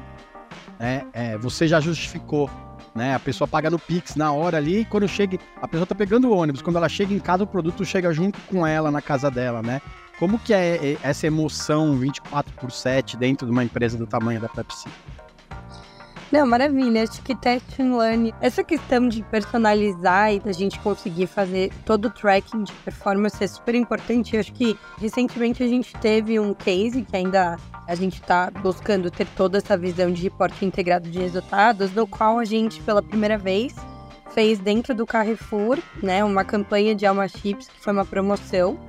né, 0.79 1.05
é, 1.13 1.38
você 1.38 1.67
já 1.67 1.79
justificou. 1.79 2.49
Né? 2.93 3.15
A 3.15 3.19
pessoa 3.19 3.47
paga 3.47 3.69
no 3.69 3.79
Pix 3.79 4.15
na 4.15 4.34
hora 4.34 4.57
ali, 4.57 4.79
e 4.79 4.86
quando 4.86 5.07
chega, 5.07 5.39
a 5.62 5.67
pessoa 5.67 5.86
tá 5.86 5.95
pegando 5.95 6.27
o 6.27 6.36
ônibus, 6.36 6.62
quando 6.62 6.75
ela 6.75 6.89
chega 6.89 7.13
em 7.13 7.19
casa, 7.19 7.43
o 7.43 7.47
produto 7.47 7.86
chega 7.86 8.12
junto 8.12 8.38
com 8.41 8.67
ela 8.67 8.91
na 8.91 9.01
casa 9.01 9.31
dela, 9.31 9.62
né? 9.62 9.81
Como 10.19 10.38
que 10.38 10.53
é 10.53 10.97
essa 11.01 11.25
emoção 11.25 11.95
24 11.97 12.53
por 12.55 12.71
7 12.71 13.17
dentro 13.17 13.47
de 13.47 13.51
uma 13.51 13.63
empresa 13.63 13.97
do 13.97 14.05
tamanho 14.05 14.41
da 14.41 14.49
Pepsi? 14.49 14.89
Não, 16.32 16.46
maravilha. 16.48 17.04
Acho 17.04 17.22
que 17.22 17.36
Test 17.36 17.78
and 17.78 17.98
Learn, 17.98 18.34
essa 18.39 18.63
questão 18.63 19.10
de 19.10 19.22
personalizar 19.24 20.34
e 20.34 20.39
da 20.39 20.54
gente 20.54 20.80
conseguir 20.80 21.28
fazer 21.28 21.74
todo 21.86 22.06
o 22.06 22.10
tracking 22.10 22.63
de 22.63 22.72
performance 22.72 23.44
é 23.44 23.48
super 23.48 23.76
importante. 23.76 24.36
Eu 24.36 24.39
acho 24.39 24.54
que 24.54 24.80
recentemente 24.98 25.62
a 25.62 25.67
gente 25.67 25.94
teve 25.98 26.39
um 26.39 26.54
case 26.54 27.02
que 27.02 27.17
ainda 27.17 27.58
a 27.86 27.96
gente 27.96 28.22
está 28.22 28.50
buscando 28.50 29.12
ter 29.12 29.28
toda 29.36 29.58
essa 29.58 29.78
visão 29.78 30.10
de 30.10 30.24
reporte 30.24 30.63
integrado 30.63 31.10
de 31.10 31.20
resultados, 31.20 31.91
no 31.91 32.08
qual 32.08 32.39
a 32.39 32.46
gente, 32.46 32.82
pela 32.82 33.04
primeira 33.04 33.38
vez, 33.38 33.76
fez 34.34 34.58
dentro 34.58 34.96
do 34.96 35.06
Carrefour, 35.06 35.80
né, 36.02 36.24
uma 36.24 36.46
campanha 36.46 36.96
de 36.96 37.06
Alma 37.06 37.28
Chips, 37.28 37.67
que 37.67 37.82
foi 37.82 37.91
uma 37.91 38.06
promoção, 38.06 38.80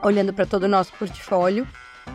olhando 0.00 0.32
para 0.32 0.46
todo 0.46 0.62
o 0.62 0.68
nosso 0.68 0.92
portfólio, 0.92 1.66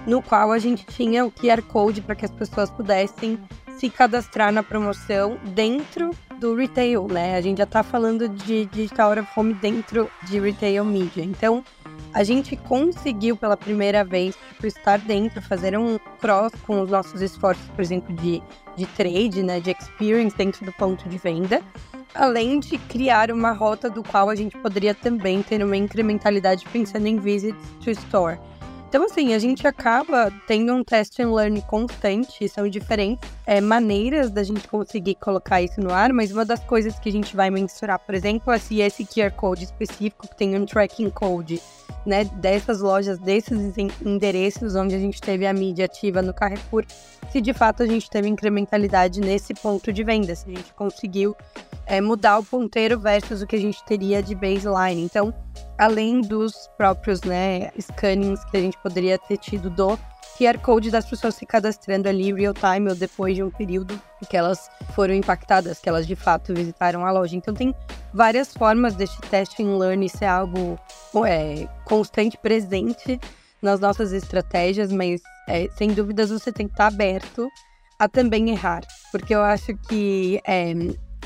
no 0.07 0.21
qual 0.21 0.53
a 0.53 0.57
gente 0.57 0.85
tinha 0.85 1.25
o 1.25 1.31
QR 1.31 1.61
Code 1.63 1.99
para 1.99 2.15
que 2.15 2.23
as 2.23 2.31
pessoas 2.31 2.69
pudessem 2.69 3.37
se 3.77 3.89
cadastrar 3.89 4.51
na 4.51 4.63
promoção 4.63 5.37
dentro 5.53 6.11
do 6.39 6.55
retail, 6.55 7.07
né? 7.07 7.35
A 7.35 7.41
gente 7.41 7.57
já 7.57 7.63
está 7.63 7.83
falando 7.83 8.27
de 8.27 8.65
digital 8.65 9.09
out 9.09 9.21
of 9.21 9.29
home 9.35 9.53
dentro 9.53 10.09
de 10.23 10.39
retail 10.39 10.83
media. 10.83 11.23
Então, 11.23 11.63
a 12.13 12.23
gente 12.23 12.55
conseguiu 12.55 13.35
pela 13.35 13.57
primeira 13.57 14.03
vez 14.03 14.35
tipo, 14.49 14.67
estar 14.67 14.99
dentro, 14.99 15.41
fazer 15.41 15.77
um 15.77 15.97
cross 16.19 16.53
com 16.65 16.81
os 16.81 16.89
nossos 16.89 17.21
esforços, 17.21 17.65
por 17.69 17.81
exemplo, 17.81 18.13
de, 18.15 18.41
de 18.75 18.85
trade, 18.87 19.41
né, 19.41 19.59
de 19.59 19.71
experience 19.71 20.35
dentro 20.35 20.65
do 20.65 20.71
ponto 20.73 21.07
de 21.09 21.17
venda, 21.17 21.61
além 22.13 22.59
de 22.59 22.77
criar 22.77 23.31
uma 23.31 23.51
rota 23.51 23.89
do 23.89 24.03
qual 24.03 24.29
a 24.29 24.35
gente 24.35 24.57
poderia 24.57 24.93
também 24.93 25.41
ter 25.41 25.63
uma 25.63 25.75
incrementalidade 25.75 26.65
pensando 26.71 27.07
em 27.07 27.17
visits 27.17 27.61
to 27.83 27.89
store. 27.89 28.37
Então, 28.93 29.05
assim, 29.05 29.33
a 29.33 29.39
gente 29.39 29.65
acaba 29.65 30.31
tendo 30.45 30.71
um 30.71 30.83
test 30.83 31.19
and 31.19 31.33
learn 31.33 31.59
constante, 31.63 32.47
são 32.47 32.69
diferentes 32.69 33.27
é, 33.43 33.59
maneiras 33.59 34.29
da 34.29 34.43
gente 34.43 34.67
conseguir 34.67 35.15
colocar 35.15 35.63
isso 35.63 35.81
no 35.81 35.91
ar, 35.91 36.13
mas 36.13 36.31
uma 36.31 36.45
das 36.45 36.63
coisas 36.63 36.99
que 36.99 37.09
a 37.09 37.11
gente 37.11 37.35
vai 37.35 37.49
mensurar, 37.49 37.97
por 37.97 38.13
exemplo, 38.13 38.53
é 38.53 38.59
se 38.59 38.81
esse 38.81 39.03
QR 39.03 39.31
Code 39.31 39.63
específico 39.63 40.27
que 40.27 40.37
tem 40.37 40.55
um 40.55 40.63
tracking 40.63 41.09
code, 41.09 41.59
né, 42.05 42.25
dessas 42.25 42.81
lojas, 42.81 43.17
desses 43.19 43.77
endereços 44.03 44.75
onde 44.75 44.95
a 44.95 44.99
gente 44.99 45.21
teve 45.21 45.45
a 45.45 45.53
mídia 45.53 45.85
ativa 45.85 46.21
no 46.21 46.33
Carrefour, 46.33 46.85
se 47.31 47.41
de 47.41 47.53
fato 47.53 47.83
a 47.83 47.85
gente 47.85 48.09
teve 48.09 48.27
incrementalidade 48.27 49.19
nesse 49.19 49.53
ponto 49.53 49.91
de 49.91 50.03
venda, 50.03 50.35
se 50.35 50.49
a 50.49 50.55
gente 50.55 50.73
conseguiu 50.73 51.35
é, 51.85 51.99
mudar 52.01 52.39
o 52.39 52.43
ponteiro 52.43 52.99
versus 52.99 53.41
o 53.41 53.47
que 53.47 53.55
a 53.55 53.59
gente 53.59 53.83
teria 53.85 54.21
de 54.21 54.35
baseline. 54.35 55.03
Então, 55.03 55.33
além 55.77 56.21
dos 56.21 56.69
próprios 56.77 57.21
né, 57.21 57.71
scannings 57.79 58.43
que 58.45 58.57
a 58.57 58.61
gente 58.61 58.77
poderia 58.81 59.17
ter 59.17 59.37
tido 59.37 59.69
do 59.69 59.97
QR 60.43 60.57
Code 60.59 60.91
das 60.91 61.05
pessoas 61.05 61.35
se 61.35 61.45
cadastrando 61.45 62.09
ali 62.09 62.33
real 62.33 62.53
time 62.53 62.89
ou 62.89 62.95
depois 62.95 63.35
de 63.35 63.41
um 63.41 63.49
período 63.49 63.99
que 64.29 64.35
elas 64.35 64.69
foram 64.93 65.13
impactadas, 65.13 65.79
que 65.79 65.87
elas 65.87 66.05
de 66.05 66.15
fato 66.15 66.53
visitaram 66.53 67.05
a 67.05 67.11
loja. 67.11 67.35
Então 67.35 67.53
tem 67.53 67.73
várias 68.13 68.53
formas 68.53 68.93
deste 68.93 69.19
teste 69.21 69.63
and 69.63 69.77
learn 69.77 70.07
ser 70.09 70.25
algo 70.25 70.77
é, 71.25 71.67
constante, 71.85 72.37
presente 72.37 73.19
nas 73.61 73.79
nossas 73.79 74.11
estratégias, 74.11 74.91
mas 74.91 75.21
é, 75.47 75.69
sem 75.77 75.93
dúvidas 75.93 76.29
você 76.29 76.51
tem 76.51 76.67
que 76.67 76.73
estar 76.73 76.87
aberto 76.87 77.47
a 77.97 78.09
também 78.09 78.49
errar, 78.49 78.81
porque 79.11 79.33
eu 79.33 79.41
acho 79.41 79.77
que 79.87 80.41
é, 80.45 80.73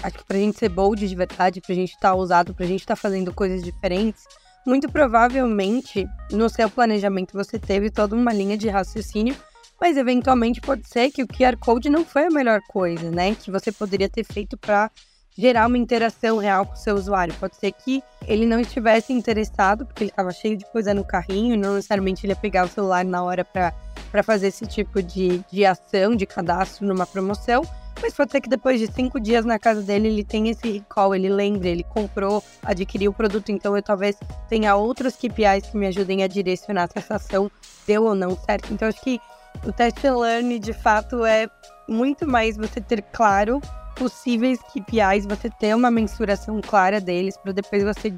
acho 0.03 0.17
que 0.19 0.25
pra 0.25 0.37
gente 0.37 0.59
ser 0.59 0.69
bold 0.69 1.07
de 1.07 1.15
verdade, 1.15 1.59
pra 1.61 1.73
gente 1.73 1.93
estar 1.93 2.09
tá 2.09 2.13
ousado, 2.13 2.53
pra 2.53 2.67
gente 2.67 2.81
estar 2.81 2.95
tá 2.95 3.01
fazendo 3.01 3.33
coisas 3.33 3.63
diferentes, 3.63 4.25
muito 4.67 4.91
provavelmente 4.91 6.05
no 6.31 6.49
seu 6.49 6.69
planejamento 6.69 7.33
você 7.33 7.57
teve 7.57 7.89
toda 7.89 8.15
uma 8.15 8.33
linha 8.33 8.57
de 8.57 8.67
raciocínio 8.69 9.35
mas 9.79 9.95
eventualmente 9.97 10.59
pode 10.59 10.87
ser 10.87 11.11
que 11.11 11.23
o 11.23 11.27
QR 11.27 11.55
Code 11.57 11.89
não 11.89 12.03
foi 12.03 12.25
a 12.25 12.29
melhor 12.29 12.59
coisa, 12.67 13.11
né? 13.11 13.35
Que 13.35 13.51
você 13.51 13.71
poderia 13.71 14.09
ter 14.09 14.23
feito 14.23 14.57
para 14.57 14.89
gerar 15.37 15.67
uma 15.67 15.77
interação 15.77 16.37
real 16.37 16.65
com 16.65 16.73
o 16.73 16.77
seu 16.77 16.95
usuário. 16.95 17.33
Pode 17.35 17.55
ser 17.57 17.71
que 17.71 18.01
ele 18.27 18.45
não 18.45 18.59
estivesse 18.59 19.13
interessado, 19.13 19.85
porque 19.85 20.03
ele 20.03 20.09
estava 20.09 20.31
cheio 20.31 20.57
de 20.57 20.65
coisa 20.71 20.93
no 20.93 21.05
carrinho, 21.05 21.55
não 21.55 21.75
necessariamente 21.75 22.25
ele 22.25 22.33
ia 22.33 22.37
pegar 22.37 22.65
o 22.65 22.67
celular 22.67 23.05
na 23.05 23.21
hora 23.23 23.45
para 23.45 24.23
fazer 24.23 24.47
esse 24.47 24.65
tipo 24.65 25.01
de, 25.03 25.43
de 25.51 25.63
ação, 25.63 26.15
de 26.15 26.25
cadastro 26.25 26.87
numa 26.87 27.05
promoção. 27.05 27.61
Mas 28.01 28.13
pode 28.13 28.31
ser 28.31 28.41
que 28.41 28.49
depois 28.49 28.79
de 28.79 28.87
cinco 28.91 29.19
dias 29.19 29.43
na 29.43 29.57
casa 29.57 29.81
dele, 29.81 30.07
ele 30.07 30.23
tenha 30.23 30.51
esse 30.51 30.71
recall, 30.71 31.15
ele 31.15 31.29
lembre, 31.29 31.69
ele 31.69 31.83
comprou, 31.83 32.43
adquiriu 32.63 33.11
o 33.11 33.13
produto. 33.13 33.51
Então 33.51 33.75
eu 33.75 33.81
talvez 33.81 34.15
tenha 34.47 34.75
outros 34.75 35.15
KPIs 35.15 35.69
que 35.71 35.77
me 35.77 35.87
ajudem 35.87 36.23
a 36.23 36.27
direcionar 36.27 36.87
se 36.87 36.99
essa 36.99 37.15
ação 37.15 37.51
deu 37.87 38.03
ou 38.03 38.15
não 38.15 38.37
certo. 38.37 38.73
Então 38.73 38.87
acho 38.87 39.01
que 39.01 39.19
o 39.65 39.71
test 39.71 40.03
and 40.05 40.17
learn, 40.17 40.59
de 40.59 40.73
fato, 40.73 41.25
é 41.25 41.47
muito 41.87 42.27
mais 42.27 42.57
você 42.57 42.79
ter 42.79 43.01
claro 43.01 43.59
possíveis 43.95 44.59
KPIs, 44.61 45.25
você 45.25 45.49
ter 45.49 45.75
uma 45.75 45.89
mensuração 45.89 46.61
clara 46.61 47.01
deles, 47.01 47.35
para 47.37 47.51
depois 47.51 47.83
você, 47.83 48.13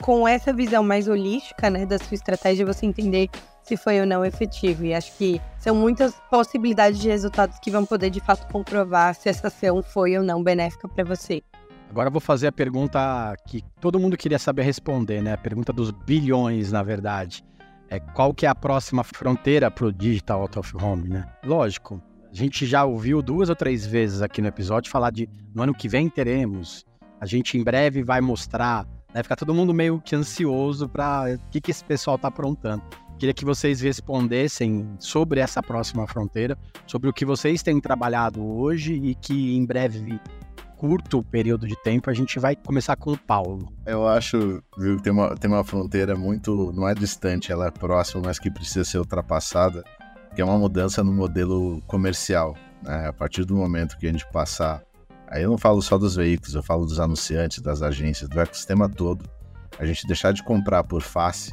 com 0.00 0.28
essa 0.28 0.52
visão 0.52 0.84
mais 0.84 1.08
holística, 1.08 1.68
né, 1.68 1.84
da 1.84 1.98
sua 1.98 2.14
estratégia, 2.14 2.64
você 2.64 2.86
entender 2.86 3.28
se 3.64 3.76
foi 3.76 4.00
ou 4.00 4.06
não 4.06 4.24
efetivo. 4.24 4.84
E 4.84 4.94
acho 4.94 5.16
que 5.16 5.40
são 5.58 5.74
muitas 5.74 6.14
possibilidades 6.30 7.00
de 7.00 7.08
resultados 7.08 7.58
que 7.58 7.70
vão 7.70 7.84
poder, 7.84 8.10
de 8.10 8.20
fato, 8.20 8.46
comprovar 8.52 9.14
se 9.14 9.28
essa 9.28 9.48
ação 9.48 9.82
foi 9.82 10.16
ou 10.16 10.22
não 10.22 10.42
benéfica 10.42 10.86
para 10.86 11.04
você. 11.04 11.42
Agora 11.90 12.10
vou 12.10 12.20
fazer 12.20 12.48
a 12.48 12.52
pergunta 12.52 13.34
que 13.46 13.62
todo 13.80 14.00
mundo 14.00 14.16
queria 14.16 14.38
saber 14.38 14.62
responder, 14.62 15.22
né? 15.22 15.32
A 15.34 15.38
pergunta 15.38 15.72
dos 15.72 15.90
bilhões, 15.90 16.72
na 16.72 16.82
verdade. 16.82 17.44
É 17.88 18.00
qual 18.00 18.34
que 18.34 18.46
é 18.46 18.48
a 18.48 18.54
próxima 18.54 19.04
fronteira 19.04 19.70
para 19.70 19.86
o 19.86 19.92
digital 19.92 20.42
out 20.42 20.58
of 20.58 20.76
home, 20.76 21.08
né? 21.08 21.24
Lógico, 21.44 22.02
a 22.32 22.34
gente 22.34 22.66
já 22.66 22.84
ouviu 22.84 23.22
duas 23.22 23.48
ou 23.48 23.54
três 23.54 23.86
vezes 23.86 24.22
aqui 24.22 24.42
no 24.42 24.48
episódio 24.48 24.90
falar 24.90 25.10
de 25.10 25.28
no 25.54 25.62
ano 25.62 25.72
que 25.72 25.88
vem 25.88 26.08
teremos, 26.08 26.84
a 27.20 27.26
gente 27.26 27.56
em 27.56 27.62
breve 27.62 28.02
vai 28.02 28.20
mostrar, 28.20 28.86
né? 29.14 29.22
Ficar 29.22 29.36
todo 29.36 29.54
mundo 29.54 29.72
meio 29.72 30.00
que 30.00 30.16
ansioso 30.16 30.88
para 30.88 31.36
o 31.36 31.50
que, 31.50 31.60
que 31.60 31.70
esse 31.70 31.84
pessoal 31.84 32.16
está 32.16 32.26
aprontando. 32.26 32.82
Queria 33.18 33.34
que 33.34 33.44
vocês 33.44 33.80
respondessem 33.80 34.88
sobre 34.98 35.40
essa 35.40 35.62
próxima 35.62 36.06
fronteira, 36.06 36.58
sobre 36.86 37.08
o 37.08 37.12
que 37.12 37.24
vocês 37.24 37.62
têm 37.62 37.80
trabalhado 37.80 38.44
hoje 38.44 38.94
e 38.94 39.14
que 39.14 39.56
em 39.56 39.64
breve 39.64 40.20
curto 40.76 41.22
período 41.22 41.66
de 41.66 41.76
tempo, 41.82 42.10
a 42.10 42.12
gente 42.12 42.38
vai 42.38 42.54
começar 42.54 42.96
com 42.96 43.12
o 43.12 43.18
Paulo. 43.18 43.72
Eu 43.86 44.06
acho 44.06 44.62
viu, 44.76 44.96
que 44.96 45.02
tem 45.02 45.12
uma, 45.12 45.34
tem 45.34 45.50
uma 45.50 45.64
fronteira 45.64 46.14
muito. 46.14 46.72
não 46.74 46.86
é 46.86 46.94
distante, 46.94 47.50
ela 47.50 47.68
é 47.68 47.70
próxima, 47.70 48.22
mas 48.26 48.38
que 48.38 48.50
precisa 48.50 48.84
ser 48.84 48.98
ultrapassada 48.98 49.82
que 50.34 50.42
é 50.42 50.44
uma 50.44 50.58
mudança 50.58 51.02
no 51.02 51.12
modelo 51.12 51.80
comercial. 51.86 52.56
Né? 52.82 53.06
A 53.08 53.12
partir 53.12 53.44
do 53.44 53.56
momento 53.56 53.96
que 53.96 54.06
a 54.06 54.12
gente 54.12 54.26
passar. 54.30 54.82
Aí 55.28 55.42
eu 55.42 55.50
não 55.50 55.58
falo 55.58 55.80
só 55.80 55.96
dos 55.96 56.16
veículos, 56.16 56.54
eu 56.54 56.62
falo 56.62 56.84
dos 56.84 57.00
anunciantes, 57.00 57.60
das 57.60 57.82
agências, 57.82 58.28
do 58.28 58.40
ecossistema 58.40 58.88
todo. 58.88 59.24
A 59.78 59.86
gente 59.86 60.06
deixar 60.06 60.32
de 60.32 60.42
comprar 60.42 60.84
por 60.84 61.02
face, 61.02 61.52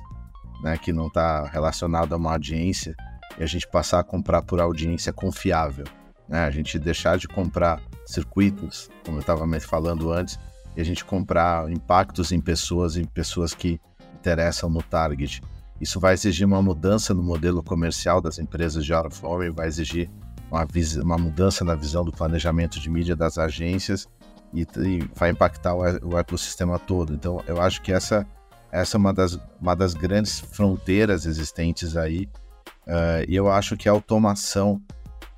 né, 0.64 0.78
que 0.78 0.92
não 0.94 1.08
está 1.08 1.46
relacionado 1.48 2.14
a 2.14 2.18
uma 2.18 2.34
audiência, 2.34 2.96
e 3.38 3.44
a 3.44 3.48
gente 3.48 3.68
passar 3.68 4.00
a 4.00 4.04
comprar 4.04 4.42
por 4.42 4.60
audiência 4.60 5.12
confiável. 5.14 5.86
Né? 6.28 6.44
A 6.44 6.52
gente 6.52 6.78
deixar 6.78 7.18
de 7.18 7.28
comprar 7.28 7.82
circuitos, 8.06 8.90
como 9.06 9.18
eu 9.18 9.22
estava 9.22 9.46
falando 9.60 10.12
antes, 10.12 10.40
e 10.76 10.82
a 10.82 10.84
gente 10.84 11.04
comprar 11.04 11.70
impactos 11.70 12.32
em 12.32 12.40
pessoas, 12.40 12.96
em 12.96 13.06
pessoas 13.06 13.54
que 13.54 13.80
interessam 14.16 14.70
no 14.70 14.82
target. 14.82 15.42
Isso 15.80 16.00
vai 16.00 16.14
exigir 16.14 16.46
uma 16.46 16.62
mudança 16.62 17.14
no 17.14 17.24
modelo 17.24 17.64
comercial 17.64 18.22
das 18.22 18.38
empresas 18.38 18.86
de 18.86 18.94
out 18.94 19.20
vai 19.54 19.68
exigir 19.68 20.10
uma, 20.50 20.68
uma, 21.04 21.18
mudança 21.18 21.66
na 21.66 21.76
visão 21.76 22.06
do 22.06 22.12
planejamento 22.12 22.80
de 22.80 22.90
mídia 22.90 23.16
das 23.16 23.38
agências 23.38 24.08
e, 24.54 24.62
e 24.62 25.10
vai 25.16 25.32
impactar 25.32 25.74
o, 25.74 25.82
o, 26.14 26.18
ecossistema 26.20 26.78
todo. 26.78 27.14
Então, 27.14 27.42
eu 27.48 27.60
acho 27.60 27.82
que 27.82 27.92
essa, 27.92 28.28
essa 28.72 28.98
é 28.98 29.00
uma 29.00 29.14
das, 29.14 29.38
uma 29.60 29.76
das 29.76 29.94
grandes 29.94 30.40
fronteiras 30.40 31.26
existentes 31.26 31.98
aí. 31.98 32.30
Uh, 32.88 33.26
e 33.28 33.36
eu 33.36 33.52
acho 33.52 33.76
que 33.76 33.90
a 33.90 33.92
automação 33.92 34.82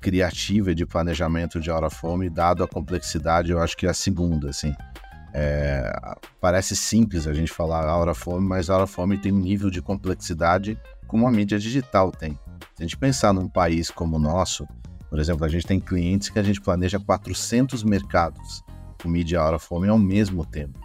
criativa 0.00 0.74
de 0.74 0.84
planejamento 0.84 1.58
de 1.58 1.70
out 1.70 1.86
of 1.86 2.30
dado 2.30 2.62
a 2.62 2.68
complexidade, 2.68 3.50
eu 3.50 3.58
acho 3.58 3.76
que 3.76 3.86
é 3.86 3.90
a 3.90 3.94
segunda, 3.94 4.50
assim. 4.50 4.74
É, 5.32 5.92
parece 6.40 6.76
simples 6.76 7.26
a 7.26 7.32
gente 7.32 7.50
falar 7.50 7.86
hora 7.96 8.14
fome, 8.14 8.46
mas 8.46 8.70
a 8.70 8.76
hora 8.76 8.86
fome 8.86 9.18
tem 9.18 9.32
um 9.32 9.40
nível 9.40 9.68
de 9.68 9.82
complexidade 9.82 10.78
como 11.08 11.26
a 11.26 11.30
mídia 11.30 11.58
digital 11.58 12.12
tem. 12.12 12.38
Se 12.76 12.80
a 12.80 12.82
gente 12.82 12.96
pensar 12.96 13.32
num 13.32 13.48
país 13.48 13.90
como 13.90 14.16
o 14.16 14.18
nosso, 14.18 14.66
por 15.08 15.18
exemplo, 15.18 15.44
a 15.44 15.48
gente 15.48 15.66
tem 15.66 15.80
clientes 15.80 16.28
que 16.28 16.38
a 16.38 16.42
gente 16.42 16.60
planeja 16.60 17.00
400 17.00 17.82
mercados 17.82 18.62
com 19.02 19.08
mídia 19.08 19.42
hora 19.42 19.58
fome 19.58 19.88
ao 19.88 19.98
mesmo 19.98 20.44
tempo. 20.44 20.83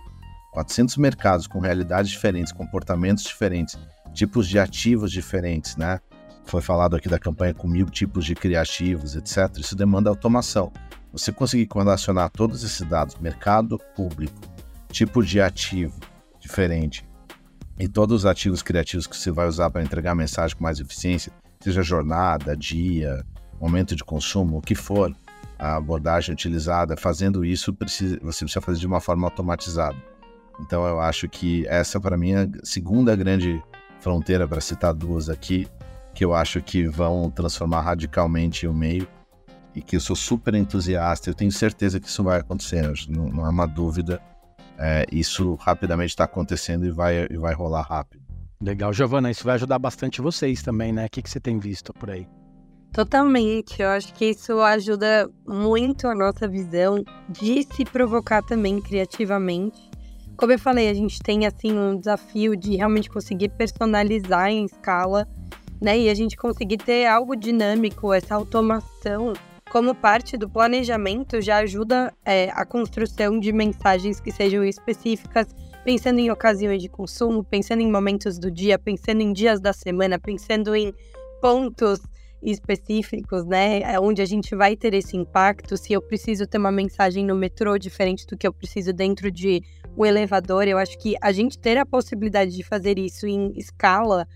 400 0.60 0.98
mercados 0.98 1.48
com 1.48 1.60
realidades 1.60 2.12
diferentes, 2.12 2.52
comportamentos 2.52 3.24
diferentes, 3.24 3.78
tipos 4.14 4.46
de 4.46 4.60
ativos 4.60 5.10
diferentes, 5.10 5.78
né? 5.78 6.02
Foi 6.44 6.62
falado 6.62 6.98
aqui 6.98 7.08
da 7.08 7.18
campanha 7.18 7.54
com 7.54 7.66
mil 7.66 7.86
tipos 7.86 8.26
de 8.26 8.36
criativos, 8.36 9.16
etc. 9.16 9.58
Isso 9.58 9.74
demanda 9.74 10.10
automação. 10.10 10.72
Você 11.14 11.32
conseguir 11.32 11.68
relacionar 11.74 12.30
todos 12.30 12.64
esses 12.64 12.86
dados, 12.86 13.16
mercado 13.22 13.80
público, 13.96 14.42
tipo 14.92 15.24
de 15.24 15.40
ativo 15.40 15.98
diferente, 16.42 17.08
e 17.80 17.88
todos 17.88 18.18
os 18.18 18.26
ativos 18.26 18.62
criativos 18.62 19.08
que 19.08 19.16
você 19.16 19.32
vai 19.32 19.48
usar 19.48 19.70
para 19.70 19.82
entregar 19.82 20.14
mensagem 20.14 20.58
com 20.58 20.64
mais 20.64 20.80
eficiência, 20.82 21.32
seja 21.62 21.82
jornada, 21.82 22.58
dia, 22.58 23.26
momento 23.62 23.96
de 23.96 24.04
consumo, 24.04 24.58
o 24.58 24.62
que 24.62 24.76
for 24.76 25.16
a 25.58 25.78
abordagem 25.78 26.34
utilizada, 26.34 26.98
fazendo 26.98 27.46
isso 27.46 27.74
você 28.22 28.44
precisa 28.44 28.62
fazer 28.62 28.80
de 28.80 28.88
uma 28.88 29.00
forma 29.00 29.26
automatizada. 29.26 29.96
Então 30.60 30.86
eu 30.86 31.00
acho 31.00 31.28
que 31.28 31.66
essa 31.68 32.00
para 32.00 32.18
mim 32.18 32.32
é 32.32 32.44
a 32.44 32.48
segunda 32.64 33.16
grande 33.16 33.62
fronteira 34.00 34.48
para 34.48 34.62
citar 34.62 34.94
duas 34.94 35.30
aqui, 35.30 35.68
que 36.14 36.24
eu 36.24 36.34
acho 36.34 36.62
que 36.62 36.88
vão 36.88 37.30
transformar 37.30 37.82
radicalmente 37.82 38.68
o 38.68 38.74
meio 38.74 39.08
e 39.76 39.82
que 39.82 39.96
eu 39.96 40.00
sou 40.02 40.16
super 40.16 40.54
entusiasta. 40.56 41.30
Eu 41.30 41.34
tenho 41.34 41.52
certeza 41.52 42.00
que 42.00 42.08
isso 42.08 42.24
vai 42.24 42.40
acontecer, 42.40 42.92
não, 43.10 43.30
não 43.30 43.46
há 43.46 43.50
uma 43.50 43.66
dúvida. 43.66 44.22
É, 44.78 45.06
isso 45.12 45.56
rapidamente 45.56 46.12
está 46.12 46.24
acontecendo 46.24 46.86
e 46.86 46.92
vai, 46.92 47.28
e 47.30 47.38
vai 47.38 47.54
rolar 47.54 47.82
rápido. 47.82 48.24
Legal, 48.62 48.92
Giovana, 48.94 49.32
isso 49.32 49.44
vai 49.44 49.56
ajudar 49.56 49.80
bastante 49.80 50.22
vocês 50.22 50.62
também, 50.62 50.92
né? 50.92 51.06
O 51.06 51.10
que, 51.10 51.22
que 51.22 51.30
você 51.30 51.40
tem 51.40 51.60
visto 51.60 51.94
por 51.94 52.10
aí? 52.10 52.28
Totalmente, 52.92 53.82
eu 53.82 53.90
acho 53.90 54.14
que 54.14 54.26
isso 54.26 54.60
ajuda 54.60 55.30
muito 55.48 56.08
a 56.08 56.16
nossa 56.16 56.48
visão 56.48 57.04
de 57.30 57.64
se 57.64 57.86
provocar 57.86 58.42
também 58.42 58.82
criativamente. 58.82 59.89
Como 60.40 60.54
eu 60.54 60.58
falei, 60.58 60.88
a 60.88 60.94
gente 60.94 61.20
tem 61.22 61.46
assim 61.46 61.78
um 61.78 62.00
desafio 62.00 62.56
de 62.56 62.78
realmente 62.78 63.10
conseguir 63.10 63.50
personalizar 63.50 64.48
em 64.48 64.64
escala, 64.64 65.28
né? 65.82 66.00
E 66.00 66.10
a 66.10 66.14
gente 66.14 66.38
conseguir 66.38 66.78
ter 66.78 67.08
algo 67.08 67.36
dinâmico, 67.36 68.14
essa 68.14 68.36
automação 68.36 69.34
como 69.70 69.94
parte 69.94 70.38
do 70.38 70.50
planejamento, 70.50 71.42
já 71.42 71.58
ajuda 71.58 72.14
é, 72.24 72.52
a 72.54 72.66
construção 72.66 73.38
de 73.38 73.52
mensagens 73.52 74.22
que 74.22 74.32
sejam 74.32 74.64
específicas, 74.64 75.48
pensando 75.84 76.20
em 76.20 76.32
ocasiões 76.32 76.82
de 76.82 76.88
consumo, 76.88 77.44
pensando 77.44 77.82
em 77.82 77.92
momentos 77.92 78.40
do 78.40 78.50
dia, 78.50 78.80
pensando 78.80 79.20
em 79.20 79.34
dias 79.34 79.60
da 79.60 79.74
semana, 79.74 80.18
pensando 80.18 80.74
em 80.74 80.94
pontos 81.42 82.00
específicos, 82.42 83.46
né? 83.46 83.82
É 83.82 84.00
onde 84.00 84.22
a 84.22 84.26
gente 84.26 84.56
vai 84.56 84.76
ter 84.76 84.94
esse 84.94 85.16
impacto. 85.18 85.78
Se 85.78 85.94
eu 85.94 86.02
preciso 86.02 86.48
ter 86.48 86.58
uma 86.58 86.72
mensagem 86.72 87.26
no 87.26 87.36
metrô 87.36 87.78
diferente 87.78 88.26
do 88.26 88.38
que 88.38 88.48
eu 88.48 88.54
preciso 88.54 88.94
dentro 88.94 89.32
de 89.32 89.62
um 89.98 90.06
elevador, 90.06 90.68
eu 90.68 90.78
acho 90.78 90.98
que 90.98 91.16
a 91.22 91.32
gente 91.32 91.58
ter 91.58 91.78
a 91.78 91.86
possibilidade 91.86 92.56
de 92.56 92.64
fazer 92.64 92.98
isso 92.98 93.28
em 93.28 93.52
escala 93.58 94.28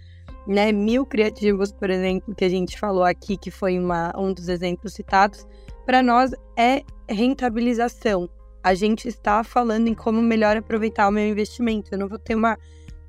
né, 0.46 0.72
mil 0.72 1.06
criativos, 1.06 1.72
por 1.72 1.90
exemplo, 1.90 2.36
que 2.36 2.44
a 2.44 2.50
gente 2.50 2.78
falou 2.78 3.04
aqui, 3.04 3.38
que 3.38 3.50
foi 3.50 3.80
uma, 3.80 4.12
um 4.18 4.34
dos 4.34 4.50
exemplos 4.50 4.94
citados, 4.94 5.48
para 5.86 6.04
nós 6.04 6.32
é 6.58 6.82
rentabilização. 7.10 8.30
A 8.62 8.74
gente 8.74 9.08
está 9.08 9.44
falando 9.44 9.88
em 9.88 9.94
como 9.94 10.22
melhor 10.22 10.56
aproveitar 10.56 11.08
o 11.08 11.12
meu 11.12 11.28
investimento. 11.28 11.94
Eu 11.94 12.00
não 12.00 12.08
vou 12.08 12.20
ter 12.20 12.36
uma 12.36 12.58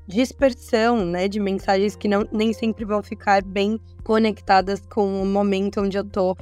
dispersão 0.06 1.04
né, 1.04 1.28
de 1.28 1.40
mensagens 1.40 1.96
que 1.96 2.08
não, 2.08 2.26
nem 2.30 2.52
sempre 2.52 2.84
vão 2.84 3.02
ficar 3.02 3.42
bem 3.42 3.80
conectadas 4.02 4.80
com 4.86 5.22
o 5.22 5.26
momento 5.26 5.80
onde 5.80 5.96
eu 5.96 6.02
estou 6.02 6.36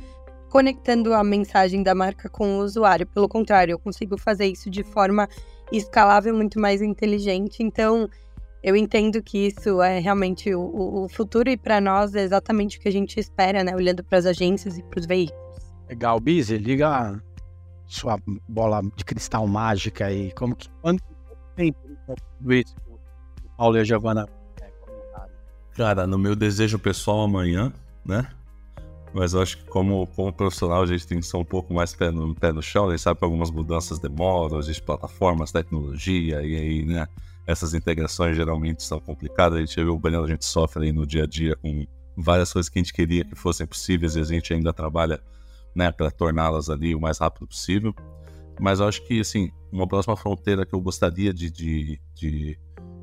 conectando 0.49 1.15
a 1.15 1.25
mensagem 1.25 1.83
da 1.83 1.95
marca 1.95 2.29
com 2.29 2.59
o 2.59 2.63
usuário. 2.63 3.07
Pelo 3.07 3.29
contrário, 3.29 3.73
eu 3.73 3.79
consigo 3.79 4.19
fazer 4.19 4.47
isso 4.47 4.69
de 4.69 4.83
forma 4.83 5.29
escalável, 5.73 6.35
muito 6.35 6.61
mais 6.61 6.83
inteligente. 6.83 7.63
Então, 7.63 8.09
eu 8.63 8.77
entendo 8.77 9.23
que 9.23 9.47
isso 9.47 9.81
é 9.81 9.99
realmente 9.99 10.55
o, 10.55 11.05
o 11.05 11.09
futuro 11.09 11.49
e 11.49 11.57
para 11.57 11.81
nós 11.81 12.15
é 12.15 12.23
exatamente 12.23 12.77
o 12.77 12.81
que 12.81 12.89
a 12.89 12.93
gente 12.93 13.19
espera, 13.19 13.65
né? 13.65 13.75
Olhando 13.75 14.05
para 14.05 14.19
as 14.19 14.27
agências 14.27 14.77
e 14.77 14.83
para 14.83 15.01
os 15.01 15.07
veículos. 15.07 15.59
Legal, 15.89 16.21
Bizi, 16.21 16.59
liga 16.59 17.23
sua 17.87 18.19
bola 18.49 18.83
de 18.95 19.05
cristal 19.05 19.47
mágica 19.47 20.07
aí. 20.07 20.33
Como 20.33 20.55
que 20.55 20.69
quanto 20.83 21.03
tempo 21.57 21.79
tudo 22.39 22.53
isso 22.53 22.75
o 22.77 22.82
Paulo 23.63 23.77
e 23.77 23.81
a 23.81 23.85
Giovana 23.85 24.29
Cara, 25.77 26.05
no 26.05 26.19
meu 26.19 26.35
desejo 26.35 26.81
pessoal 26.81 27.21
amanhã, 27.21 27.73
né? 28.05 28.27
Mas 29.15 29.35
eu 29.35 29.41
acho 29.41 29.59
que 29.59 29.65
como, 29.67 30.05
como 30.09 30.33
profissional 30.33 30.83
a 30.83 30.87
gente 30.87 31.07
tem 31.07 31.21
que 31.21 31.27
ser 31.27 31.37
um 31.37 31.45
pouco 31.45 31.73
mais 31.73 31.95
pé 31.95 32.11
no, 32.11 32.35
pé 32.35 32.51
no 32.51 32.61
chão, 32.61 32.89
a 32.89 32.91
gente 32.91 33.03
sabe 33.03 33.21
que 33.21 33.25
algumas 33.25 33.53
mudanças 33.53 34.01
demoram, 34.01 34.59
existe 34.59 34.83
plataformas, 34.83 35.53
tecnologia, 35.53 36.43
e 36.43 36.57
aí, 36.57 36.85
né, 36.85 37.07
essas 37.47 37.73
integrações 37.73 38.35
geralmente 38.35 38.83
são 38.83 38.99
complicadas, 38.99 39.59
a 39.59 39.61
gente 39.61 39.77
vê 39.77 39.89
o 39.89 39.97
banheiro, 39.97 40.25
a 40.25 40.29
gente 40.29 40.45
sofre 40.45 40.87
aí 40.87 40.93
no 40.93 41.07
dia 41.07 41.23
a 41.23 41.27
dia 41.27 41.55
com 41.55 41.87
várias 42.17 42.53
coisas 42.53 42.69
que 42.69 42.81
a 42.81 42.83
gente 42.83 42.93
queria 42.93 43.25
que 43.25 43.37
fossem 43.37 43.65
possíveis 43.65 44.17
e 44.17 44.21
a 44.21 44.25
gente 44.25 44.53
ainda 44.53 44.73
trabalha, 44.73 45.23
né, 45.73 45.93
para 45.93 46.11
torná-las 46.11 46.69
ali 46.69 46.97
o 46.97 47.01
mais 47.01 47.19
rápido 47.19 47.47
possível. 47.47 47.95
Mas 48.61 48.81
eu 48.81 48.89
acho 48.89 49.07
que, 49.07 49.21
assim, 49.21 49.51
uma 49.71 49.87
próxima 49.87 50.17
fronteira 50.17 50.67
que 50.67 50.75
eu 50.75 50.81
gostaria 50.81 51.33
de, 51.33 51.51
de, 51.51 52.01
de, 52.15 52.59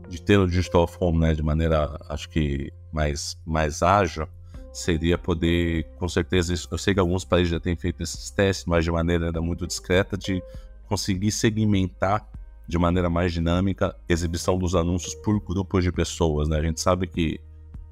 de 0.09 0.21
ter 0.21 0.37
o 0.37 0.47
Digital 0.47 0.89
Home, 0.99 1.19
né, 1.19 1.33
de 1.33 1.43
maneira, 1.43 1.97
acho 2.09 2.29
que 2.29 2.73
mais, 2.91 3.37
mais 3.45 3.83
ágil, 3.83 4.27
seria 4.73 5.17
poder, 5.17 5.85
com 5.97 6.07
certeza, 6.07 6.53
eu 6.71 6.77
sei 6.77 6.93
que 6.93 6.99
alguns 6.99 7.23
países 7.23 7.51
já 7.51 7.59
têm 7.59 7.75
feito 7.75 8.01
esses 8.01 8.29
testes, 8.31 8.65
mas 8.65 8.83
de 8.83 8.91
maneira 8.91 9.27
ainda 9.27 9.41
muito 9.41 9.67
discreta, 9.67 10.17
de 10.17 10.41
conseguir 10.87 11.31
segmentar 11.31 12.27
de 12.67 12.77
maneira 12.77 13.09
mais 13.09 13.33
dinâmica 13.33 13.95
exibição 14.07 14.57
dos 14.57 14.75
anúncios 14.75 15.15
por 15.15 15.39
grupos 15.39 15.83
de 15.83 15.91
pessoas, 15.91 16.47
né? 16.47 16.57
A 16.57 16.61
gente 16.61 16.79
sabe 16.79 17.07
que 17.07 17.39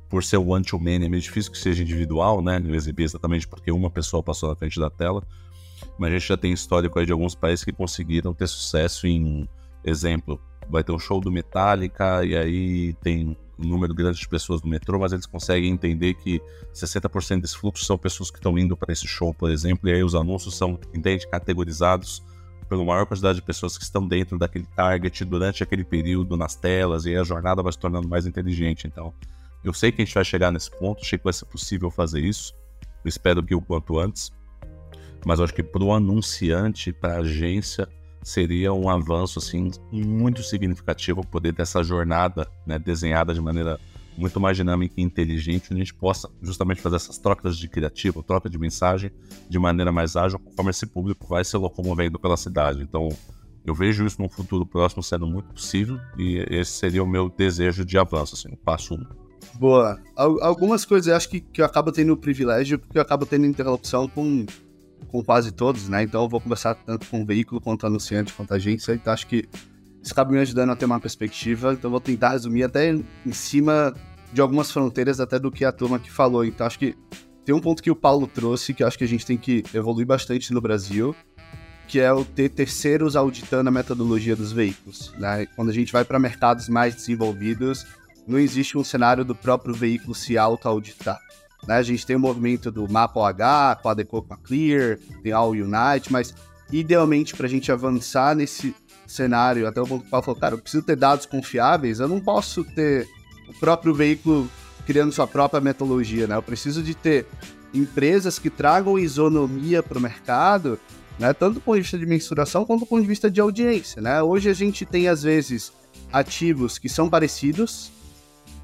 por 0.07 0.24
ser 0.24 0.38
one-to-many 0.38 1.05
é 1.05 1.09
meio 1.09 1.22
difícil 1.22 1.51
que 1.51 1.57
seja 1.57 1.84
individual, 1.84 2.41
né? 2.41 2.61
Exibir 2.70 3.03
exatamente 3.03 3.47
porque 3.47 3.72
uma 3.72 3.89
pessoa 3.89 4.22
passou 4.22 4.49
na 4.49 4.55
frente 4.55 4.80
da 4.80 4.89
tela, 4.89 5.24
mas 5.97 6.09
a 6.09 6.18
gente 6.18 6.28
já 6.28 6.38
tem 6.38 6.51
histórico 6.51 6.97
aí 6.99 7.05
de 7.05 7.11
alguns 7.11 7.34
países 7.36 7.65
que 7.65 7.72
conseguiram 7.72 8.34
ter 8.34 8.47
sucesso 8.47 9.07
em, 9.07 9.49
exemplo, 9.84 10.39
vai 10.70 10.84
ter 10.84 10.91
um 10.91 10.99
show 10.99 11.20
do 11.20 11.32
Metallica 11.32 12.24
e 12.26 12.36
aí 12.36 12.93
tem 13.01 13.38
um 13.57 13.68
número 13.68 13.93
grande 13.93 14.20
de 14.20 14.28
pessoas 14.28 14.61
no 14.61 14.70
metrô, 14.70 14.99
mas 14.99 15.11
eles 15.11 15.26
conseguem 15.26 15.72
entender 15.72 16.13
que 16.13 16.41
60% 16.74 17.41
desse 17.41 17.57
fluxo 17.57 17.84
são 17.84 17.97
pessoas 17.97 18.30
que 18.30 18.38
estão 18.38 18.57
indo 18.57 18.78
para 18.78 18.93
esse 18.93 19.07
show, 19.07 19.34
por 19.34 19.49
exemplo, 19.49 19.89
e 19.89 19.93
aí 19.93 20.03
os 20.03 20.13
anúncios 20.13 20.55
são, 20.55 20.80
entende, 20.93 21.28
categorizados 21.28 22.24
pela 22.70 22.84
maior 22.84 23.05
quantidade 23.05 23.39
de 23.39 23.45
pessoas 23.45 23.78
que 23.78 23.84
estão 23.84 24.05
dentro 24.07 24.38
daquele 24.38 24.65
target 24.76 25.24
durante 25.26 25.63
aquele 25.63 25.84
período 25.84 26.38
nas 26.38 26.55
telas, 26.55 27.05
e 27.05 27.15
a 27.15 27.24
jornada 27.24 27.63
vai 27.63 27.72
se 27.72 27.80
tornando 27.80 28.07
mais 28.07 28.26
inteligente. 28.26 28.86
Então, 28.86 29.13
eu 29.63 29.74
sei 29.74 29.91
que 29.91 30.01
a 30.01 30.05
gente 30.05 30.13
vai 30.13 30.26
chegar 30.26 30.51
nesse 30.51 30.70
ponto, 30.70 31.01
achei 31.01 31.18
que 31.18 31.24
vai 31.24 31.34
ser 31.34 31.45
possível 31.45 31.89
fazer 31.89 32.20
isso, 32.20 32.53
eu 33.03 33.09
espero 33.09 33.41
que 33.41 33.55
o 33.55 33.61
quanto 33.61 33.97
antes, 33.97 34.32
mas 35.26 35.39
eu 35.39 35.45
acho 35.45 35.53
que 35.53 35.63
para 35.63 35.84
o 35.84 35.93
anunciante, 35.93 36.91
para 36.91 37.15
a 37.15 37.20
agência, 37.20 37.88
seria 38.28 38.74
um 38.74 38.90
avanço 38.90 39.40
assim 39.40 39.72
muito 39.90 40.44
significativo 40.44 41.26
poder 41.26 41.54
ter 41.54 41.62
essa 41.62 41.82
jornada 41.82 42.46
né, 42.66 42.78
desenhada 42.78 43.34
de 43.34 43.40
maneira 43.40 43.80
muito 44.18 44.38
mais 44.38 44.58
dinâmica 44.58 44.96
e 44.98 45.02
inteligente, 45.02 45.68
onde 45.72 45.82
a 45.82 45.86
gente 45.86 45.94
possa 45.94 46.30
justamente 46.42 46.82
fazer 46.82 46.98
essas 46.98 47.18
trocas 47.18 47.58
de 47.58 47.70
criativo, 47.70 48.22
troca 48.22 48.50
de 48.50 48.58
mensagem 48.58 49.12
de 49.48 49.58
maneira 49.58 49.94
mais 49.94 50.18
ágil, 50.18 50.40
conforme 50.40 50.72
esse 50.72 50.86
público 50.86 51.26
vai 51.26 51.46
se 51.46 51.56
locomovendo 51.56 52.20
pela 52.20 52.36
cidade. 52.36 52.82
Então, 52.82 53.08
eu 53.66 53.74
vejo 53.74 54.06
isso 54.06 54.22
no 54.22 54.28
futuro 54.28 54.66
próximo 54.66 55.02
sendo 55.02 55.26
muito 55.26 55.54
possível 55.54 55.98
e 56.18 56.46
esse 56.50 56.72
seria 56.72 57.02
o 57.02 57.08
meu 57.08 57.30
desejo 57.30 57.86
de 57.86 57.98
avanço, 57.98 58.36
assim, 58.36 58.54
o 58.54 58.58
passo 58.58 58.96
um. 58.96 59.06
Boa. 59.58 60.02
Algumas 60.18 60.84
coisas 60.84 61.08
eu 61.08 61.16
acho 61.16 61.30
que, 61.30 61.40
que 61.40 61.62
eu 61.62 61.66
acabo 61.66 61.94
tendo 61.94 62.12
o 62.12 62.18
privilégio, 62.18 62.78
porque 62.78 62.98
eu 62.98 63.02
acabo 63.02 63.26
tendo 63.26 63.46
interrupção 63.46 64.06
com 64.10 64.46
com 65.08 65.24
quase 65.24 65.52
todos, 65.52 65.88
né? 65.88 66.04
Então 66.04 66.24
eu 66.24 66.30
vou 66.30 66.41
conversar 66.41 66.76
tanto 66.76 67.08
com 67.08 67.22
o 67.22 67.26
veículo 67.26 67.62
quanto 67.62 67.86
anunciante, 67.86 68.34
quanto 68.34 68.54
agência. 68.54 68.93
Então 68.93 69.14
acho 69.14 69.28
que 69.28 69.48
isso 70.02 70.14
acaba 70.14 70.32
me 70.32 70.39
ajudando 70.39 70.72
a 70.72 70.76
ter 70.76 70.86
uma 70.86 71.00
perspectiva. 71.00 71.74
Então 71.74 71.89
vou 71.91 72.00
tentar 72.00 72.30
resumir 72.30 72.64
até 72.64 72.91
em 72.91 73.32
cima 73.32 73.93
de 74.32 74.41
algumas 74.41 74.72
fronteiras, 74.72 75.20
até 75.20 75.39
do 75.39 75.52
que 75.52 75.64
a 75.66 75.72
turma 75.72 76.00
que 76.00 76.12
falou. 76.12 76.45
Então 76.45 76.66
acho 76.66 76.80
que 76.80 76.95
tem 77.45 77.56
um 77.56 77.62
ponto 77.62 77.82
que 77.82 77.89
o 77.89 77.95
Paulo 77.95 78.28
trouxe 78.28 78.74
que 78.74 78.84
acho 78.84 78.98
que 78.98 79.04
a 79.04 79.08
gente 79.08 79.26
tem 79.26 79.38
que 79.38 79.64
evoluir 79.74 80.06
bastante 80.06 80.54
no 80.54 80.60
Brasil, 80.60 81.16
que 81.88 82.00
é 82.00 82.12
o 82.12 82.26
ter 82.26 82.50
terceiros 82.50 83.16
auditando 83.16 83.70
a 83.70 83.72
metodologia 83.72 84.36
dos 84.36 84.52
veículos. 84.52 85.14
Né? 85.18 85.45
Quando 85.56 85.70
a 85.70 85.74
gente 85.74 85.93
vai 85.93 86.04
para 86.04 86.20
mercados 86.20 86.68
mais 86.68 86.93
desenvolvidos, 86.95 87.86
não 88.28 88.38
existe 88.38 88.78
um 88.78 88.84
cenário 88.84 89.24
do 89.24 89.34
próprio 89.34 89.74
veículo 89.74 90.14
se 90.14 90.38
auto-auditar. 90.38 91.20
Né? 91.68 91.76
A 91.76 91.84
gente 91.84 92.05
tem 92.05 92.15
o 92.15 92.20
movimento 92.20 92.72
do 92.72 92.89
Mapa 92.89 93.20
OH, 93.20 93.82
com 93.82 93.89
a 93.89 93.93
Deco 93.93 94.22
com 94.22 94.34
a 94.34 94.38
Clear, 94.38 94.97
tem 95.22 95.32
All 95.32 95.51
Unite, 95.51 96.11
mas 96.11 96.34
idealmente 96.72 97.36
para 97.36 97.45
a 97.45 97.49
gente 97.49 97.72
avançar 97.72 98.36
nesse 98.36 98.76
cenário, 99.05 99.68
até 99.68 99.82
o 99.82 99.88
Paulo 99.88 100.26
falou, 100.26 100.36
cara, 100.36 100.55
eu 100.55 100.59
preciso 100.59 100.84
ter 100.84 100.95
dados 100.95 101.26
confiáveis, 101.26 101.99
eu 101.99 102.07
não 102.07 102.20
posso 102.20 102.63
ter 102.63 103.07
o 103.47 103.53
próprio 103.53 103.93
veículo 103.93 104.49
criando 104.86 105.11
sua 105.11 105.28
própria 105.28 105.61
metodologia, 105.61 106.28
né? 106.28 106.36
Eu 106.36 106.41
preciso 106.41 106.84
de 106.84 106.93
ter 106.93 107.26
empresas 107.74 108.39
que 108.39 108.49
tragam 108.49 108.97
isonomia 108.97 109.82
para 109.82 109.97
o 109.97 110.01
mercado, 110.01 110.80
né? 111.20 111.34
Tanto 111.34 111.55
do 111.55 111.61
ponto 111.61 111.76
de 111.76 111.82
vista 111.82 111.97
de 111.97 112.05
mensuração 112.05 112.65
quanto 112.65 112.82
do 112.82 112.86
ponto 112.86 113.01
de 113.01 113.07
vista 113.07 113.30
de 113.30 113.39
audiência, 113.39 114.01
né? 114.01 114.22
Hoje 114.22 114.49
a 114.49 114.53
gente 114.53 114.86
tem, 114.86 115.07
às 115.07 115.24
vezes, 115.24 115.72
ativos 116.11 116.78
que 116.78 116.89
são 116.89 117.09
parecidos, 117.09 117.91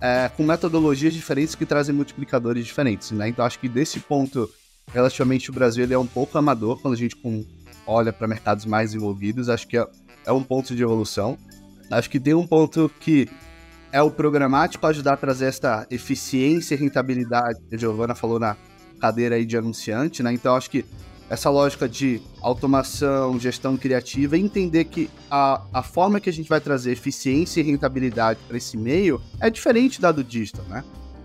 é, 0.03 0.29
com 0.35 0.43
metodologias 0.43 1.13
diferentes 1.13 1.55
que 1.55 1.65
trazem 1.65 1.95
multiplicadores 1.95 2.65
diferentes, 2.65 3.11
né? 3.11 3.29
Então 3.29 3.45
acho 3.45 3.57
que 3.57 3.69
desse 3.69 4.01
ponto, 4.01 4.49
relativamente 4.91 5.49
o 5.49 5.53
Brasil 5.53 5.81
ele 5.81 5.93
é 5.93 5.97
um 5.97 6.05
pouco 6.05 6.37
amador 6.37 6.81
quando 6.81 6.93
a 6.93 6.97
gente 6.97 7.15
com, 7.15 7.45
olha 7.87 8.11
para 8.11 8.27
mercados 8.27 8.65
mais 8.65 8.93
envolvidos. 8.93 9.47
Acho 9.47 9.65
que 9.65 9.77
é, 9.77 9.87
é 10.25 10.31
um 10.33 10.43
ponto 10.43 10.75
de 10.75 10.83
evolução. 10.83 11.37
Acho 11.89 12.09
que 12.09 12.19
tem 12.19 12.33
um 12.33 12.45
ponto 12.45 12.91
que 12.99 13.29
é 13.93 14.01
o 14.01 14.11
programático 14.11 14.85
ajudar 14.87 15.13
a 15.13 15.17
trazer 15.17 15.45
esta 15.45 15.87
eficiência 15.89 16.75
e 16.75 16.77
rentabilidade 16.77 17.61
a 17.71 17.77
Giovana 17.77 18.13
falou 18.13 18.39
na 18.39 18.57
cadeira 18.99 19.35
aí 19.35 19.45
de 19.45 19.55
anunciante, 19.55 20.21
né? 20.21 20.33
Então 20.33 20.53
acho 20.53 20.69
que 20.69 20.83
essa 21.29 21.49
lógica 21.49 21.87
de 21.87 22.21
automação, 22.41 23.39
gestão 23.39 23.75
criativa, 23.77 24.37
e 24.37 24.41
entender 24.41 24.85
que 24.85 25.09
a, 25.29 25.61
a 25.73 25.81
forma 25.81 26.19
que 26.19 26.29
a 26.29 26.33
gente 26.33 26.49
vai 26.49 26.61
trazer 26.61 26.91
eficiência 26.91 27.61
e 27.61 27.63
rentabilidade 27.63 28.39
para 28.47 28.57
esse 28.57 28.77
meio 28.77 29.21
é 29.39 29.49
diferente 29.49 29.99
da 29.99 30.11
do 30.11 30.23
digital, 30.23 30.65
né? 30.69 30.83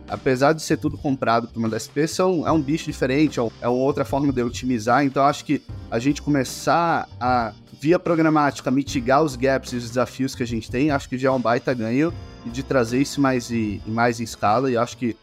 Apesar 0.08 0.54
de 0.54 0.62
ser 0.62 0.78
tudo 0.78 0.96
comprado 0.96 1.48
por 1.48 1.58
uma 1.58 1.68
DSP, 1.68 2.08
são, 2.08 2.46
é 2.46 2.50
um 2.50 2.60
bicho 2.60 2.86
diferente, 2.86 3.38
é, 3.38 3.46
é 3.60 3.68
outra 3.68 4.06
forma 4.06 4.32
de 4.32 4.42
otimizar. 4.42 5.04
Então, 5.04 5.22
acho 5.22 5.44
que 5.44 5.60
a 5.90 5.98
gente 5.98 6.22
começar 6.22 7.06
a, 7.20 7.52
via 7.78 7.98
programática, 7.98 8.70
mitigar 8.70 9.22
os 9.22 9.36
gaps 9.36 9.72
e 9.72 9.76
os 9.76 9.88
desafios 9.88 10.34
que 10.34 10.42
a 10.42 10.46
gente 10.46 10.70
tem, 10.70 10.90
acho 10.90 11.08
que 11.08 11.18
já 11.18 11.28
é 11.28 11.32
um 11.32 11.40
baita 11.40 11.74
ganho 11.74 12.12
de 12.46 12.62
trazer 12.62 13.00
isso 13.00 13.20
mais, 13.20 13.50
e, 13.50 13.82
mais 13.86 14.20
em 14.20 14.24
escala. 14.24 14.70
E 14.70 14.76
acho 14.76 14.96
que 14.96 15.14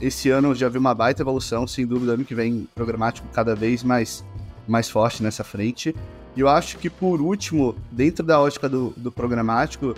esse 0.00 0.30
ano 0.30 0.54
já 0.54 0.68
vi 0.68 0.78
uma 0.78 0.94
baita 0.94 1.22
evolução, 1.22 1.66
sem 1.66 1.86
dúvida, 1.86 2.12
ano 2.12 2.24
que 2.24 2.34
vem 2.34 2.68
programático 2.74 3.26
cada 3.32 3.54
vez 3.54 3.82
mais, 3.82 4.24
mais 4.66 4.88
forte 4.88 5.22
nessa 5.22 5.42
frente. 5.42 5.94
E 6.36 6.40
eu 6.40 6.48
acho 6.48 6.78
que, 6.78 6.90
por 6.90 7.20
último, 7.20 7.74
dentro 7.90 8.24
da 8.24 8.40
ótica 8.40 8.68
do, 8.68 8.92
do 8.96 9.10
programático, 9.10 9.94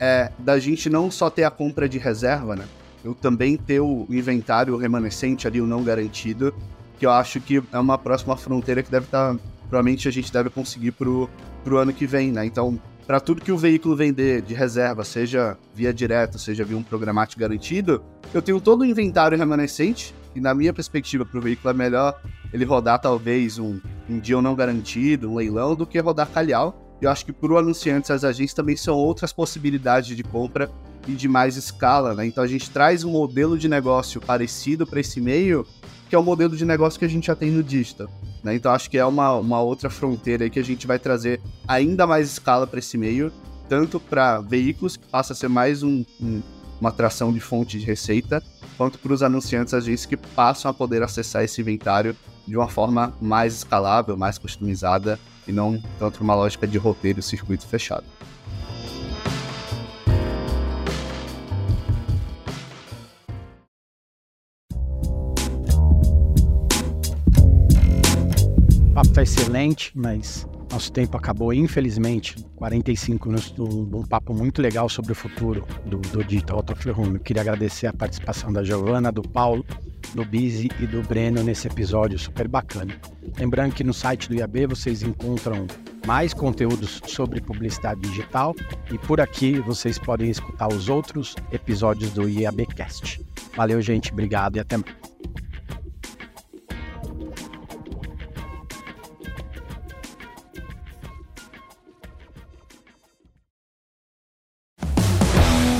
é 0.00 0.32
da 0.38 0.58
gente 0.58 0.90
não 0.90 1.10
só 1.10 1.30
ter 1.30 1.44
a 1.44 1.50
compra 1.50 1.88
de 1.88 1.98
reserva, 1.98 2.56
né? 2.56 2.64
Eu 3.04 3.14
também 3.14 3.56
ter 3.56 3.80
o 3.80 4.06
inventário 4.10 4.76
remanescente 4.76 5.46
ali, 5.46 5.60
o 5.60 5.66
não 5.66 5.84
garantido, 5.84 6.52
que 6.98 7.06
eu 7.06 7.10
acho 7.10 7.40
que 7.40 7.62
é 7.72 7.78
uma 7.78 7.96
próxima 7.96 8.36
fronteira 8.36 8.82
que 8.82 8.90
deve 8.90 9.06
estar. 9.06 9.34
Tá, 9.34 9.40
provavelmente 9.68 10.08
a 10.08 10.10
gente 10.10 10.32
deve 10.32 10.50
conseguir 10.50 10.92
pro, 10.92 11.28
pro 11.62 11.76
ano 11.76 11.92
que 11.92 12.06
vem, 12.06 12.32
né? 12.32 12.44
Então, 12.44 12.78
para 13.08 13.20
tudo 13.20 13.40
que 13.40 13.50
o 13.50 13.56
veículo 13.56 13.96
vender 13.96 14.42
de 14.42 14.52
reserva, 14.52 15.02
seja 15.02 15.56
via 15.74 15.94
direta, 15.94 16.36
seja 16.36 16.62
via 16.62 16.76
um 16.76 16.82
programático 16.82 17.40
garantido, 17.40 18.04
eu 18.34 18.42
tenho 18.42 18.60
todo 18.60 18.82
o 18.82 18.84
inventário 18.84 19.38
remanescente, 19.38 20.14
e 20.36 20.40
na 20.42 20.54
minha 20.54 20.74
perspectiva 20.74 21.24
para 21.24 21.38
o 21.38 21.40
veículo 21.40 21.70
é 21.70 21.72
melhor 21.72 22.20
ele 22.52 22.66
rodar 22.66 23.00
talvez 23.00 23.58
um, 23.58 23.80
um 24.10 24.18
dia 24.18 24.42
não 24.42 24.54
garantido, 24.54 25.30
um 25.30 25.36
leilão, 25.36 25.74
do 25.74 25.86
que 25.86 25.98
rodar 25.98 26.28
calhau. 26.28 26.98
Eu 27.00 27.10
acho 27.10 27.24
que 27.24 27.32
para 27.32 27.50
o 27.50 27.56
anunciante, 27.56 28.12
as 28.12 28.24
agências 28.24 28.52
também 28.52 28.76
são 28.76 28.94
outras 28.94 29.32
possibilidades 29.32 30.14
de 30.14 30.22
compra 30.22 30.70
e 31.06 31.12
de 31.12 31.28
mais 31.28 31.56
escala, 31.56 32.12
né? 32.12 32.26
Então 32.26 32.44
a 32.44 32.46
gente 32.46 32.70
traz 32.70 33.04
um 33.04 33.10
modelo 33.10 33.56
de 33.56 33.70
negócio 33.70 34.20
parecido 34.20 34.86
para 34.86 35.00
esse 35.00 35.18
meio, 35.18 35.66
que 36.10 36.14
é 36.14 36.18
o 36.18 36.22
modelo 36.22 36.54
de 36.54 36.64
negócio 36.66 36.98
que 36.98 37.06
a 37.06 37.08
gente 37.08 37.28
já 37.28 37.34
tem 37.34 37.50
no 37.50 37.62
digital. 37.62 38.08
Né? 38.42 38.54
Então 38.54 38.72
acho 38.72 38.90
que 38.90 38.98
é 38.98 39.04
uma, 39.04 39.34
uma 39.34 39.60
outra 39.60 39.90
fronteira 39.90 40.44
aí 40.44 40.50
que 40.50 40.58
a 40.58 40.64
gente 40.64 40.86
vai 40.86 40.98
trazer 40.98 41.40
ainda 41.66 42.06
mais 42.06 42.30
escala 42.30 42.66
para 42.66 42.78
esse 42.78 42.96
meio, 42.96 43.32
tanto 43.68 43.98
para 44.00 44.40
veículos, 44.40 44.96
que 44.96 45.06
passa 45.06 45.32
a 45.32 45.36
ser 45.36 45.48
mais 45.48 45.82
um, 45.82 46.04
um, 46.20 46.42
uma 46.80 46.90
atração 46.90 47.32
de 47.32 47.40
fonte 47.40 47.78
de 47.78 47.84
receita, 47.84 48.42
quanto 48.76 48.98
para 48.98 49.12
os 49.12 49.22
anunciantes 49.22 49.74
agências 49.74 50.06
que 50.06 50.16
passam 50.16 50.70
a 50.70 50.74
poder 50.74 51.02
acessar 51.02 51.42
esse 51.42 51.60
inventário 51.60 52.16
de 52.46 52.56
uma 52.56 52.68
forma 52.68 53.12
mais 53.20 53.54
escalável, 53.54 54.16
mais 54.16 54.38
customizada 54.38 55.18
e 55.46 55.52
não 55.52 55.82
tanto 55.98 56.22
uma 56.22 56.34
lógica 56.34 56.66
de 56.66 56.78
roteiro 56.78 57.20
circuito 57.20 57.66
fechado. 57.66 58.04
Excelente, 69.28 69.92
mas 69.94 70.46
Nosso 70.70 70.92
tempo 70.92 71.16
acabou, 71.16 71.52
infelizmente. 71.52 72.36
45 72.56 73.28
minutos 73.28 73.52
de 73.52 73.62
um, 73.62 74.02
papo 74.02 74.34
muito 74.34 74.60
legal 74.60 74.88
sobre 74.88 75.12
o 75.12 75.14
futuro 75.14 75.66
do, 75.86 75.96
do 75.98 76.22
Digital 76.22 76.62
Home. 76.96 77.14
Eu 77.14 77.20
queria 77.20 77.40
agradecer 77.40 77.86
a 77.86 77.92
participação 77.92 78.52
da 78.52 78.62
Giovana, 78.62 79.10
do 79.10 79.22
Paulo, 79.22 79.64
do 80.14 80.24
Bizi 80.24 80.70
e 80.78 80.86
do 80.86 81.02
Breno 81.02 81.42
nesse 81.42 81.66
episódio 81.66 82.18
super 82.18 82.46
bacana. 82.46 82.94
Lembrando 83.38 83.74
que 83.74 83.82
no 83.82 83.94
site 83.94 84.28
do 84.28 84.34
IAB 84.34 84.66
vocês 84.66 85.02
encontram 85.02 85.66
mais 86.06 86.34
conteúdos 86.34 87.00
sobre 87.06 87.40
publicidade 87.40 88.00
digital 88.02 88.54
e 88.92 88.98
por 88.98 89.20
aqui 89.22 89.58
vocês 89.60 89.98
podem 89.98 90.30
escutar 90.30 90.68
os 90.68 90.90
outros 90.90 91.34
episódios 91.50 92.10
do 92.10 92.28
IABcast. 92.28 93.22
Valeu, 93.56 93.80
gente, 93.80 94.12
obrigado 94.12 94.56
e 94.56 94.60
até 94.60 94.76
mais. 94.76 95.07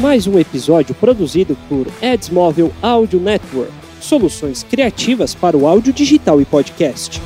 Mais 0.01 0.29
um 0.29 0.39
episódio 0.39 0.95
produzido 0.95 1.57
por 1.69 1.89
Adsmóvel 2.01 2.73
Audio 2.81 3.19
Network, 3.19 3.73
soluções 4.01 4.63
criativas 4.63 5.35
para 5.35 5.57
o 5.57 5.67
áudio 5.67 5.93
digital 5.93 6.41
e 6.41 6.45
podcast. 6.45 7.21